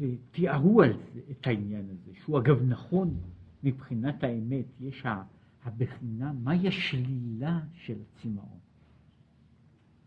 ותיארו 0.01 0.83
על 0.83 0.93
זה 1.15 1.21
את 1.31 1.47
העניין 1.47 1.91
הזה, 1.91 2.11
שהוא 2.15 2.39
אגב 2.39 2.63
נכון 2.63 3.21
מבחינת 3.63 4.25
האמת, 4.25 4.67
יש 4.81 5.07
הבחינה, 5.65 6.33
מהי 6.33 6.69
השלילה 6.69 7.61
של 7.73 7.99
הצמאון. 8.03 8.59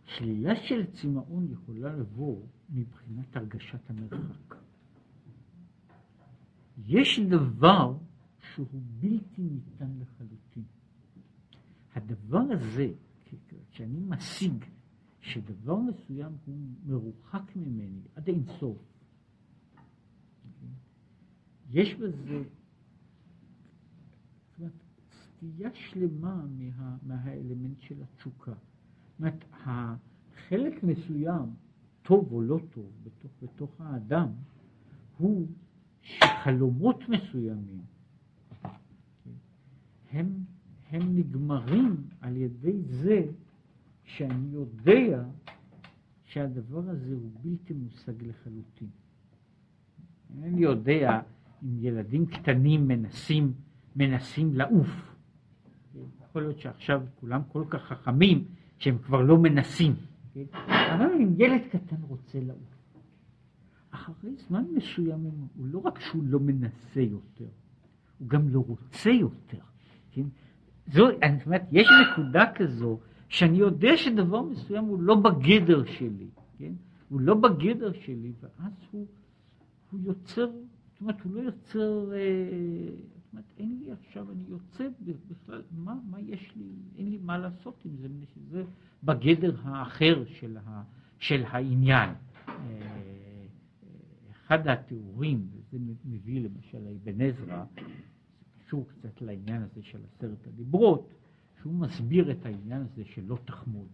שלילה 0.05 0.55
של 0.55 0.85
צמאון 0.91 1.47
יכולה 1.51 1.95
לבוא 1.95 2.41
מבחינת 2.69 3.35
הרגשת 3.35 3.89
המרחק. 3.89 4.55
יש 6.77 7.19
דבר 7.19 7.97
שהוא 8.39 8.81
בלתי 8.99 9.41
ניתן 9.41 9.99
לחלוטין. 9.99 10.63
הדבר 11.95 12.43
הזה, 12.51 12.87
כשאני 13.71 13.99
משיג 13.99 14.65
שדבר 15.21 15.79
מסוים 15.79 16.31
הוא 16.45 16.55
מרוחק 16.85 17.55
ממני 17.55 18.01
עד 18.15 18.27
אינסוף, 18.27 18.77
יש 21.69 21.95
בזה 21.95 22.43
סטייה 25.43 25.69
שלמה 25.73 26.45
מה, 26.77 26.97
מהאלמנט 27.03 27.81
של 27.81 27.95
התשוקה. 28.03 28.53
זאת 29.19 29.43
חלק 30.47 30.83
מסוים, 30.83 31.49
טוב 32.01 32.31
או 32.31 32.41
לא 32.41 32.59
טוב, 32.69 32.91
בתוך, 33.03 33.31
בתוך 33.41 33.81
האדם, 33.81 34.27
הוא 35.17 35.47
שחלומות 36.01 36.99
מסוימים 37.09 37.81
הם, 40.11 40.33
הם 40.89 41.17
נגמרים 41.17 41.95
על 42.21 42.37
ידי 42.37 42.81
זה 42.83 43.25
שאני 44.03 44.47
יודע 44.51 45.25
שהדבר 46.23 46.89
הזה 46.89 47.13
הוא 47.13 47.31
בלתי 47.41 47.73
מושג 47.73 48.23
לחלוטין. 48.23 48.89
אני 50.43 50.61
יודע 50.61 51.21
אם 51.63 51.79
ילדים 51.79 52.25
קטנים 52.25 52.87
מנסים, 52.87 53.53
מנסים 53.95 54.53
לעוף. 54.53 55.12
יכול 56.33 56.41
להיות 56.41 56.59
שעכשיו 56.59 57.01
כולם 57.19 57.41
כל 57.47 57.63
כך 57.69 57.81
חכמים 57.81 58.45
שהם 58.77 58.97
כבר 58.97 59.21
לא 59.21 59.37
מנסים. 59.37 59.95
אבל 60.67 61.05
אם 61.19 61.33
ילד 61.37 61.61
קטן 61.71 62.01
רוצה 62.07 62.39
לעוף, 62.39 62.59
אחרי 63.91 64.35
זמן 64.47 64.63
מסוים 64.73 65.19
הוא 65.55 65.67
לא 65.67 65.79
רק 65.79 65.99
שהוא 65.99 66.23
לא 66.25 66.39
מנסה 66.39 67.01
יותר, 67.01 67.47
הוא 68.17 68.27
גם 68.27 68.49
לא 68.49 68.63
רוצה 68.67 69.09
יותר. 69.09 69.63
כן? 70.11 70.25
זו, 70.87 71.07
זאת 71.07 71.45
אומרת, 71.45 71.63
יש 71.71 71.87
נקודה 72.11 72.51
כזו 72.55 72.99
שאני 73.29 73.57
יודע 73.57 73.97
שדבר 73.97 74.41
מסוים 74.41 74.85
הוא 74.85 75.01
לא 75.01 75.15
בגדר 75.15 75.85
שלי, 75.85 76.27
כן? 76.57 76.73
הוא 77.09 77.21
לא 77.21 77.33
בגדר 77.33 77.93
שלי, 77.93 78.33
ואז 78.41 78.73
הוא, 78.91 79.07
הוא 79.91 79.99
יוצר 80.03 80.47
אומרת, 81.03 81.21
הוא 81.21 81.33
לא 81.35 81.41
יוצר, 81.41 82.13
אה, 82.13 82.19
זאת 83.17 83.22
אומרת, 83.33 83.45
אין 83.57 83.79
לי 83.79 83.91
עכשיו, 83.91 84.31
אני 84.31 84.43
יוצא 84.47 84.87
בכלל, 85.27 85.61
מה, 85.71 85.95
מה 86.09 86.21
יש 86.21 86.53
לי, 86.55 86.65
אין 86.97 87.09
לי 87.09 87.17
מה 87.17 87.37
לעשות 87.37 87.85
עם 87.85 87.95
זה, 87.95 88.07
שזה 88.33 88.63
בגדר 89.03 89.55
האחר 89.63 90.23
של, 90.25 90.57
ה, 90.57 90.83
של 91.19 91.43
העניין. 91.47 92.09
אה, 92.47 93.45
אחד 94.31 94.67
התיאורים, 94.67 95.47
וזה 95.53 95.77
מביא 96.05 96.41
למשל 96.41 96.79
לאבן 96.79 97.21
עזרא, 97.21 97.63
קשור 98.59 98.87
קצת 98.87 99.21
לעניין 99.21 99.61
הזה 99.61 99.83
של 99.83 99.99
עשרת 100.05 100.47
הדיברות, 100.47 101.09
שהוא 101.61 101.73
מסביר 101.73 102.31
את 102.31 102.45
העניין 102.45 102.81
הזה 102.81 103.05
של 103.05 103.23
לא 103.25 103.37
תחמוד. 103.45 103.87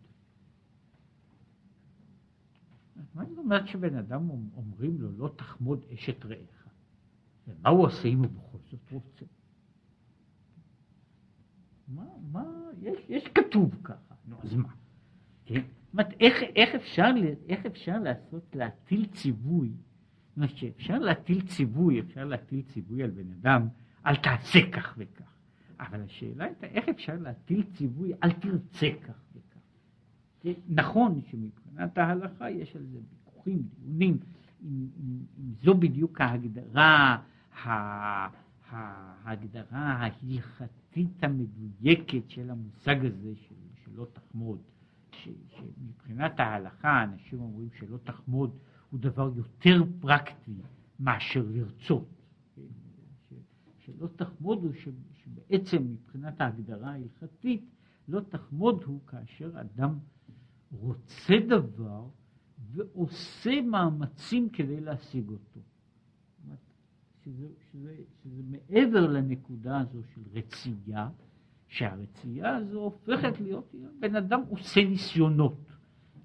מה 3.16 3.26
זאת 3.26 3.38
אומרת 3.38 3.68
שבן 3.68 3.96
אדם 3.96 4.30
אומרים 4.30 5.02
לו 5.02 5.12
לא 5.18 5.30
תחמוד 5.36 5.86
אשת 5.94 6.26
רעך? 6.26 6.59
מה 7.62 7.70
הוא 7.70 7.86
עושה 7.86 8.08
אם 8.08 8.20
הוא 8.20 8.28
בכל 8.28 8.58
זאת 8.72 8.92
רוצה? 8.92 9.26
מה, 11.88 12.06
מה, 12.32 12.44
יש, 12.82 13.00
יש 13.10 13.24
כתוב 13.28 13.76
ככה, 13.84 14.16
נו 14.28 14.38
אז 14.44 14.56
מה? 14.56 14.70
כן? 15.46 15.62
זאת 15.62 15.94
אומרת, 15.94 16.14
איך, 16.20 16.76
אפשר, 17.66 18.00
לעשות, 18.00 18.56
להטיל 18.56 19.06
ציווי? 19.06 19.72
אומרת 20.40 20.58
שאפשר 20.58 21.00
להטיל 21.00 21.48
ציווי, 21.48 22.00
אפשר 22.00 22.26
להטיל 22.26 22.62
ציווי 22.62 23.04
על 23.04 23.10
בן 23.10 23.32
אדם, 23.32 23.68
אל 24.06 24.16
תעשה 24.16 24.60
כך 24.72 24.96
וכך. 24.98 25.36
אבל 25.80 26.02
השאלה 26.02 26.46
הייתה, 26.46 26.68
איך 26.68 26.90
אפשר 26.90 27.16
להטיל 27.16 27.64
ציווי, 27.64 28.14
אל 28.24 28.32
תרצה 28.32 28.88
כך 29.04 29.22
וכך. 29.36 29.60
כן? 30.40 30.54
נכון 30.68 31.22
שמבחינת 31.22 31.98
ההלכה 31.98 32.52
יש 32.52 32.76
על 32.76 32.86
זה 32.86 32.98
ויכוחים, 32.98 33.62
דיונים, 33.80 34.18
אם, 34.64 34.88
אם, 35.00 35.18
אם 35.40 35.54
זו 35.64 35.74
בדיוק 35.74 36.22
ההגדרה 36.22 37.18
ההגדרה 38.70 39.80
ההלכתית 39.80 41.24
המדויקת 41.24 42.30
של 42.30 42.50
המושג 42.50 43.06
הזה 43.06 43.36
של, 43.36 43.56
שלא 43.86 44.08
תחמוד, 44.14 44.60
ש, 45.12 45.30
שמבחינת 45.50 46.40
ההלכה 46.40 47.04
אנשים 47.04 47.40
אומרים 47.40 47.70
שלא 47.80 47.98
תחמוד 47.98 48.58
הוא 48.90 49.00
דבר 49.00 49.32
יותר 49.36 49.84
פרקטי 50.00 50.56
מאשר 51.00 51.46
לרצות. 51.50 52.20
לא 54.00 54.08
תחמוד 54.08 54.64
הוא 54.64 54.74
שבעצם 55.14 55.84
מבחינת 55.84 56.42
ההגדרה 56.42 56.92
ההלכתית, 56.92 57.66
לא 58.08 58.20
תחמוד 58.20 58.84
הוא 58.84 59.00
כאשר 59.08 59.62
אדם 59.62 60.00
רוצה 60.72 61.34
דבר 61.48 62.08
ועושה 62.72 63.62
מאמצים 63.62 64.50
כדי 64.50 64.82
להשיג 64.82 65.30
אותו. 65.30 65.60
שזה, 67.30 67.48
שזה, 67.72 67.96
שזה 68.24 68.42
מעבר 68.44 69.08
לנקודה 69.08 69.80
הזו 69.80 70.04
של 70.14 70.22
רצייה, 70.34 71.10
שהרצייה 71.68 72.56
הזו 72.56 72.80
הופכת 72.80 73.40
להיות, 73.40 73.76
בן 74.00 74.16
אדם 74.16 74.42
עושה 74.50 74.82
ניסיונות 74.86 75.72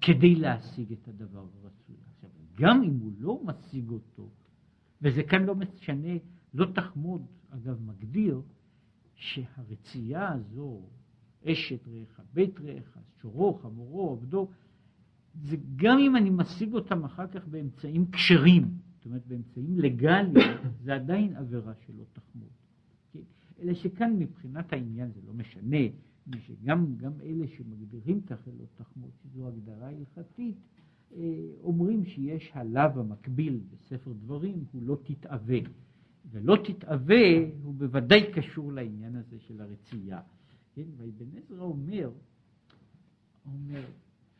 כדי 0.01 0.35
להשיג 0.35 0.91
את 0.91 1.07
הדבר 1.07 1.45
הרצוי. 1.63 1.95
עכשיו, 2.15 2.29
גם 2.55 2.83
אם 2.83 2.99
הוא 2.99 3.11
לא 3.19 3.41
משיג 3.45 3.89
אותו, 3.89 4.29
וזה 5.01 5.23
כאן 5.23 5.43
לא 5.43 5.55
משנה, 5.55 6.13
לא 6.53 6.65
תחמוד, 6.75 7.25
אגב, 7.49 7.81
מגדיר 7.81 8.41
שהרצייה 9.15 10.31
הזו, 10.31 10.81
אשת 11.45 11.87
רעך, 11.87 12.19
בית 12.33 12.59
רעך, 12.59 12.97
שורו, 13.21 13.53
חמורו, 13.53 14.11
עבדו, 14.11 14.49
זה 15.43 15.57
גם 15.75 15.97
אם 15.99 16.15
אני 16.15 16.29
משיג 16.29 16.73
אותם 16.73 17.03
אחר 17.03 17.27
כך 17.27 17.47
באמצעים 17.47 18.11
כשרים, 18.11 18.84
אומרת 19.05 19.27
באמצעים 19.27 19.79
לגליים, 19.79 20.33
זה 20.83 20.95
עדיין 20.95 21.35
עבירה 21.35 21.73
שלא 21.85 22.03
תחמוד. 22.13 22.49
כן? 23.13 23.19
אלא 23.59 23.73
שכאן 23.73 24.19
מבחינת 24.19 24.73
העניין 24.73 25.11
זה 25.11 25.19
לא 25.27 25.33
משנה, 25.33 25.77
שגם 26.39 26.95
גם 26.97 27.11
אלה 27.23 27.45
שמגדירים 27.47 28.21
ככה 28.21 28.51
לא 28.59 28.65
תחמוד, 28.75 29.09
שזו 29.23 29.47
הגדרה 29.47 29.87
הלכתית, 29.87 30.55
אה, 31.15 31.21
אומרים 31.63 32.05
שיש 32.05 32.51
הלאו 32.53 32.99
המקביל 32.99 33.59
בספר 33.71 34.13
דברים, 34.13 34.65
הוא 34.71 34.83
לא 34.83 34.97
תתאווה. 35.03 35.59
ולא 36.31 36.57
תתאווה 36.63 37.37
הוא 37.63 37.73
בוודאי 37.73 38.31
קשור 38.33 38.73
לעניין 38.73 39.15
הזה 39.15 39.39
של 39.39 39.61
הרצייה. 39.61 40.21
כן, 40.73 40.83
ואבן 40.97 41.37
עזרא 41.37 41.63
אומר, 41.63 42.11
אומר 43.45 43.85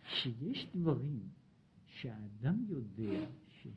שיש 0.03 0.67
דברים 0.75 1.19
שהאדם 1.85 2.65
יודע 2.69 3.25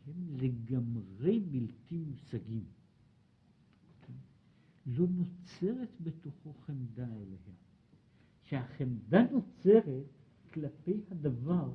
שהם 0.05 0.37
לגמרי 0.37 1.41
בלתי 1.41 1.99
מושגים. 1.99 2.65
כן? 4.03 4.13
לא 4.87 5.07
נוצרת 5.09 6.01
בתוכו 6.01 6.53
חמדה 6.53 7.07
אליהם. 7.07 7.57
שהחמדה 8.43 9.23
נוצרת 9.33 10.07
כלפי 10.53 11.01
הדבר 11.11 11.71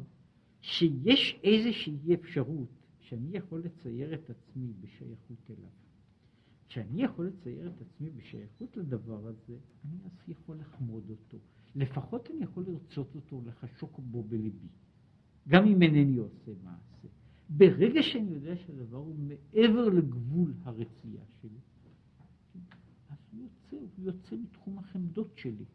שיש 0.61 1.39
איזושהי 1.43 2.13
אפשרות 2.13 2.69
שאני 2.99 3.37
יכול 3.37 3.63
לצייר 3.63 4.13
את 4.13 4.29
עצמי 4.29 4.73
בשייכות 4.81 5.49
אליו. 5.49 5.69
כשאני 6.67 7.03
יכול 7.03 7.27
לצייר 7.27 7.67
את 7.67 7.81
עצמי 7.81 8.09
בשייכות 8.09 8.77
לדבר 8.77 9.27
הזה, 9.27 9.57
אני 9.85 9.97
אז 10.05 10.29
יכול 10.29 10.57
לחמוד 10.57 11.09
אותו. 11.09 11.37
לפחות 11.75 12.29
אני 12.31 12.43
יכול 12.43 12.65
לרצות 12.67 13.15
אותו, 13.15 13.41
לחשוק 13.45 13.99
בו 13.99 14.23
בליבי. 14.23 14.67
גם 15.47 15.67
אם 15.67 15.81
אינני 15.81 16.17
עושה 16.17 16.51
מעשה. 16.63 17.07
ברגע 17.57 18.03
שאני 18.03 18.31
יודע 18.31 18.55
שהדבר 18.55 18.97
הוא 18.97 19.15
מעבר 19.15 19.89
לגבול 19.89 20.53
הרצייה 20.63 21.21
שלי, 21.41 21.59
אז 23.09 23.17
הוא 23.31 23.41
יוצא, 23.41 23.75
הוא 23.97 24.05
יוצא 24.05 24.35
מתחום 24.35 24.77
החמדות 24.79 25.31
שלי. 25.35 25.65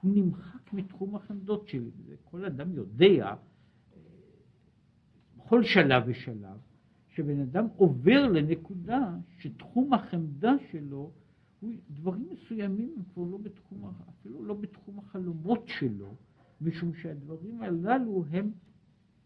הוא 0.00 0.12
נמחק 0.14 0.72
מתחום 0.72 1.16
החמדות 1.16 1.68
שלי. 1.68 1.90
כל 2.24 2.44
אדם 2.44 2.72
יודע, 2.72 3.26
אה, 3.26 3.36
בכל 5.36 5.62
שלב 5.64 6.02
ושלב, 6.06 6.58
שבן 7.08 7.40
אדם 7.40 7.66
עובר 7.76 8.26
לנקודה 8.26 9.16
שתחום 9.38 9.94
החמדה 9.94 10.52
שלו, 10.70 11.10
הוא, 11.60 11.72
דברים 11.90 12.28
מסוימים 12.32 12.94
הם 12.96 13.02
כבר 13.14 13.22
לא 13.24 13.38
בתחום, 13.38 13.90
אפילו 14.08 14.44
לא 14.44 14.54
בתחום 14.54 14.98
החלומות 14.98 15.64
שלו, 15.66 16.14
משום 16.60 16.94
שהדברים 16.94 17.62
הללו 17.62 18.24
הם 18.30 18.50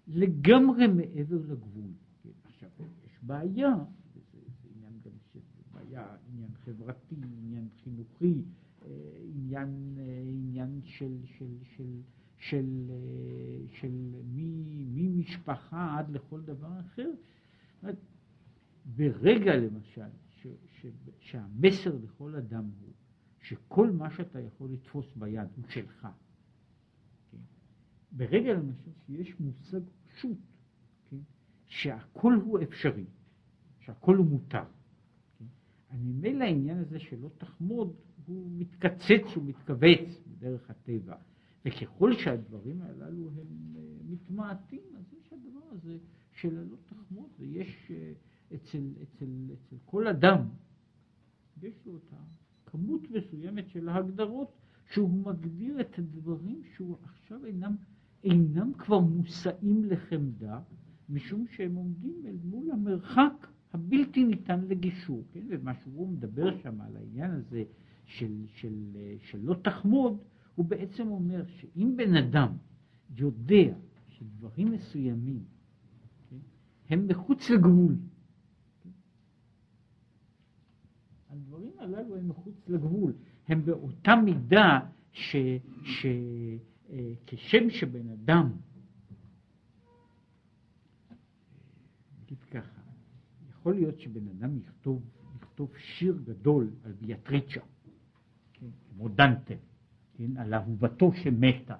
לגמרי 0.09 0.86
מעבר 0.86 1.36
לגבול. 1.48 1.90
כן, 2.22 2.28
עכשיו, 2.44 2.68
יש 3.06 3.18
בעיה, 3.22 3.74
זה, 4.14 4.20
זה 4.32 4.68
עניין 4.74 4.92
גם 5.04 5.12
של 5.32 5.40
בעיה, 5.72 6.16
עניין 6.32 6.50
חברתי, 6.64 7.16
עניין 7.42 7.68
חינוכי, 7.84 8.42
אה, 8.82 8.88
עניין, 9.34 9.94
אה, 9.98 10.22
עניין 10.26 10.80
של, 10.84 11.16
של, 11.24 11.56
של, 11.76 12.00
של, 12.36 12.90
אה, 12.90 13.66
של 13.70 13.92
ממשפחה 14.94 15.98
עד 15.98 16.11
לכל 16.11 16.40
דבר 16.40 16.80
אחר. 16.80 17.11
ברגע 18.96 19.56
למשל, 19.56 20.11
ש, 20.30 20.46
ש, 20.66 20.86
שהמסר 21.20 21.96
לכל 22.02 22.34
אדם 22.34 22.64
הוא 22.64 22.92
שכל 23.40 23.90
מה 23.90 24.11
שאתה 24.11 24.40
יכול 24.40 24.70
לתפוס 24.72 25.06
ביד 25.16 25.48
הוא 25.56 25.64
שלך. 25.68 26.09
כן? 27.30 27.38
ברגע 28.12 28.52
למשל 28.52 28.90
שיש 29.06 29.40
מושג 29.40 29.80
פשוט, 30.19 30.39
כן? 31.11 31.16
שהכל 31.66 32.35
הוא 32.35 32.62
אפשרי, 32.62 33.05
שהכל 33.81 34.16
הוא 34.16 34.27
מותר. 34.27 34.64
כן? 35.39 35.45
ממילא 35.99 36.45
העניין 36.45 36.79
הזה 36.79 36.99
שלא 36.99 37.29
תחמוד, 37.39 37.95
הוא 38.27 38.51
מתקצץ 38.59 39.37
ומתכווץ 39.37 40.21
בדרך 40.27 40.71
הטבע. 40.71 41.16
וככל 41.64 42.12
שהדברים 42.16 42.83
הללו 42.83 43.31
הם 43.31 43.77
אה, 43.77 43.83
מתמעטים, 44.09 44.83
אז 44.99 45.14
יש 45.21 45.33
הדבר 45.33 45.66
הזה 45.73 45.99
של 46.33 46.59
הלא 46.59 46.77
תחמוד, 46.87 47.29
ויש 47.39 47.91
אה, 47.91 48.12
אצל, 48.55 48.93
אצל, 49.03 49.51
אצל 49.53 49.77
כל 49.85 50.07
אדם, 50.07 50.49
יש 51.62 51.87
לו 51.87 51.97
את 51.97 52.12
הכמות 52.66 53.03
מסוימת 53.11 53.69
של 53.69 53.89
ההגדרות 53.89 54.53
שהוא 54.93 55.11
מגדיר 55.11 55.81
את 55.81 55.99
הדברים 55.99 56.62
שהוא 56.77 56.97
עכשיו 57.03 57.47
אינם, 57.47 57.77
אינם 58.25 58.73
כבר 58.79 59.01
מושאים 59.01 59.85
לחמדה, 59.85 60.61
משום 61.09 61.47
שהם 61.51 61.75
עומדים 61.75 62.14
אל 62.27 62.37
מול 62.45 62.71
המרחק 62.71 63.47
הבלתי 63.73 64.25
ניתן 64.25 64.61
לגישור, 64.69 65.25
כן? 65.33 65.47
ומה 65.49 65.75
שהוא 65.75 66.09
מדבר 66.09 66.59
שם 66.62 66.81
על 66.81 66.97
העניין 66.97 67.31
הזה 67.31 67.64
של, 68.05 68.45
של, 68.47 68.97
של 69.19 69.39
לא 69.43 69.55
תחמוד, 69.55 70.19
הוא 70.55 70.64
בעצם 70.64 71.09
אומר 71.09 71.45
שאם 71.47 71.95
בן 71.97 72.16
אדם 72.16 72.57
יודע 73.16 73.75
שדברים 74.09 74.73
מסוימים 74.73 75.45
הם 76.91 77.07
מחוץ 77.09 77.51
לגבול. 77.51 77.97
הדברים 81.31 81.73
הללו 81.79 82.16
הם 82.16 82.29
מחוץ 82.29 82.69
לגבול, 82.69 83.12
הם 83.49 83.64
באותה 83.64 84.16
מידה 84.16 84.81
שכשם 85.12 86.09
אה, 86.91 87.12
שבן 87.70 88.09
אדם, 88.09 88.53
נגיד 92.22 92.43
ככה, 92.51 92.80
יכול 93.51 93.74
להיות 93.74 94.01
שבן 94.01 94.28
אדם 94.28 94.59
יכתוב, 94.59 95.03
יכתוב 95.36 95.76
שיר 95.76 96.18
גדול 96.24 96.70
על 96.84 96.93
ביאטריצ'ה, 96.93 97.61
כן, 98.53 98.66
כמו 98.91 99.09
דנטה, 99.09 99.55
כן, 100.14 100.36
על 100.36 100.55
אהובתו 100.55 101.12
שמתה, 101.12 101.76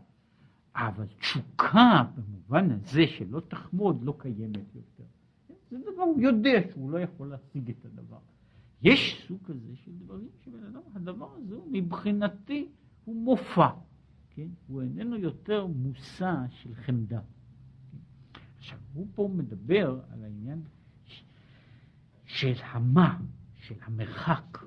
אבל 0.75 1.07
תשוקה 1.07 2.05
במובן 2.17 2.71
הזה 2.71 3.07
שלא 3.07 3.41
תחמוד 3.41 4.03
לא 4.03 4.15
קיימת 4.19 4.75
יותר. 4.75 5.05
זה 5.71 5.79
דבר, 5.79 6.03
הוא 6.03 6.21
יודע 6.21 6.61
שהוא 6.71 6.91
לא 6.91 6.99
יכול 6.99 7.29
להשיג 7.29 7.71
את 7.71 7.85
הדבר. 7.85 8.19
יש 8.83 9.25
סוג 9.29 9.39
כזה 9.45 9.77
של 9.77 9.93
דברים 9.99 10.29
שבן 10.45 10.65
אדם, 10.65 10.81
הדבר 10.95 11.35
הזה 11.37 11.57
מבחינתי 11.71 12.69
הוא 13.05 13.17
מופע, 13.17 13.69
כן? 14.39 14.49
הוא 14.67 14.83
איננו 14.83 15.17
יותר 15.17 15.67
מושא 15.67 16.35
של 16.51 16.75
חמדה. 16.75 17.21
כן? 17.93 18.39
עכשיו, 18.59 18.79
הוא 18.93 19.07
פה 19.15 19.31
מדבר 19.37 20.01
על 20.11 20.25
העניין 20.25 20.63
של 22.25 22.53
המה, 22.63 23.21
של 23.55 23.75
המרחק, 23.83 24.59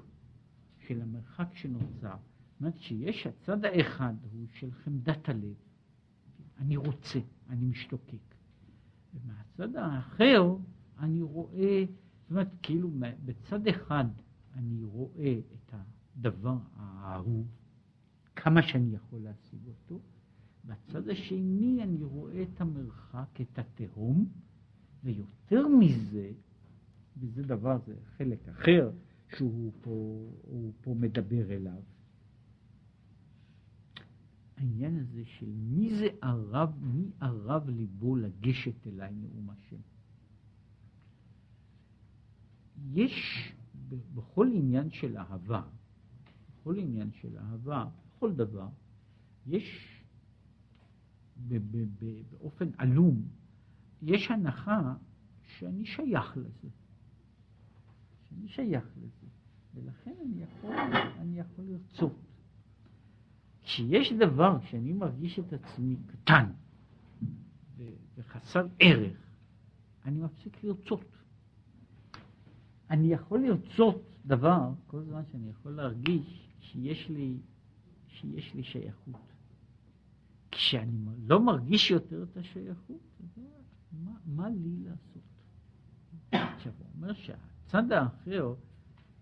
של 0.79 1.01
המרחק 1.01 1.47
שנוצר. 1.53 2.15
זאת 2.15 2.59
אומרת 2.59 2.79
שיש 2.79 3.27
הצד 3.27 3.65
האחד 3.65 4.13
הוא 4.31 4.47
של 4.53 4.71
חמדת 4.71 5.29
הלב, 5.29 5.55
אני 6.57 6.77
רוצה, 6.77 7.19
אני 7.49 7.65
משתוקק. 7.65 8.35
ומהצד 9.13 9.75
האחר 9.75 10.55
אני 10.99 11.21
רואה, 11.21 11.83
זאת 12.21 12.31
אומרת, 12.31 12.51
כאילו 12.61 12.91
בצד 13.25 13.67
אחד 13.67 14.05
אני 14.53 14.83
רואה 14.83 15.39
את 15.53 15.73
הדבר 15.73 16.57
האהוב, 16.75 17.47
כמה 18.35 18.63
שאני 18.63 18.95
יכול 18.95 19.19
להשיג 19.21 19.59
אותו, 19.67 19.99
בצד 20.65 21.09
השני 21.09 21.83
אני 21.83 22.03
רואה 22.03 22.43
את 22.43 22.61
המרחק, 22.61 23.41
את 23.41 23.59
התהום, 23.59 24.25
ויותר 25.03 25.67
מזה, 25.67 26.31
וזה 27.17 27.43
דבר, 27.43 27.77
זה 27.85 27.95
חלק 28.17 28.47
אחר 28.49 28.91
שהוא 29.37 29.71
פה, 29.81 30.27
פה 30.81 30.95
מדבר 30.99 31.51
אליו, 31.51 31.81
העניין 34.57 34.99
הזה 34.99 35.25
של 35.25 35.49
מי 35.55 35.95
זה 35.95 36.07
ערב, 36.21 36.75
מי 36.81 37.11
ערב 37.21 37.69
ליבו 37.69 38.15
לגשת 38.15 38.87
אליי 38.87 39.13
נאום 39.13 39.49
השם. 39.49 39.81
יש 42.93 43.13
בכל 44.13 44.47
עניין 44.53 44.89
של 44.89 45.17
אהבה, 45.17 45.61
בכל 46.49 46.77
עניין 46.77 47.11
של 47.11 47.37
אהבה, 47.37 47.85
בכל 48.21 48.33
דבר, 48.33 48.67
יש 49.47 49.97
באופן 52.31 52.69
עלום, 52.77 53.21
יש 54.01 54.31
הנחה 54.31 54.93
שאני 55.43 55.85
שייך 55.85 56.37
לזה. 56.37 56.69
שאני 58.29 58.47
שייך 58.47 58.85
לזה, 58.97 59.27
ולכן 59.73 60.13
אני 60.25 60.43
יכול, 60.43 60.75
אני 61.19 61.39
יכול 61.39 61.65
לרצות. 61.65 62.15
כשיש 63.63 64.13
דבר 64.13 64.59
שאני 64.69 64.93
מרגיש 64.93 65.39
את 65.39 65.53
עצמי 65.53 65.95
קטן 66.07 66.51
וחסר 68.17 68.67
ערך, 68.79 69.17
אני 70.05 70.19
מפסיק 70.19 70.63
לרצות. 70.63 71.05
אני 72.89 73.13
יכול 73.13 73.39
לרצות 73.39 74.01
דבר 74.25 74.69
כל 74.87 75.01
זמן 75.03 75.21
שאני 75.31 75.49
יכול 75.49 75.71
להרגיש 75.71 76.49
שיש 76.61 77.09
לי, 77.09 77.37
שיש 78.21 78.53
לי 78.53 78.63
שייכות. 78.63 79.33
כשאני 80.51 80.97
לא 81.27 81.45
מרגיש 81.45 81.91
יותר 81.91 82.23
את 82.23 82.37
השייכות, 82.37 83.01
מה, 83.91 84.11
מה 84.25 84.49
לי 84.49 84.77
לעשות? 84.83 85.23
עכשיו, 86.31 86.73
הוא 86.77 86.87
אומר 86.95 87.13
שהצד 87.13 87.91
האחר, 87.91 88.53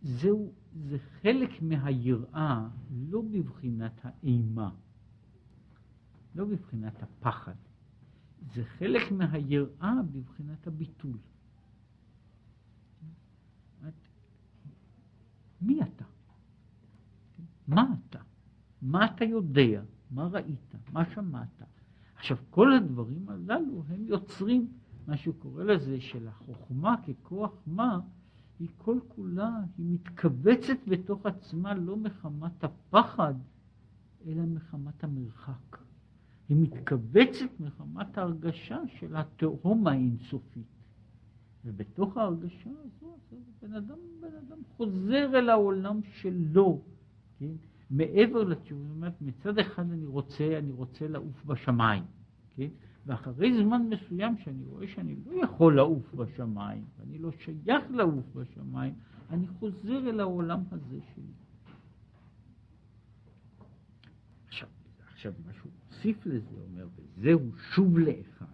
זהו, 0.02 0.54
זה 0.74 0.98
חלק 1.22 1.62
מהיראה, 1.62 2.68
לא 2.92 3.22
בבחינת 3.22 4.02
האימה, 4.04 4.70
לא 6.36 6.46
בבחינת 6.46 7.04
הפחד, 7.04 7.56
זה 8.54 8.64
חלק 8.66 9.12
מהיראה 9.12 9.94
בבחינת 10.12 10.68
הביטול. 10.68 11.18
מי 15.62 15.82
אתה? 15.82 16.06
מה 17.68 17.94
אתה? 17.94 18.29
מה 18.82 19.06
אתה 19.06 19.26
יודע? 19.26 19.82
מה 20.12 20.28
ראית? 20.28 20.76
מה 20.92 21.04
שמעת? 21.14 21.62
עכשיו, 22.16 22.38
כל 22.50 22.74
הדברים 22.74 23.30
הללו 23.30 23.84
הם 23.90 24.06
יוצרים 24.06 24.68
מה 25.08 25.18
שהוא 25.18 25.36
קורא 25.40 25.64
לזה 25.64 26.02
של 26.02 26.28
החוכמה 26.28 26.96
ככוח 27.08 27.52
מה, 27.68 28.00
היא 28.60 28.68
כל 28.78 29.00
כולה, 29.08 29.52
היא 29.78 29.86
מתכווצת 29.90 30.78
בתוך 30.88 31.26
עצמה 31.26 31.74
לא 31.74 31.98
מחמת 31.98 32.64
הפחד, 32.64 33.34
אלא 34.28 34.44
מחמת 34.44 35.04
המרחק. 35.04 35.78
היא 36.50 36.58
מתכווצת 36.58 37.60
מחמת 37.60 38.18
ההרגשה 38.18 38.78
של 39.00 39.16
התהום 39.16 39.88
האינסופית. 39.88 40.68
ובתוך 41.66 42.18
ההרגשה 42.18 42.70
הזו, 42.70 43.18
בן 43.62 43.74
אדם, 43.74 43.98
בן 44.20 44.36
אדם 44.48 44.58
חוזר 44.78 45.40
אל 45.40 45.50
העולם 45.50 46.00
שלו, 46.04 46.82
כן? 47.40 47.54
מעבר 47.90 48.44
לתשובה, 48.44 48.84
זאת 48.84 48.96
אומרת, 48.96 49.22
מצד 49.22 49.60
אחד 49.60 49.92
אני 49.92 50.06
רוצה, 50.06 50.58
אני 50.58 50.72
רוצה 50.72 51.08
לעוף 51.08 51.46
בשמיים, 51.46 52.04
כן? 52.50 52.70
ואחרי 53.06 53.64
זמן 53.64 53.82
מסוים 53.90 54.38
שאני 54.38 54.64
רואה 54.64 54.88
שאני 54.88 55.16
לא 55.26 55.44
יכול 55.44 55.76
לעוף 55.76 56.14
בשמיים, 56.14 56.86
ואני 57.00 57.18
לא 57.20 57.32
שייך 57.32 57.84
לעוף 57.92 58.26
בשמיים, 58.36 58.94
אני 59.30 59.48
חוזר 59.48 60.10
אל 60.10 60.20
העולם 60.20 60.64
הזה 60.72 61.00
שלי. 61.16 61.34
עכשיו, 65.20 65.34
מה 65.46 65.54
שהוא 65.54 65.72
הוסיף 65.90 66.26
לזה, 66.26 66.62
אומר, 66.70 66.88
וזהו 66.96 67.52
שוב 67.76 67.98
לאחד, 67.98 68.46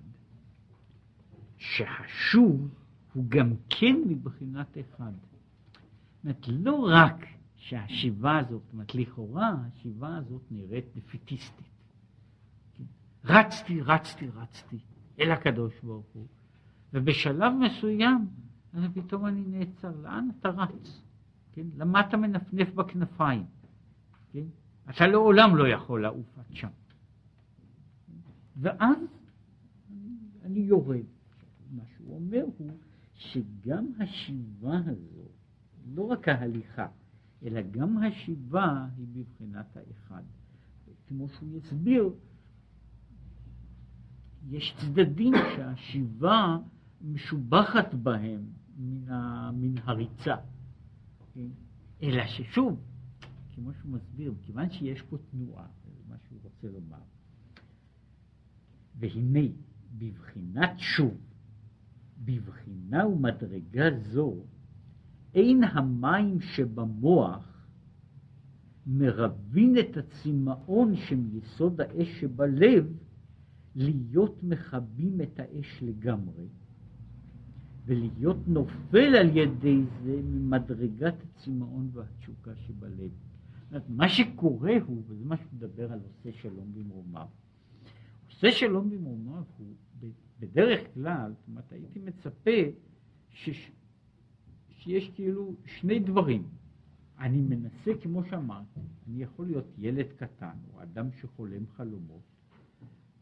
שהשוב 1.57 2.69
הוא 3.13 3.25
גם 3.27 3.53
כן 3.69 3.95
מבחינת 4.07 4.77
אחד. 4.77 5.11
זאת 5.11 6.23
אומרת, 6.23 6.45
לא 6.47 6.87
רק 6.91 7.25
שהשיבה 7.65 8.37
הזאת, 8.37 8.61
זאת 8.63 8.73
אומרת, 8.73 8.95
לכאורה 8.95 9.55
השיבה 9.67 10.17
הזאת 10.17 10.41
נראית 10.51 10.85
דפיטיסטית. 10.95 11.65
רצתי, 13.23 13.81
רצתי, 13.81 14.27
רצתי 14.27 14.77
אל 15.19 15.31
הקדוש 15.31 15.73
ברוך 15.83 16.05
הוא, 16.13 16.27
ובשלב 16.93 17.53
מסוים, 17.59 18.27
אז 18.73 18.83
פתאום 18.93 19.25
אני 19.25 19.43
נעצר, 19.47 19.91
לאן 20.03 20.29
אתה 20.39 20.49
רץ? 20.49 21.01
כן? 21.53 21.65
למה 21.77 21.99
אתה 21.99 22.17
מנפנף 22.17 22.73
בכנפיים? 22.73 23.45
כן? 24.33 24.45
אתה 24.89 25.07
לעולם 25.07 25.55
לא 25.55 25.67
יכול 25.67 26.01
לעוף 26.01 26.37
עד 26.37 26.55
שם. 26.55 26.69
ואז 28.57 28.97
אני, 29.91 30.09
אני 30.43 30.59
יורד. 30.59 31.05
מה 31.71 31.83
שהוא 31.95 32.15
אומר 32.15 32.45
הוא 32.57 32.71
שגם 33.15 33.85
השיבה 33.99 34.77
הזו, 34.85 35.27
לא 35.93 36.01
רק 36.01 36.27
ההליכה, 36.27 36.87
אלא 37.45 37.61
גם 37.61 37.97
השיבה 37.97 38.87
היא 38.97 39.07
בבחינת 39.13 39.77
האחד. 39.77 40.23
כמו 41.07 41.29
שהוא 41.29 41.57
יסביר, 41.57 42.13
יש 44.49 44.75
צדדים 44.79 45.33
שהשיבה 45.55 46.57
משובחת 47.01 47.93
בהם 47.93 48.45
מן, 48.77 49.09
ה, 49.09 49.51
מן 49.51 49.77
הריצה. 49.83 50.35
אלא 52.03 52.27
ששוב, 52.27 52.79
כמו 53.55 53.73
שהוא 53.73 53.91
מסביר, 53.91 54.33
כיוון 54.41 54.69
שיש 54.69 55.01
פה 55.01 55.17
תנועה, 55.31 55.67
זה 55.85 56.03
מה 56.09 56.15
שהוא 56.27 56.39
רוצה 56.43 56.67
לומר, 56.67 57.01
והנה, 58.99 59.47
בבחינת 59.97 60.71
שוב, 60.77 61.17
בבחינה 62.25 63.07
ומדרגה 63.07 63.85
זו, 63.99 64.35
אין 65.35 65.63
המים 65.63 66.41
שבמוח 66.41 67.67
מרבין 68.87 69.77
את 69.79 69.97
הצמאון 69.97 70.95
שמיסוד 70.95 71.81
האש 71.81 72.21
שבלב, 72.21 72.85
להיות 73.75 74.43
מכבים 74.43 75.21
את 75.21 75.39
האש 75.39 75.83
לגמרי, 75.83 76.47
ולהיות 77.85 78.47
נופל 78.47 79.15
על 79.15 79.37
ידי 79.37 79.81
זה 80.03 80.21
ממדרגת 80.23 81.15
הצמאון 81.23 81.89
והתשוקה 81.93 82.55
שבלב. 82.55 83.11
מה 83.89 84.09
שקורה 84.09 84.73
הוא, 84.85 85.03
וזה 85.07 85.25
מה 85.25 85.35
שמדבר 85.37 85.91
על 85.91 85.99
עושה 85.99 86.37
שלום 86.41 86.73
במרומיו, 86.73 87.27
עושה 88.29 88.51
שלום 88.51 88.89
במרומיו 88.89 89.43
הוא 89.57 89.73
בדרך 90.39 90.79
כלל, 90.93 91.31
זאת 91.31 91.47
אומרת 91.47 91.71
הייתי 91.71 91.99
מצפה 91.99 92.51
ש, 93.29 93.49
שיש 94.85 95.09
כאילו 95.09 95.55
שני 95.65 95.99
דברים. 95.99 96.47
אני 97.19 97.41
מנסה, 97.41 97.91
כמו 98.01 98.23
שאמרתי, 98.23 98.79
אני 99.07 99.23
יכול 99.23 99.45
להיות 99.45 99.65
ילד 99.77 100.05
קטן 100.17 100.57
או 100.73 100.83
אדם 100.83 101.11
שחולם 101.11 101.67
חלומות, 101.67 102.21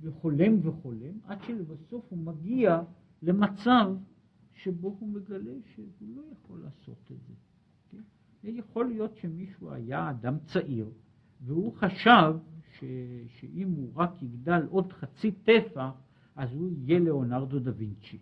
וחולם 0.02 0.68
וחולם, 0.68 1.20
עד 1.26 1.38
שלבסוף 1.48 2.06
הוא 2.10 2.20
מגיע 2.20 2.82
למצב 3.22 3.96
שבו 4.54 4.98
הוא 5.00 5.10
מגלה 5.10 5.54
שהוא 5.74 5.88
לא 6.16 6.22
יכול 6.32 6.60
לעשות 6.60 7.12
את 7.12 7.18
זה. 7.28 7.34
כן? 7.92 8.02
יכול 8.44 8.86
להיות 8.86 9.16
שמישהו 9.16 9.72
היה 9.72 10.10
אדם 10.10 10.38
צעיר, 10.46 10.92
והוא 11.42 11.74
חשב 11.74 12.34
ש, 12.80 12.84
שאם 13.28 13.72
הוא 13.72 13.92
רק 13.96 14.24
יגדל 14.24 14.66
עוד 14.70 14.94
חצי 14.94 15.32
טפח, 15.32 15.92
אז 16.36 16.54
הוא 16.54 16.70
יהיה 16.72 17.00
ליאונרדו 17.00 17.60
דה 17.60 17.72
וינצ'י. 17.78 18.18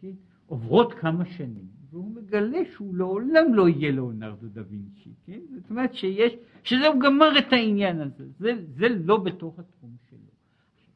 כן? 0.00 0.12
עוברות 0.46 0.92
כמה 0.92 1.24
שנים, 1.24 1.75
והוא 1.90 2.14
מגלה 2.14 2.58
שהוא 2.72 2.96
לעולם 2.96 3.54
לא 3.54 3.68
יהיה 3.68 3.90
ליאונרדו 3.90 4.48
דה 4.48 4.62
וינצ'י. 4.68 5.14
כן? 5.24 5.40
זאת 5.54 5.70
אומרת 5.70 5.94
שיש, 5.94 6.32
שזהו 6.64 6.98
גמר 6.98 7.38
את 7.38 7.52
העניין 7.52 8.00
הזה, 8.00 8.28
זה, 8.38 8.50
זה 8.76 8.88
לא 8.88 9.16
בתוך 9.16 9.58
התחום 9.58 9.96
שלו. 10.10 10.18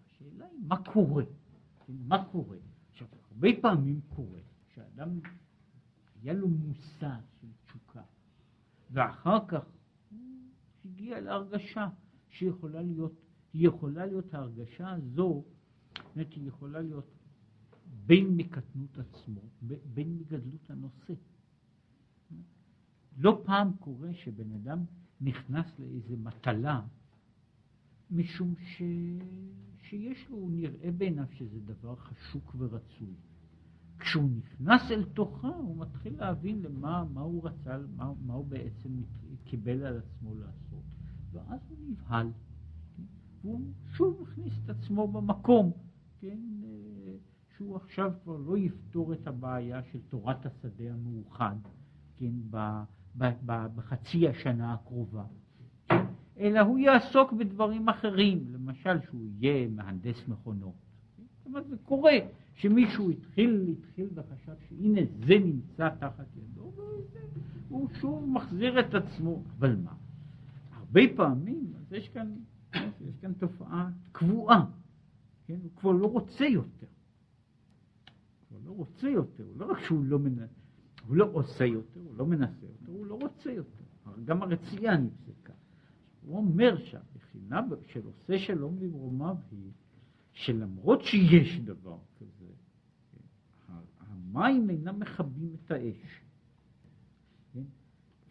השאלה 0.07 0.45
היא 0.53 0.61
מה 0.69 0.77
קורה, 0.77 1.25
כן? 1.87 1.93
מה 2.09 2.25
קורה. 2.25 2.57
עכשיו, 2.91 3.09
הרבה 3.31 3.49
פעמים 3.61 4.01
קורה 4.09 4.39
שאדם, 4.75 5.09
היה 6.23 6.33
לו 6.33 6.49
מושג 6.49 7.21
של 7.41 7.49
תשוקה, 7.65 8.03
ואחר 8.91 9.39
כך 9.49 9.65
הוא 10.11 10.21
הגיע 10.85 11.21
להרגשה 11.21 11.89
שיכולה 12.29 12.83
להיות, 12.83 13.13
יכולה 13.55 14.07
להיות 14.07 14.35
ההרגשה 14.35 14.91
הזו 14.91 15.45
זאת 16.17 16.33
היא 16.33 16.49
יכולה 16.49 16.81
להיות 16.81 17.20
בין 18.11 18.37
מקטנות 18.37 18.99
עצמו, 18.99 19.41
בין 19.95 20.19
מגדלות 20.19 20.71
הנושא. 20.71 21.15
לא 23.19 23.43
פעם 23.47 23.73
קורה 23.79 24.15
שבן 24.15 24.53
אדם 24.53 24.85
נכנס 25.21 25.67
לאיזה 25.79 26.17
מטלה, 26.17 26.81
משום 28.11 28.55
ש... 28.59 28.83
שיש 29.83 30.29
לו, 30.31 30.37
הוא 30.37 30.51
נראה 30.53 30.91
בעיניו 30.91 31.25
שזה 31.33 31.61
דבר 31.61 31.97
חשוק 31.97 32.55
ורצוי. 32.59 33.15
כשהוא 33.99 34.31
נכנס 34.31 34.83
אל 34.91 35.05
תוכה, 35.05 35.49
הוא 35.49 35.77
מתחיל 35.77 36.17
להבין 36.17 36.63
למה 36.63 37.05
מה 37.05 37.21
הוא 37.21 37.49
רצה, 37.49 37.79
מה, 37.97 38.13
מה 38.27 38.35
הוא 38.35 38.47
בעצם 38.47 39.03
קיבל 39.45 39.83
על 39.87 39.99
עצמו 39.99 40.35
לעשות, 40.35 40.85
ואז 41.33 41.61
הוא 41.69 41.79
נבהל. 41.89 42.31
והוא 43.43 43.61
שוב 43.93 44.23
מכניס 44.23 44.53
את 44.65 44.71
עצמו 44.71 45.09
במקום. 45.09 45.73
כן, 46.21 46.39
שהוא 47.61 47.77
עכשיו 47.77 48.13
כבר 48.25 48.37
לא 48.37 48.59
יפתור 48.59 49.13
את 49.13 49.27
הבעיה 49.27 49.83
של 49.83 49.99
תורת 50.09 50.47
השדה 50.47 50.85
המאוחד, 50.93 51.57
כן, 52.17 52.33
ב, 52.51 52.57
ב, 53.19 53.25
ב, 53.47 53.67
בחצי 53.75 54.29
השנה 54.29 54.75
הקרובה, 54.75 55.25
אלא 56.39 56.61
הוא 56.61 56.79
יעסוק 56.79 57.33
בדברים 57.33 57.89
אחרים, 57.89 58.45
למשל 58.53 59.01
שהוא 59.01 59.21
יהיה 59.39 59.69
מהנדס 59.69 60.29
מכונות. 60.29 60.75
זאת 61.19 61.47
אומרת, 61.47 61.69
זה 61.69 61.77
קורה 61.85 62.13
שמישהו 62.55 63.11
התחיל, 63.11 63.75
התחיל 63.79 64.09
וחשב 64.15 64.55
שהנה 64.69 65.01
זה 65.27 65.35
נמצא 65.45 65.89
תחת 65.99 66.27
ידו, 66.37 66.73
והוא 67.69 67.89
שוב 68.01 68.29
מחזיר 68.29 68.81
את 68.81 68.95
עצמו. 68.95 69.43
אבל 69.59 69.77
מה? 69.77 69.95
הרבה 70.73 71.01
פעמים, 71.17 71.73
אז 71.77 71.93
יש 71.93 72.09
כאן, 72.09 72.35
יש 72.75 73.17
כאן 73.21 73.33
תופעה 73.33 73.91
קבועה, 74.13 74.65
כן? 75.47 75.59
הוא 75.63 75.71
כבר 75.77 75.93
לא 75.93 76.07
רוצה 76.07 76.45
יותר. 76.45 76.87
לא 78.71 78.75
רוצה 78.75 79.09
יותר, 79.09 79.45
לא 79.57 79.71
רק 79.71 79.79
שהוא 79.79 80.05
לא 80.05 80.19
מנסה, 80.19 80.55
הוא 81.07 81.17
לא 81.17 81.31
עושה 81.33 81.65
יותר, 81.65 82.01
הוא 82.01 82.15
לא 82.17 82.27
מנסה 82.27 82.67
יותר, 82.67 82.93
הוא 82.93 83.07
לא 83.07 83.15
רוצה 83.15 83.53
יותר. 83.53 83.85
גם 84.25 84.43
הרצייה 84.43 84.97
נפסקה. 84.97 85.53
הוא 86.27 86.37
אומר 86.37 86.77
שהבחינה 86.85 87.61
של 87.87 88.01
עושה 88.05 88.39
שלום 88.39 88.79
במרומיו 88.81 89.37
היא 89.51 89.71
שלמרות 90.33 91.03
שיש 91.03 91.61
דבר 91.61 91.99
כזה, 92.21 92.47
המים 94.01 94.71
אינם 94.71 95.01
מכבים 95.01 95.55
את 95.55 95.71
האש. 95.71 96.21
כן? 97.53 97.63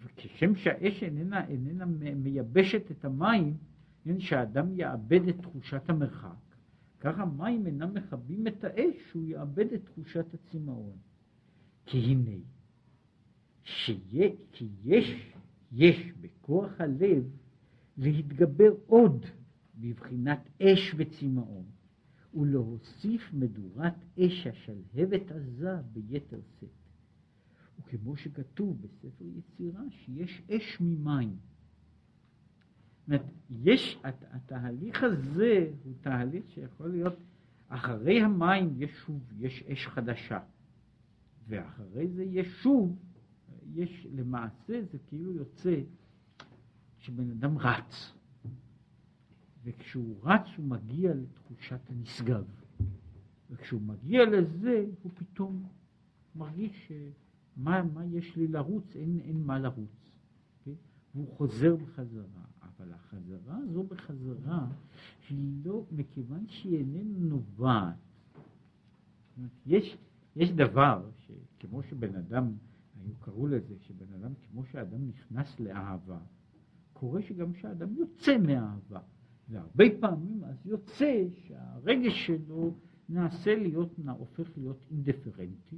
וכשם 0.03 0.55
שהאש 0.55 1.03
איננה, 1.03 1.47
איננה 1.47 1.85
מייבשת 2.15 2.91
את 2.91 3.05
המים, 3.05 3.57
כן, 4.03 4.19
שהאדם 4.19 4.73
יאבד 4.73 5.27
את 5.27 5.41
תחושת 5.41 5.89
המרחק, 5.89 6.48
כך 6.99 7.19
המים 7.19 7.65
אינם 7.65 7.93
מכבים 7.93 8.47
את 8.47 8.63
האש, 8.63 8.95
שהוא 9.09 9.25
יאבד 9.25 9.73
את 9.73 9.85
תחושת 9.85 10.25
הצמאון. 10.33 10.97
כי 11.85 11.97
הנה, 11.97 12.37
שיה, 13.63 14.29
כי 14.51 14.69
יש, 14.83 15.33
יש 15.71 16.11
בכוח 16.21 16.81
הלב 16.81 17.23
להתגבר 17.97 18.73
עוד 18.85 19.25
בבחינת 19.75 20.49
אש 20.61 20.95
וצמאון, 20.97 21.65
ולהוסיף 22.33 23.33
מדורת 23.33 23.93
אש 24.19 24.47
השלהבת 24.47 25.31
עזה 25.31 25.75
ביתר 25.93 26.39
שאת. 26.59 26.69
וכמו 27.79 28.17
שכתוב 28.17 28.81
בספר 28.81 29.25
יצירה, 29.25 29.81
שיש 29.89 30.41
אש 30.51 30.77
ממים. 30.81 31.35
אומרת, 33.09 33.25
יש, 33.49 33.99
התהליך 34.31 35.03
הזה 35.03 35.71
הוא 35.83 35.93
תהליך 36.01 36.49
שיכול 36.49 36.91
להיות, 36.91 37.13
אחרי 37.67 38.21
המים 38.21 38.73
יש 38.77 38.91
שוב, 39.05 39.33
יש 39.37 39.63
אש 39.63 39.87
חדשה, 39.87 40.39
ואחרי 41.47 42.07
זה 42.07 42.23
יש 42.23 42.47
שוב, 42.47 42.99
יש 43.73 44.07
למעשה 44.15 44.81
זה 44.91 44.97
כאילו 45.07 45.33
יוצא 45.33 45.81
שבן 46.97 47.31
אדם 47.31 47.57
רץ, 47.57 48.13
וכשהוא 49.63 50.15
רץ 50.23 50.47
הוא 50.57 50.65
מגיע 50.65 51.13
לתחושת 51.13 51.89
הנשגב, 51.89 52.45
וכשהוא 53.49 53.81
מגיע 53.81 54.25
לזה 54.25 54.85
הוא 55.03 55.11
פתאום 55.15 55.63
מרגיש 56.35 56.87
שמה 56.87 57.83
מה 57.83 58.05
יש 58.05 58.35
לי 58.35 58.47
לרוץ, 58.47 58.95
אין, 58.95 59.19
אין 59.19 59.43
מה 59.43 59.59
לרוץ, 59.59 60.11
כן? 60.65 60.71
והוא 61.15 61.27
חוזר 61.37 61.75
בחזרה. 61.75 62.38
אבל 62.79 62.93
החזרה 62.93 63.57
הזו 63.57 63.83
בחזרה 63.83 64.67
היא 65.29 65.65
לא, 65.65 65.85
מכיוון 65.91 66.47
שהיא 66.47 66.77
איננה 66.77 67.19
נובעת. 67.19 67.95
יש, 69.65 69.97
יש 70.35 70.51
דבר 70.51 71.09
שכמו 71.17 71.83
שבן 71.83 72.15
אדם, 72.15 72.53
היו 73.03 73.15
קראו 73.19 73.47
לזה, 73.47 73.75
שבן 73.81 74.13
אדם, 74.13 74.31
כמו 74.51 74.65
שאדם 74.65 75.07
נכנס 75.07 75.59
לאהבה, 75.59 76.19
קורה 76.93 77.21
שגם 77.21 77.53
כשאדם 77.53 77.95
יוצא 77.95 78.37
מאהבה, 78.37 78.99
והרבה 79.49 79.85
פעמים 79.99 80.43
אז 80.43 80.65
יוצא 80.65 81.25
שהרגש 81.31 82.27
שלו 82.27 82.73
נעשה 83.09 83.55
להיות, 83.55 83.89
הופך 84.17 84.57
להיות 84.57 84.77
אינדיפרנטי, 84.91 85.77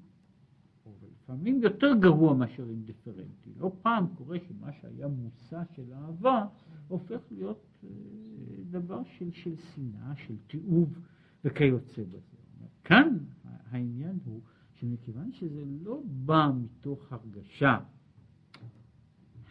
לפעמים 1.24 1.62
יותר 1.62 1.94
גרוע 2.00 2.34
מאשר 2.34 2.70
אינדיפרנטי. 2.70 3.50
לא 3.58 3.72
פעם 3.82 4.08
קורה 4.16 4.38
שמה 4.48 4.72
שהיה 4.72 5.08
מושא 5.08 5.62
של 5.76 5.94
אהבה 5.94 6.46
הופך 6.88 7.20
להיות 7.32 7.66
אה, 7.84 7.90
דבר 8.72 9.04
של, 9.04 9.32
של 9.32 9.56
שנאה, 9.56 10.16
של 10.16 10.36
תיעוב 10.48 10.98
וכיוצא 11.46 12.04
בזה. 12.04 12.38
כאן 12.84 13.18
העניין 13.44 14.20
הוא 14.26 14.42
שמכיוון 14.76 15.32
שזה 15.32 15.64
לא 15.84 16.02
בא 16.06 16.50
מתוך 16.56 17.14
הרגשה, 17.14 17.78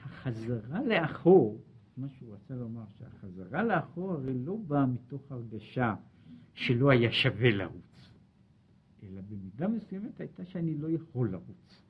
החזרה 0.04 0.82
לאחור, 0.82 1.60
מה 1.96 2.08
שהוא 2.08 2.34
רצה 2.34 2.54
לומר, 2.54 2.84
שהחזרה 2.98 3.62
לאחור 3.62 4.12
הרי 4.12 4.34
לא 4.44 4.56
באה 4.66 4.86
מתוך 4.86 5.32
הרגשה 5.32 5.94
שלא 6.54 6.90
היה 6.90 7.12
שווה 7.12 7.50
לרוץ, 7.50 7.89
אלא 9.02 9.20
במידה 9.20 9.68
מסוימת 9.68 10.20
הייתה 10.20 10.44
שאני 10.44 10.78
לא 10.78 10.90
יכול 10.90 11.30
לרוץ. 11.30 11.82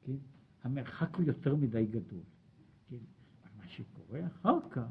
כן? 0.00 0.16
המרחק 0.62 1.16
הוא 1.16 1.24
יותר 1.24 1.56
מדי 1.56 1.86
גדול. 1.86 2.22
כן? 2.88 2.96
מה 3.58 3.68
שקורה 3.68 4.26
אחר 4.26 4.58
כך, 4.70 4.86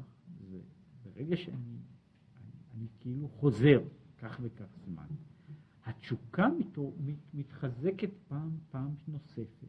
זה 0.50 0.58
ברגע 1.02 1.36
שאני 1.36 1.56
אני, 1.56 2.50
אני 2.74 2.86
כאילו 3.00 3.28
חוזר 3.28 3.80
כך 4.18 4.38
וכך 4.42 4.76
זמן, 4.84 5.06
התשוקה 5.84 6.48
מת, 6.48 6.78
מת, 6.78 7.34
מתחזקת 7.34 8.10
פעם, 8.28 8.50
פעם 8.70 8.94
נוספת. 9.08 9.68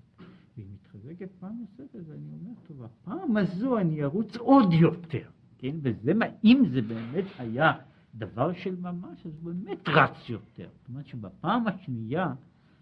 והיא 0.57 0.67
מתחזקת 0.73 1.30
פעם 1.39 1.59
נוספת, 1.59 1.99
ואני 2.07 2.30
אומר, 2.34 2.51
טוב, 2.67 2.84
הפעם 2.84 3.38
הזו 3.38 3.78
אני 3.78 4.03
ארוץ 4.03 4.36
עוד 4.38 4.73
יותר, 4.73 5.30
כן? 5.57 5.76
וזה 5.82 6.13
מה, 6.13 6.26
אם 6.43 6.63
זה 6.71 6.82
באמת 6.82 7.26
היה 7.38 7.71
דבר 8.16 8.53
של 8.53 8.76
ממש, 8.76 9.26
אז 9.26 9.32
הוא 9.36 9.53
באמת 9.53 9.88
רץ 9.88 10.30
יותר. 10.30 10.70
זאת 10.80 10.88
אומרת 10.89 11.05
שבפעם 11.05 11.68
השנייה, 11.68 12.34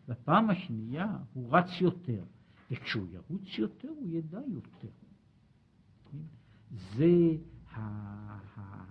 בפעם 0.08 0.50
השנייה 0.50 1.18
הוא 1.34 1.58
רץ 1.58 1.82
יותר. 1.82 2.24
וכשהוא 2.72 3.08
ירוץ 3.12 3.58
יותר, 3.58 3.90
הוא 3.90 4.08
ידע 4.08 4.40
יותר. 4.48 4.88
כן? 6.12 6.18
זה, 6.96 7.38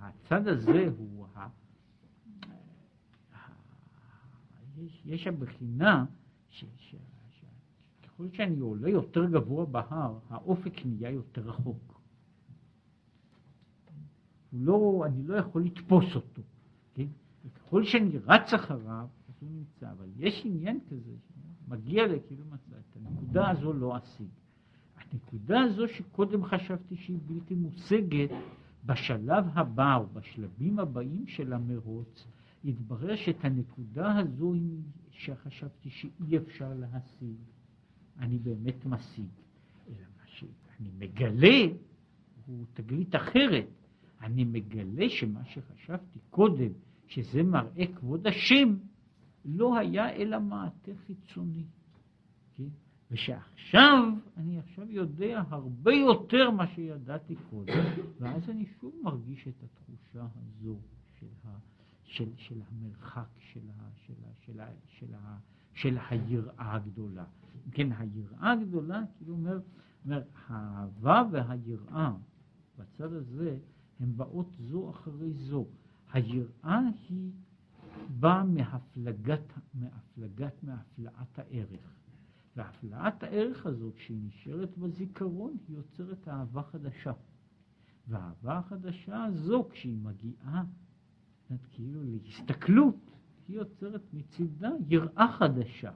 הצד 0.01 0.49
הזה 0.49 0.89
הוא, 0.99 1.27
יש, 4.79 5.03
יש 5.05 5.27
הבחינה 5.27 6.05
שככל 6.49 8.29
שאני 8.33 8.59
עולה 8.59 8.89
יותר 8.89 9.31
גבוה 9.31 9.67
בהר, 9.67 10.19
האופק 10.29 10.87
נהיה 10.87 11.11
יותר 11.11 11.41
רחוק. 11.41 11.92
לא, 14.53 15.03
אני 15.07 15.23
לא 15.23 15.35
יכול 15.35 15.65
לתפוס 15.65 16.15
אותו, 16.15 16.43
כן? 16.95 17.07
וככל 17.45 17.85
שאני 17.85 18.19
רץ 18.27 18.55
אחריו, 18.55 19.07
אז 19.29 19.35
הוא 19.41 19.51
נמצא, 19.51 19.91
אבל 19.91 20.09
יש 20.17 20.43
עניין 20.45 20.79
כזה, 20.91 21.13
מגיע 21.69 22.07
לכאילו 22.07 22.45
מצא, 22.47 22.77
את 22.77 22.97
הנקודה 22.97 23.51
הזו 23.51 23.73
לא 23.73 23.97
אשיג. 23.97 24.29
הנקודה 24.97 25.61
הזו 25.61 25.89
שקודם 25.89 26.45
חשבתי 26.45 26.97
שהיא 26.97 27.19
בלתי 27.27 27.55
מושגת, 27.55 28.31
בשלב 28.87 29.45
הבא 29.55 29.97
או 29.97 30.07
בשלבים 30.07 30.79
הבאים 30.79 31.27
של 31.27 31.53
המרוץ, 31.53 32.27
יתברר 32.65 33.17
שאת 33.17 33.45
הנקודה 33.45 34.19
הזו 34.19 34.55
שחשבתי 35.11 35.91
שאי 35.91 36.37
אפשר 36.37 36.75
להשיג, 36.75 37.37
אני 38.19 38.39
באמת 38.39 38.87
משיג. 38.87 39.29
אלא 39.89 40.07
מה 40.17 40.27
שאני 40.27 40.91
מגלה 40.99 41.75
הוא 42.47 42.65
תגלית 42.75 43.15
אחרת. 43.15 43.82
אני 44.23 44.45
מגלה 44.45 45.09
שמה 45.09 45.45
שחשבתי 45.45 46.19
קודם, 46.31 46.73
שזה 47.07 47.43
מראה 47.43 47.87
כבוד 47.95 48.27
השם, 48.27 48.77
לא 49.45 49.79
היה 49.79 50.11
אלא 50.11 50.41
מעטה 50.41 50.91
חיצוני. 51.07 51.65
כן? 52.57 52.69
ושעכשיו, 53.11 54.09
אני 54.37 54.59
עכשיו 54.59 54.91
יודע 54.91 55.43
הרבה 55.49 55.93
יותר 55.93 56.51
מה 56.51 56.67
שידעתי 56.67 57.35
קודם, 57.51 57.85
ואז 58.21 58.51
אני 58.51 58.67
שוב 58.81 58.95
מרגיש 59.03 59.49
את 59.49 59.63
התחושה 59.63 60.27
הזו 60.37 60.77
של, 61.21 61.27
ה, 61.45 61.59
של, 62.05 62.29
של 62.37 62.61
המרחק, 62.71 63.29
של, 63.39 63.61
ה, 63.79 63.89
של, 64.07 64.13
ה, 64.25 64.33
של, 64.47 64.61
ה, 64.61 64.69
של, 64.89 65.15
ה, 65.15 65.39
של 65.75 65.99
היראה 66.11 66.75
הגדולה. 66.75 67.25
כן, 67.71 67.93
היראה 67.93 68.53
הגדולה, 68.53 69.03
כאילו 69.17 69.35
אומר, 69.35 69.61
אומר, 70.05 70.23
האהבה 70.47 71.23
והיראה 71.33 72.13
בצד 72.79 73.13
הזה, 73.13 73.57
הן 74.03 74.17
באות 74.17 74.57
זו 74.59 74.91
אחרי 74.91 75.33
זו. 75.33 75.67
היראה 76.13 76.81
היא 77.09 77.33
באה 78.21 78.45
מהפלגת, 78.45 79.53
מהפלגת, 79.75 80.63
מהפלאת 80.63 81.39
הערך. 81.39 81.95
והפלאת 82.57 83.23
הערך 83.23 83.67
הזאת, 83.67 83.95
שהיא 83.97 84.21
נשארת 84.27 84.79
בזיכרון, 84.79 85.57
היא 85.69 85.77
יוצרת 85.77 86.29
אהבה 86.29 86.63
חדשה. 86.63 87.13
והאהבה 88.09 88.59
החדשה 88.59 89.25
הזו, 89.25 89.69
כשהיא 89.71 89.97
מגיעה, 89.97 90.65
כאילו 91.71 92.03
להסתכלות, 92.03 93.11
היא 93.49 93.57
יוצרת 93.57 94.03
מצידה 94.13 94.71
יראה 94.89 95.33
חדשה. 95.39 95.93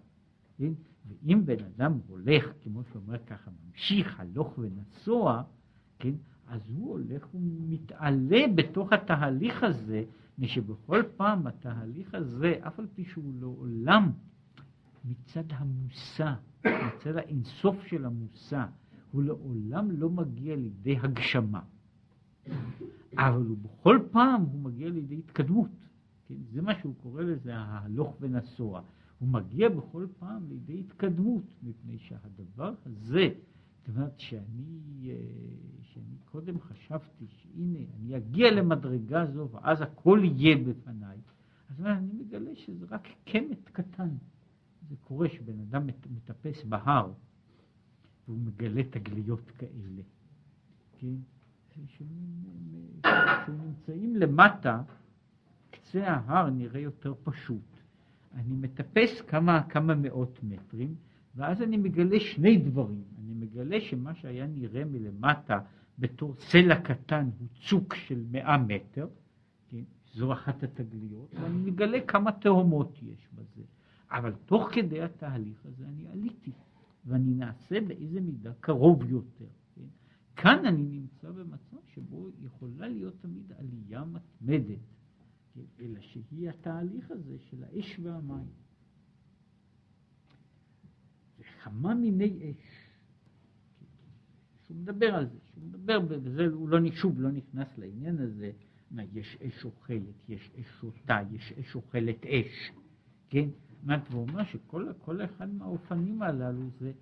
כן? 0.57 0.73
ואם 1.07 1.43
בן 1.45 1.65
אדם 1.65 1.99
הולך, 2.09 2.45
כמו 2.63 2.85
שאומר 2.85 3.25
ככה, 3.25 3.51
ממשיך 3.67 4.21
הלוך 4.21 4.59
ונסוע, 4.59 5.43
כן? 5.99 6.15
אז 6.47 6.61
הוא 6.69 6.91
הולך 6.91 7.35
ומתעלה 7.35 8.45
בתוך 8.55 8.93
התהליך 8.93 9.63
הזה, 9.63 10.05
מפני 10.39 11.03
פעם 11.17 11.47
התהליך 11.47 12.15
הזה, 12.15 12.55
אף 12.61 12.79
על 12.79 12.87
פי 12.95 13.05
שהוא 13.05 13.35
לעולם 13.41 14.13
מצד 15.05 15.45
המושא, 15.51 16.33
מצד 16.67 17.17
האינסוף 17.17 17.77
של 17.87 18.05
המושא, 18.05 18.65
הוא 19.11 19.23
לעולם 19.23 19.91
לא 19.91 20.11
מגיע 20.11 20.57
לידי 20.57 20.97
הגשמה. 21.03 21.61
אבל 23.19 23.43
הוא 23.47 23.57
בכל 23.63 23.99
פעם 24.11 24.43
הוא 24.43 24.61
מגיע 24.61 24.89
לידי 24.89 25.19
התקדמות. 25.19 25.71
כן? 26.29 26.35
זה 26.53 26.63
מה 26.63 26.73
שהוא 26.81 26.95
קורא 27.03 27.23
לזה 27.23 27.57
ההלוך 27.57 28.17
ונסוע. 28.21 28.83
הוא 29.19 29.29
מגיע 29.29 29.69
בכל 29.69 30.07
פעם 30.19 30.49
לידי 30.49 30.81
התקדמות, 30.81 31.43
מפני 31.63 31.99
שהדבר 31.99 32.75
הזה, 32.87 33.29
אומרת 33.89 34.21
שאני, 34.21 35.11
אה, 35.11 35.17
שאני 35.83 36.17
קודם 36.25 36.61
חשבתי 36.61 37.27
שהנה, 37.29 37.79
אני 37.97 38.17
אגיע 38.17 38.51
למדרגה 38.51 39.27
זו 39.27 39.49
ואז 39.51 39.81
הכל 39.83 40.21
יהיה 40.25 40.57
בפניי, 40.57 41.19
אז 41.71 41.81
אני 41.81 42.13
מגלה 42.13 42.51
שזה 42.55 42.87
רק 42.91 43.09
קמט 43.25 43.69
קטן. 43.73 44.09
זה 44.89 44.97
קורה 44.97 45.29
שבן 45.29 45.61
אדם 45.61 45.87
מטפס 45.87 46.65
בהר 46.65 47.13
והוא 48.29 48.39
מגלה 48.39 48.83
תגליות 48.83 49.51
כאלה. 49.51 50.03
כן? 50.99 51.15
כשנמצאים 53.05 54.17
למטה, 54.17 54.83
קצה 55.71 56.09
ההר 56.09 56.51
נראה 56.51 56.81
יותר 56.81 57.15
פשוט. 57.23 57.81
אני 58.35 58.57
מטפס 58.57 59.21
כמה, 59.21 59.63
כמה 59.69 59.95
מאות 59.95 60.41
מטרים, 60.43 60.95
ואז 61.37 61.63
אני 61.63 61.77
מגלה 61.77 62.21
שני 62.21 62.57
דברים. 62.57 63.05
אני 63.27 63.35
מגלה 63.35 63.81
שמה 63.81 64.15
שהיה 64.15 64.47
נראה 64.47 64.85
מלמטה 64.85 65.61
בתור 65.99 66.35
סלע 66.39 66.81
קטן 66.81 67.31
הוא 67.39 67.49
צוק 67.69 67.95
של 67.95 68.25
מאה 68.31 68.59
מטר, 68.59 69.09
כן? 69.69 69.83
זו 70.13 70.33
אחת 70.33 70.63
התגליות, 70.63 71.35
ואני 71.35 71.71
מגלה 71.71 71.99
כמה 72.07 72.33
תהומות 72.33 72.99
יש 73.03 73.29
בזה. 73.35 73.63
אבל 74.11 74.33
תוך 74.47 74.69
כדי 74.73 75.03
התהליך 75.03 75.67
הזה 75.67 75.85
אני 75.89 76.09
עליתי, 76.09 76.53
ואני 77.05 77.35
נעשה 77.35 77.81
באיזה 77.81 78.21
מידה 78.21 78.53
קרוב 78.61 79.11
יותר. 79.11 79.49
כן? 79.75 79.87
כאן 80.37 80.67
אני 80.67 80.83
נמצא 80.83 81.31
במצב 81.31 81.77
שבו 81.95 82.29
יכולה 82.45 82.89
להיות 82.89 83.15
תמיד 83.21 83.53
עלייה 83.59 84.05
מתמדת, 84.05 84.79
כן? 85.55 85.61
אלא 85.81 86.01
שהיא 86.01 86.49
התהליך 86.49 87.11
הזה 87.11 87.39
של 87.39 87.65
האש 87.65 88.01
והמים. 88.03 88.47
וכמה 91.39 91.95
מיני 91.95 92.51
אש. 92.51 92.86
שהוא 94.77 94.83
מדבר 94.83 95.15
על 95.15 95.27
זה, 95.27 95.39
שהוא 95.53 95.65
מדבר 95.65 96.01
בזה, 96.01 96.47
הוא 96.47 96.69
לא, 96.69 96.79
שוב 96.91 97.21
לא 97.21 97.31
נכנס 97.31 97.79
לעניין 97.79 98.19
הזה, 98.19 98.51
יש 99.13 99.37
אש 99.47 99.65
אוכלת, 99.65 100.29
יש 100.29 100.51
אש 100.61 100.67
שותה, 100.81 101.19
יש 101.31 101.53
אש 101.53 101.75
אוכלת 101.75 102.27
אש, 102.27 102.73
כן? 103.31 103.49
זאת 103.87 104.11
והוא 104.11 104.29
אומר 104.29 104.45
שכל 104.45 105.25
אחד 105.25 105.49
מהאופנים 105.49 106.23
הללו 106.23 106.71
זה 106.81 106.93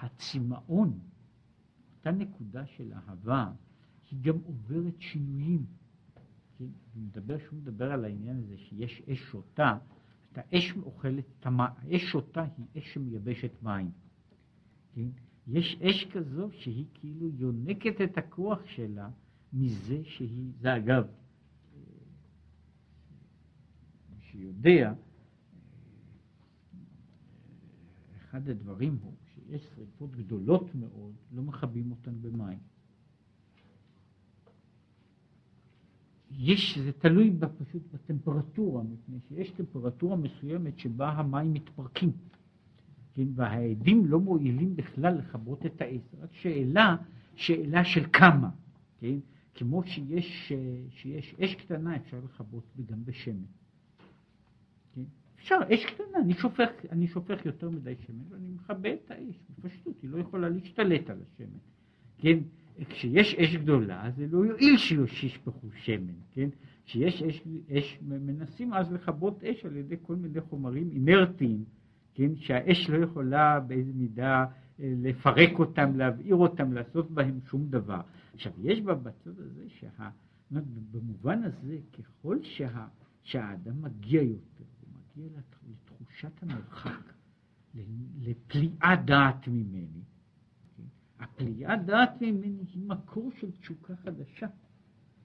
הצמאון, 0.00 0.98
אותה 1.96 2.10
נקודה 2.10 2.66
של 2.66 2.92
אהבה, 2.92 3.52
היא 4.10 4.18
גם 4.22 4.38
עוברת 4.44 4.94
שינויים. 4.98 5.66
כן? 6.58 6.64
הוא 6.94 7.02
מדבר, 7.02 7.38
שהוא 7.38 7.58
מדבר 7.58 7.92
על 7.92 8.04
העניין 8.04 8.36
הזה 8.36 8.58
שיש 8.58 9.02
אש 9.08 9.18
שותה, 9.18 9.78
האש 10.34 10.72
אוכלת, 10.82 11.24
האש 11.44 12.02
שותה 12.02 12.44
היא 12.56 12.66
אש 12.78 12.94
שמייבשת 12.94 13.62
מים. 13.62 13.90
כן? 14.94 15.08
יש 15.48 15.76
אש 15.82 16.06
כזו 16.12 16.48
שהיא 16.52 16.84
כאילו 16.94 17.28
יונקת 17.28 18.00
את 18.00 18.18
הכוח 18.18 18.66
שלה 18.66 19.10
מזה 19.52 20.00
שהיא, 20.04 20.52
זה 20.60 20.76
אגב, 20.76 21.06
מי 24.10 24.20
שיודע, 24.20 24.92
אחד 28.16 28.48
הדברים 28.48 28.98
הוא 29.02 29.14
שיש 29.34 29.62
שריפות 29.74 30.10
גדולות 30.10 30.74
מאוד, 30.74 31.14
לא 31.32 31.42
מכבים 31.42 31.90
אותן 31.90 32.22
במים. 32.22 32.58
יש, 36.30 36.78
זה 36.78 36.92
תלוי 36.92 37.38
פשוט 37.58 37.82
בטמפרטורה, 37.92 38.82
מפני 38.82 39.18
שיש 39.28 39.50
טמפרטורה 39.50 40.16
מסוימת 40.16 40.78
שבה 40.78 41.08
המים 41.08 41.52
מתפרקים, 41.52 42.12
כן, 43.18 43.28
והעדים 43.34 44.06
לא 44.06 44.20
מועילים 44.20 44.76
בכלל 44.76 45.18
לכבות 45.18 45.66
את 45.66 45.80
האש, 45.80 46.00
רק 46.20 46.32
שאלה, 46.32 46.96
שאלה 47.34 47.84
של 47.84 48.04
כמה, 48.12 48.50
כן, 48.98 49.18
כמו 49.54 49.82
שיש, 49.82 50.52
שיש 50.90 51.34
אש 51.44 51.54
קטנה 51.54 51.96
אפשר 51.96 52.20
לכבות 52.24 52.64
גם 52.86 53.04
בשמן. 53.04 53.44
אפשר, 55.38 55.56
אש 55.74 55.84
קטנה, 55.84 56.18
אני 56.24 56.34
שופך, 56.34 56.68
אני 56.90 57.06
שופך 57.06 57.46
יותר 57.46 57.70
מדי 57.70 57.94
שמן 58.06 58.24
ואני 58.28 58.48
מכבה 58.48 58.92
את 58.92 59.10
האש, 59.10 59.38
בפשטות, 59.58 60.02
היא 60.02 60.10
לא 60.10 60.18
יכולה 60.18 60.48
להשתלט 60.48 61.10
על 61.10 61.18
השמן, 61.22 61.58
כן? 62.18 62.38
כשיש 62.88 63.34
אש 63.34 63.56
גדולה 63.56 64.10
זה 64.16 64.26
לא 64.30 64.46
יועיל 64.46 64.76
שישפכו 65.06 65.68
שמן, 65.74 66.14
כן? 66.32 66.48
כשיש 66.84 67.22
אש, 67.22 67.42
אש, 67.72 67.98
מנסים 68.02 68.72
אז 68.72 68.92
לכבות 68.92 69.44
אש 69.44 69.64
על 69.64 69.76
ידי 69.76 69.96
כל 70.02 70.16
מיני 70.16 70.40
חומרים 70.40 70.90
אינרטיים, 70.90 71.64
כן? 72.18 72.36
שהאש 72.36 72.90
לא 72.90 73.04
יכולה 73.04 73.60
באיזה 73.60 73.92
מידה 73.94 74.44
אה, 74.80 74.92
לפרק 74.96 75.58
אותם, 75.58 75.96
להבעיר 75.96 76.34
אותם, 76.34 76.72
לעשות 76.72 77.10
בהם 77.10 77.40
שום 77.50 77.68
דבר. 77.68 78.00
עכשיו, 78.34 78.52
יש 78.58 78.80
בצד 78.80 79.38
הזה, 79.38 79.64
שה, 79.68 80.10
במובן 80.92 81.42
הזה, 81.42 81.78
ככל 81.92 82.38
שה, 82.42 82.86
שהאדם 83.22 83.82
מגיע 83.82 84.22
יותר, 84.22 84.64
מגיע 85.16 85.28
לתחושת 85.68 86.42
המרחק, 86.42 87.12
לפליאת 88.20 89.04
דעת 89.04 89.48
ממני. 89.48 90.02
הפליאת 91.18 91.84
דעת 91.84 92.22
ממני 92.22 92.64
היא 92.72 92.82
מקור 92.86 93.30
של 93.40 93.50
תשוקה 93.50 93.96
חדשה, 93.96 94.46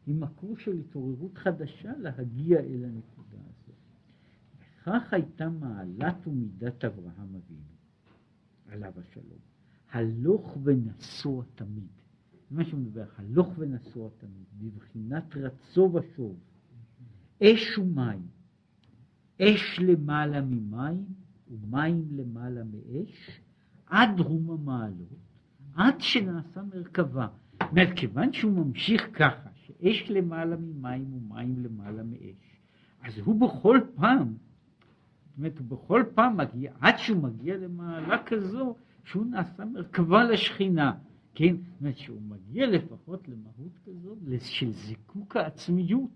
היא 0.05 0.15
מקור 0.15 0.57
של 0.57 0.79
התעוררות 0.79 1.37
חדשה 1.37 1.91
להגיע 1.97 2.59
אל 2.59 2.85
הנקודה. 2.85 3.32
וכך 4.83 5.13
הייתה 5.13 5.49
מעלת 5.49 6.27
ומידת 6.27 6.85
אברהם 6.85 7.35
אבינו, 7.35 7.73
עליו 8.69 8.91
השלום. 8.97 9.39
הלוך 9.91 10.57
ונסוע 10.63 11.43
תמיד. 11.55 11.87
מה 12.51 12.65
שהוא 12.65 12.79
מדבר, 12.79 13.05
הלוך 13.17 13.53
ונסוע 13.57 14.09
תמיד, 14.17 14.45
בבחינת 14.57 15.35
רצו 15.35 15.93
ושוב, 15.93 16.39
אש 17.43 17.77
ומים. 17.77 18.27
אש 19.41 19.79
למעלה 19.79 20.41
ממים 20.41 21.05
ומים 21.51 22.07
למעלה 22.11 22.61
מאש, 22.63 23.41
עד 23.85 24.19
רום 24.19 24.51
המעלות, 24.51 25.19
עד 25.75 25.95
שנעשה 25.99 26.61
מרכבה. 26.61 27.27
אומרת, 27.61 27.89
כיוון 27.95 28.33
שהוא 28.33 28.51
ממשיך 28.51 29.09
ככה, 29.13 29.49
שאש 29.55 30.09
למעלה 30.09 30.55
ממים 30.55 31.13
ומים 31.13 31.59
למעלה 31.59 32.03
מאש, 32.03 32.59
אז 33.01 33.17
הוא 33.17 33.41
בכל 33.41 33.79
פעם, 33.95 34.33
זאת 35.33 35.37
אומרת, 35.37 35.59
הוא 35.59 35.67
בכל 35.67 36.03
פעם 36.15 36.37
מגיע, 36.37 36.71
עד 36.81 36.97
שהוא 36.97 37.23
מגיע 37.23 37.57
למעלה 37.57 38.23
כזו, 38.23 38.75
שהוא 39.03 39.25
נעשה 39.25 39.65
מרכבה 39.65 40.23
לשכינה. 40.23 40.91
כן, 41.35 41.55
זאת 41.55 41.81
אומרת 41.81 41.97
שהוא 41.97 42.21
מגיע 42.21 42.67
לפחות 42.67 43.27
למהות 43.27 43.77
כזאת 43.85 44.17
של 44.39 44.71
זיקוק 44.71 45.35
העצמיות, 45.35 46.09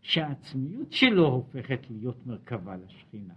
שהעצמיות 0.00 0.92
שלו 0.92 1.26
הופכת 1.26 1.90
להיות 1.90 2.26
מרכבה 2.26 2.76
לשכינה. 2.76 3.34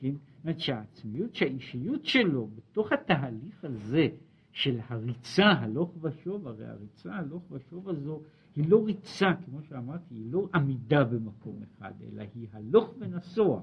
כן? 0.00 0.12
זאת 0.12 0.44
אומרת 0.44 0.60
שהעצמיות, 0.60 1.34
שהאישיות 1.34 2.04
שלו 2.04 2.46
בתוך 2.46 2.92
התהליך 2.92 3.64
הזה 3.64 4.08
של 4.52 4.78
הריצה 4.88 5.46
הלוך 5.46 5.94
ושוב, 6.00 6.48
הרי 6.48 6.66
הריצה 6.66 7.14
הלוך 7.14 7.42
ושוב 7.50 7.88
הזו 7.88 8.20
היא 8.56 8.70
לא 8.70 8.84
ריצה, 8.84 9.26
כמו 9.44 9.62
שאמרתי, 9.62 10.14
היא 10.14 10.32
לא 10.32 10.48
עמידה 10.54 11.04
במקום 11.04 11.62
אחד, 11.62 11.92
אלא 12.02 12.24
היא 12.34 12.48
הלוך 12.52 12.94
ונסוע. 12.98 13.62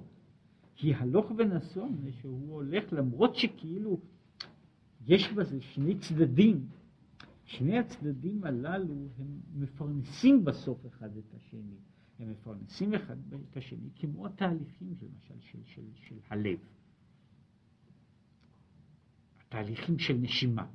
היא 0.81 0.95
הלוך 0.95 1.31
ונסוע, 1.37 1.87
שהוא 2.21 2.53
הולך 2.53 2.93
למרות 2.93 3.35
שכאילו 3.35 3.99
יש 5.07 5.33
בזה 5.33 5.61
שני 5.61 5.99
צדדים, 5.99 6.67
שני 7.45 7.79
הצדדים 7.79 8.43
הללו 8.43 9.07
הם 9.17 9.39
מפרנסים 9.55 10.45
בסוף 10.45 10.85
אחד 10.85 11.17
את 11.17 11.33
השני. 11.33 11.77
הם 12.19 12.31
מפרנסים 12.31 12.93
אחד 12.93 13.15
את 13.51 13.57
השני, 13.57 13.89
כמו 13.95 14.25
התהליכים 14.25 14.93
למשל 15.01 15.39
של, 15.39 15.59
של, 15.65 15.81
של 15.93 16.15
הלב. 16.29 16.59
התהליכים 19.39 19.99
של 19.99 20.13
נשימה, 20.13 20.67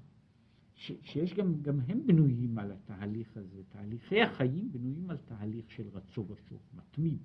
ש, 0.74 0.92
שיש 1.02 1.34
גם, 1.34 1.62
גם 1.62 1.80
הם 1.88 2.06
בנויים 2.06 2.58
על 2.58 2.72
התהליך 2.72 3.36
הזה. 3.36 3.62
תהליכי 3.68 4.22
החיים 4.22 4.72
בנויים 4.72 5.10
על 5.10 5.16
תהליך 5.16 5.70
של 5.70 5.88
רצו 5.92 6.26
ושוב, 6.28 6.60
מתמיד, 6.74 7.18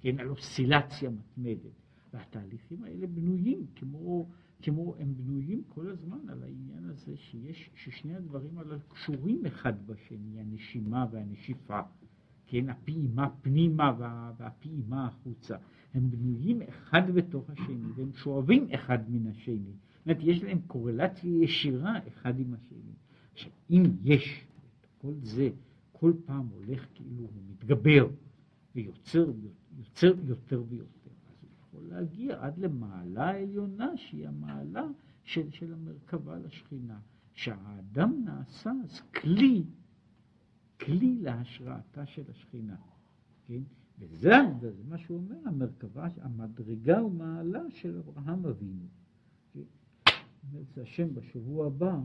כן, 0.00 0.20
על 0.20 0.28
אוסצילציה 0.30 1.10
מתמדת. 1.10 1.83
והתהליכים 2.14 2.84
האלה 2.84 3.06
בנויים, 3.06 3.66
כמו, 3.76 4.28
כמו 4.62 4.94
הם 4.98 5.14
בנויים 5.16 5.62
כל 5.68 5.90
הזמן 5.90 6.18
על 6.28 6.42
העניין 6.42 6.84
הזה 6.84 7.16
שיש, 7.16 7.70
ששני 7.74 8.14
הדברים 8.14 8.58
הללו 8.58 8.78
קשורים 8.88 9.46
אחד 9.46 9.86
בשני, 9.86 10.40
הנשימה 10.40 11.06
והנשיפה, 11.10 11.80
כן, 12.46 12.68
הפעימה 12.68 13.28
פנימה 13.42 13.92
וה, 13.98 14.32
והפעימה 14.38 15.06
החוצה, 15.06 15.56
הם 15.94 16.10
בנויים 16.10 16.62
אחד 16.62 17.10
בתוך 17.14 17.50
השני 17.50 17.92
והם 17.94 18.12
שואבים 18.12 18.66
אחד 18.74 19.10
מן 19.10 19.26
השני, 19.26 19.72
זאת 19.98 20.06
אומרת 20.06 20.18
יש 20.22 20.42
להם 20.42 20.58
קורלציה 20.66 21.42
ישירה 21.42 21.98
אחד 22.08 22.38
עם 22.38 22.54
השני. 22.54 22.92
עכשיו 23.32 23.50
אם 23.70 23.82
יש 24.02 24.46
כל 24.98 25.14
זה 25.22 25.50
כל 25.92 26.12
פעם 26.24 26.46
הולך 26.46 26.86
כאילו 26.94 27.20
הוא 27.20 27.42
מתגבר 27.50 28.08
ויוצר 28.74 29.32
יוצר 29.78 30.12
יותר 30.24 30.62
ויותר, 30.68 31.03
להגיע 31.94 32.36
עד 32.40 32.58
למעלה 32.58 33.30
העליונה 33.30 33.96
שהיא 33.96 34.28
המעלה 34.28 34.86
של, 35.24 35.50
של 35.50 35.72
המרכבה 35.72 36.38
לשכינה, 36.38 36.98
שהאדם 37.32 38.24
נעשה 38.24 38.70
אז 38.84 39.00
כלי, 39.00 39.64
כלי 40.80 41.18
להשראתה 41.20 42.06
של 42.06 42.22
השכינה, 42.30 42.76
כן? 43.46 43.62
וזה, 43.98 44.34
וזה 44.60 44.82
מה 44.88 44.98
שהוא 44.98 45.18
אומר, 45.18 45.36
המרכבה, 45.44 46.08
המדרגה 46.20 47.04
ומעלה 47.04 47.62
של 47.70 47.98
אברהם 47.98 48.46
אבינו. 48.46 48.86
כן? 49.52 49.60
זה 50.74 50.82
השם 50.82 51.14
בשבוע 51.14 51.66
הבא 51.66 51.98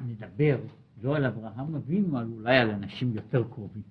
נדבר 0.00 0.60
לא 1.02 1.16
על 1.16 1.24
אברהם 1.24 1.74
אבינו, 1.74 2.18
על 2.18 2.28
אולי 2.32 2.58
על 2.58 2.70
אנשים 2.70 3.14
יותר 3.14 3.44
קרובים. 3.48 3.82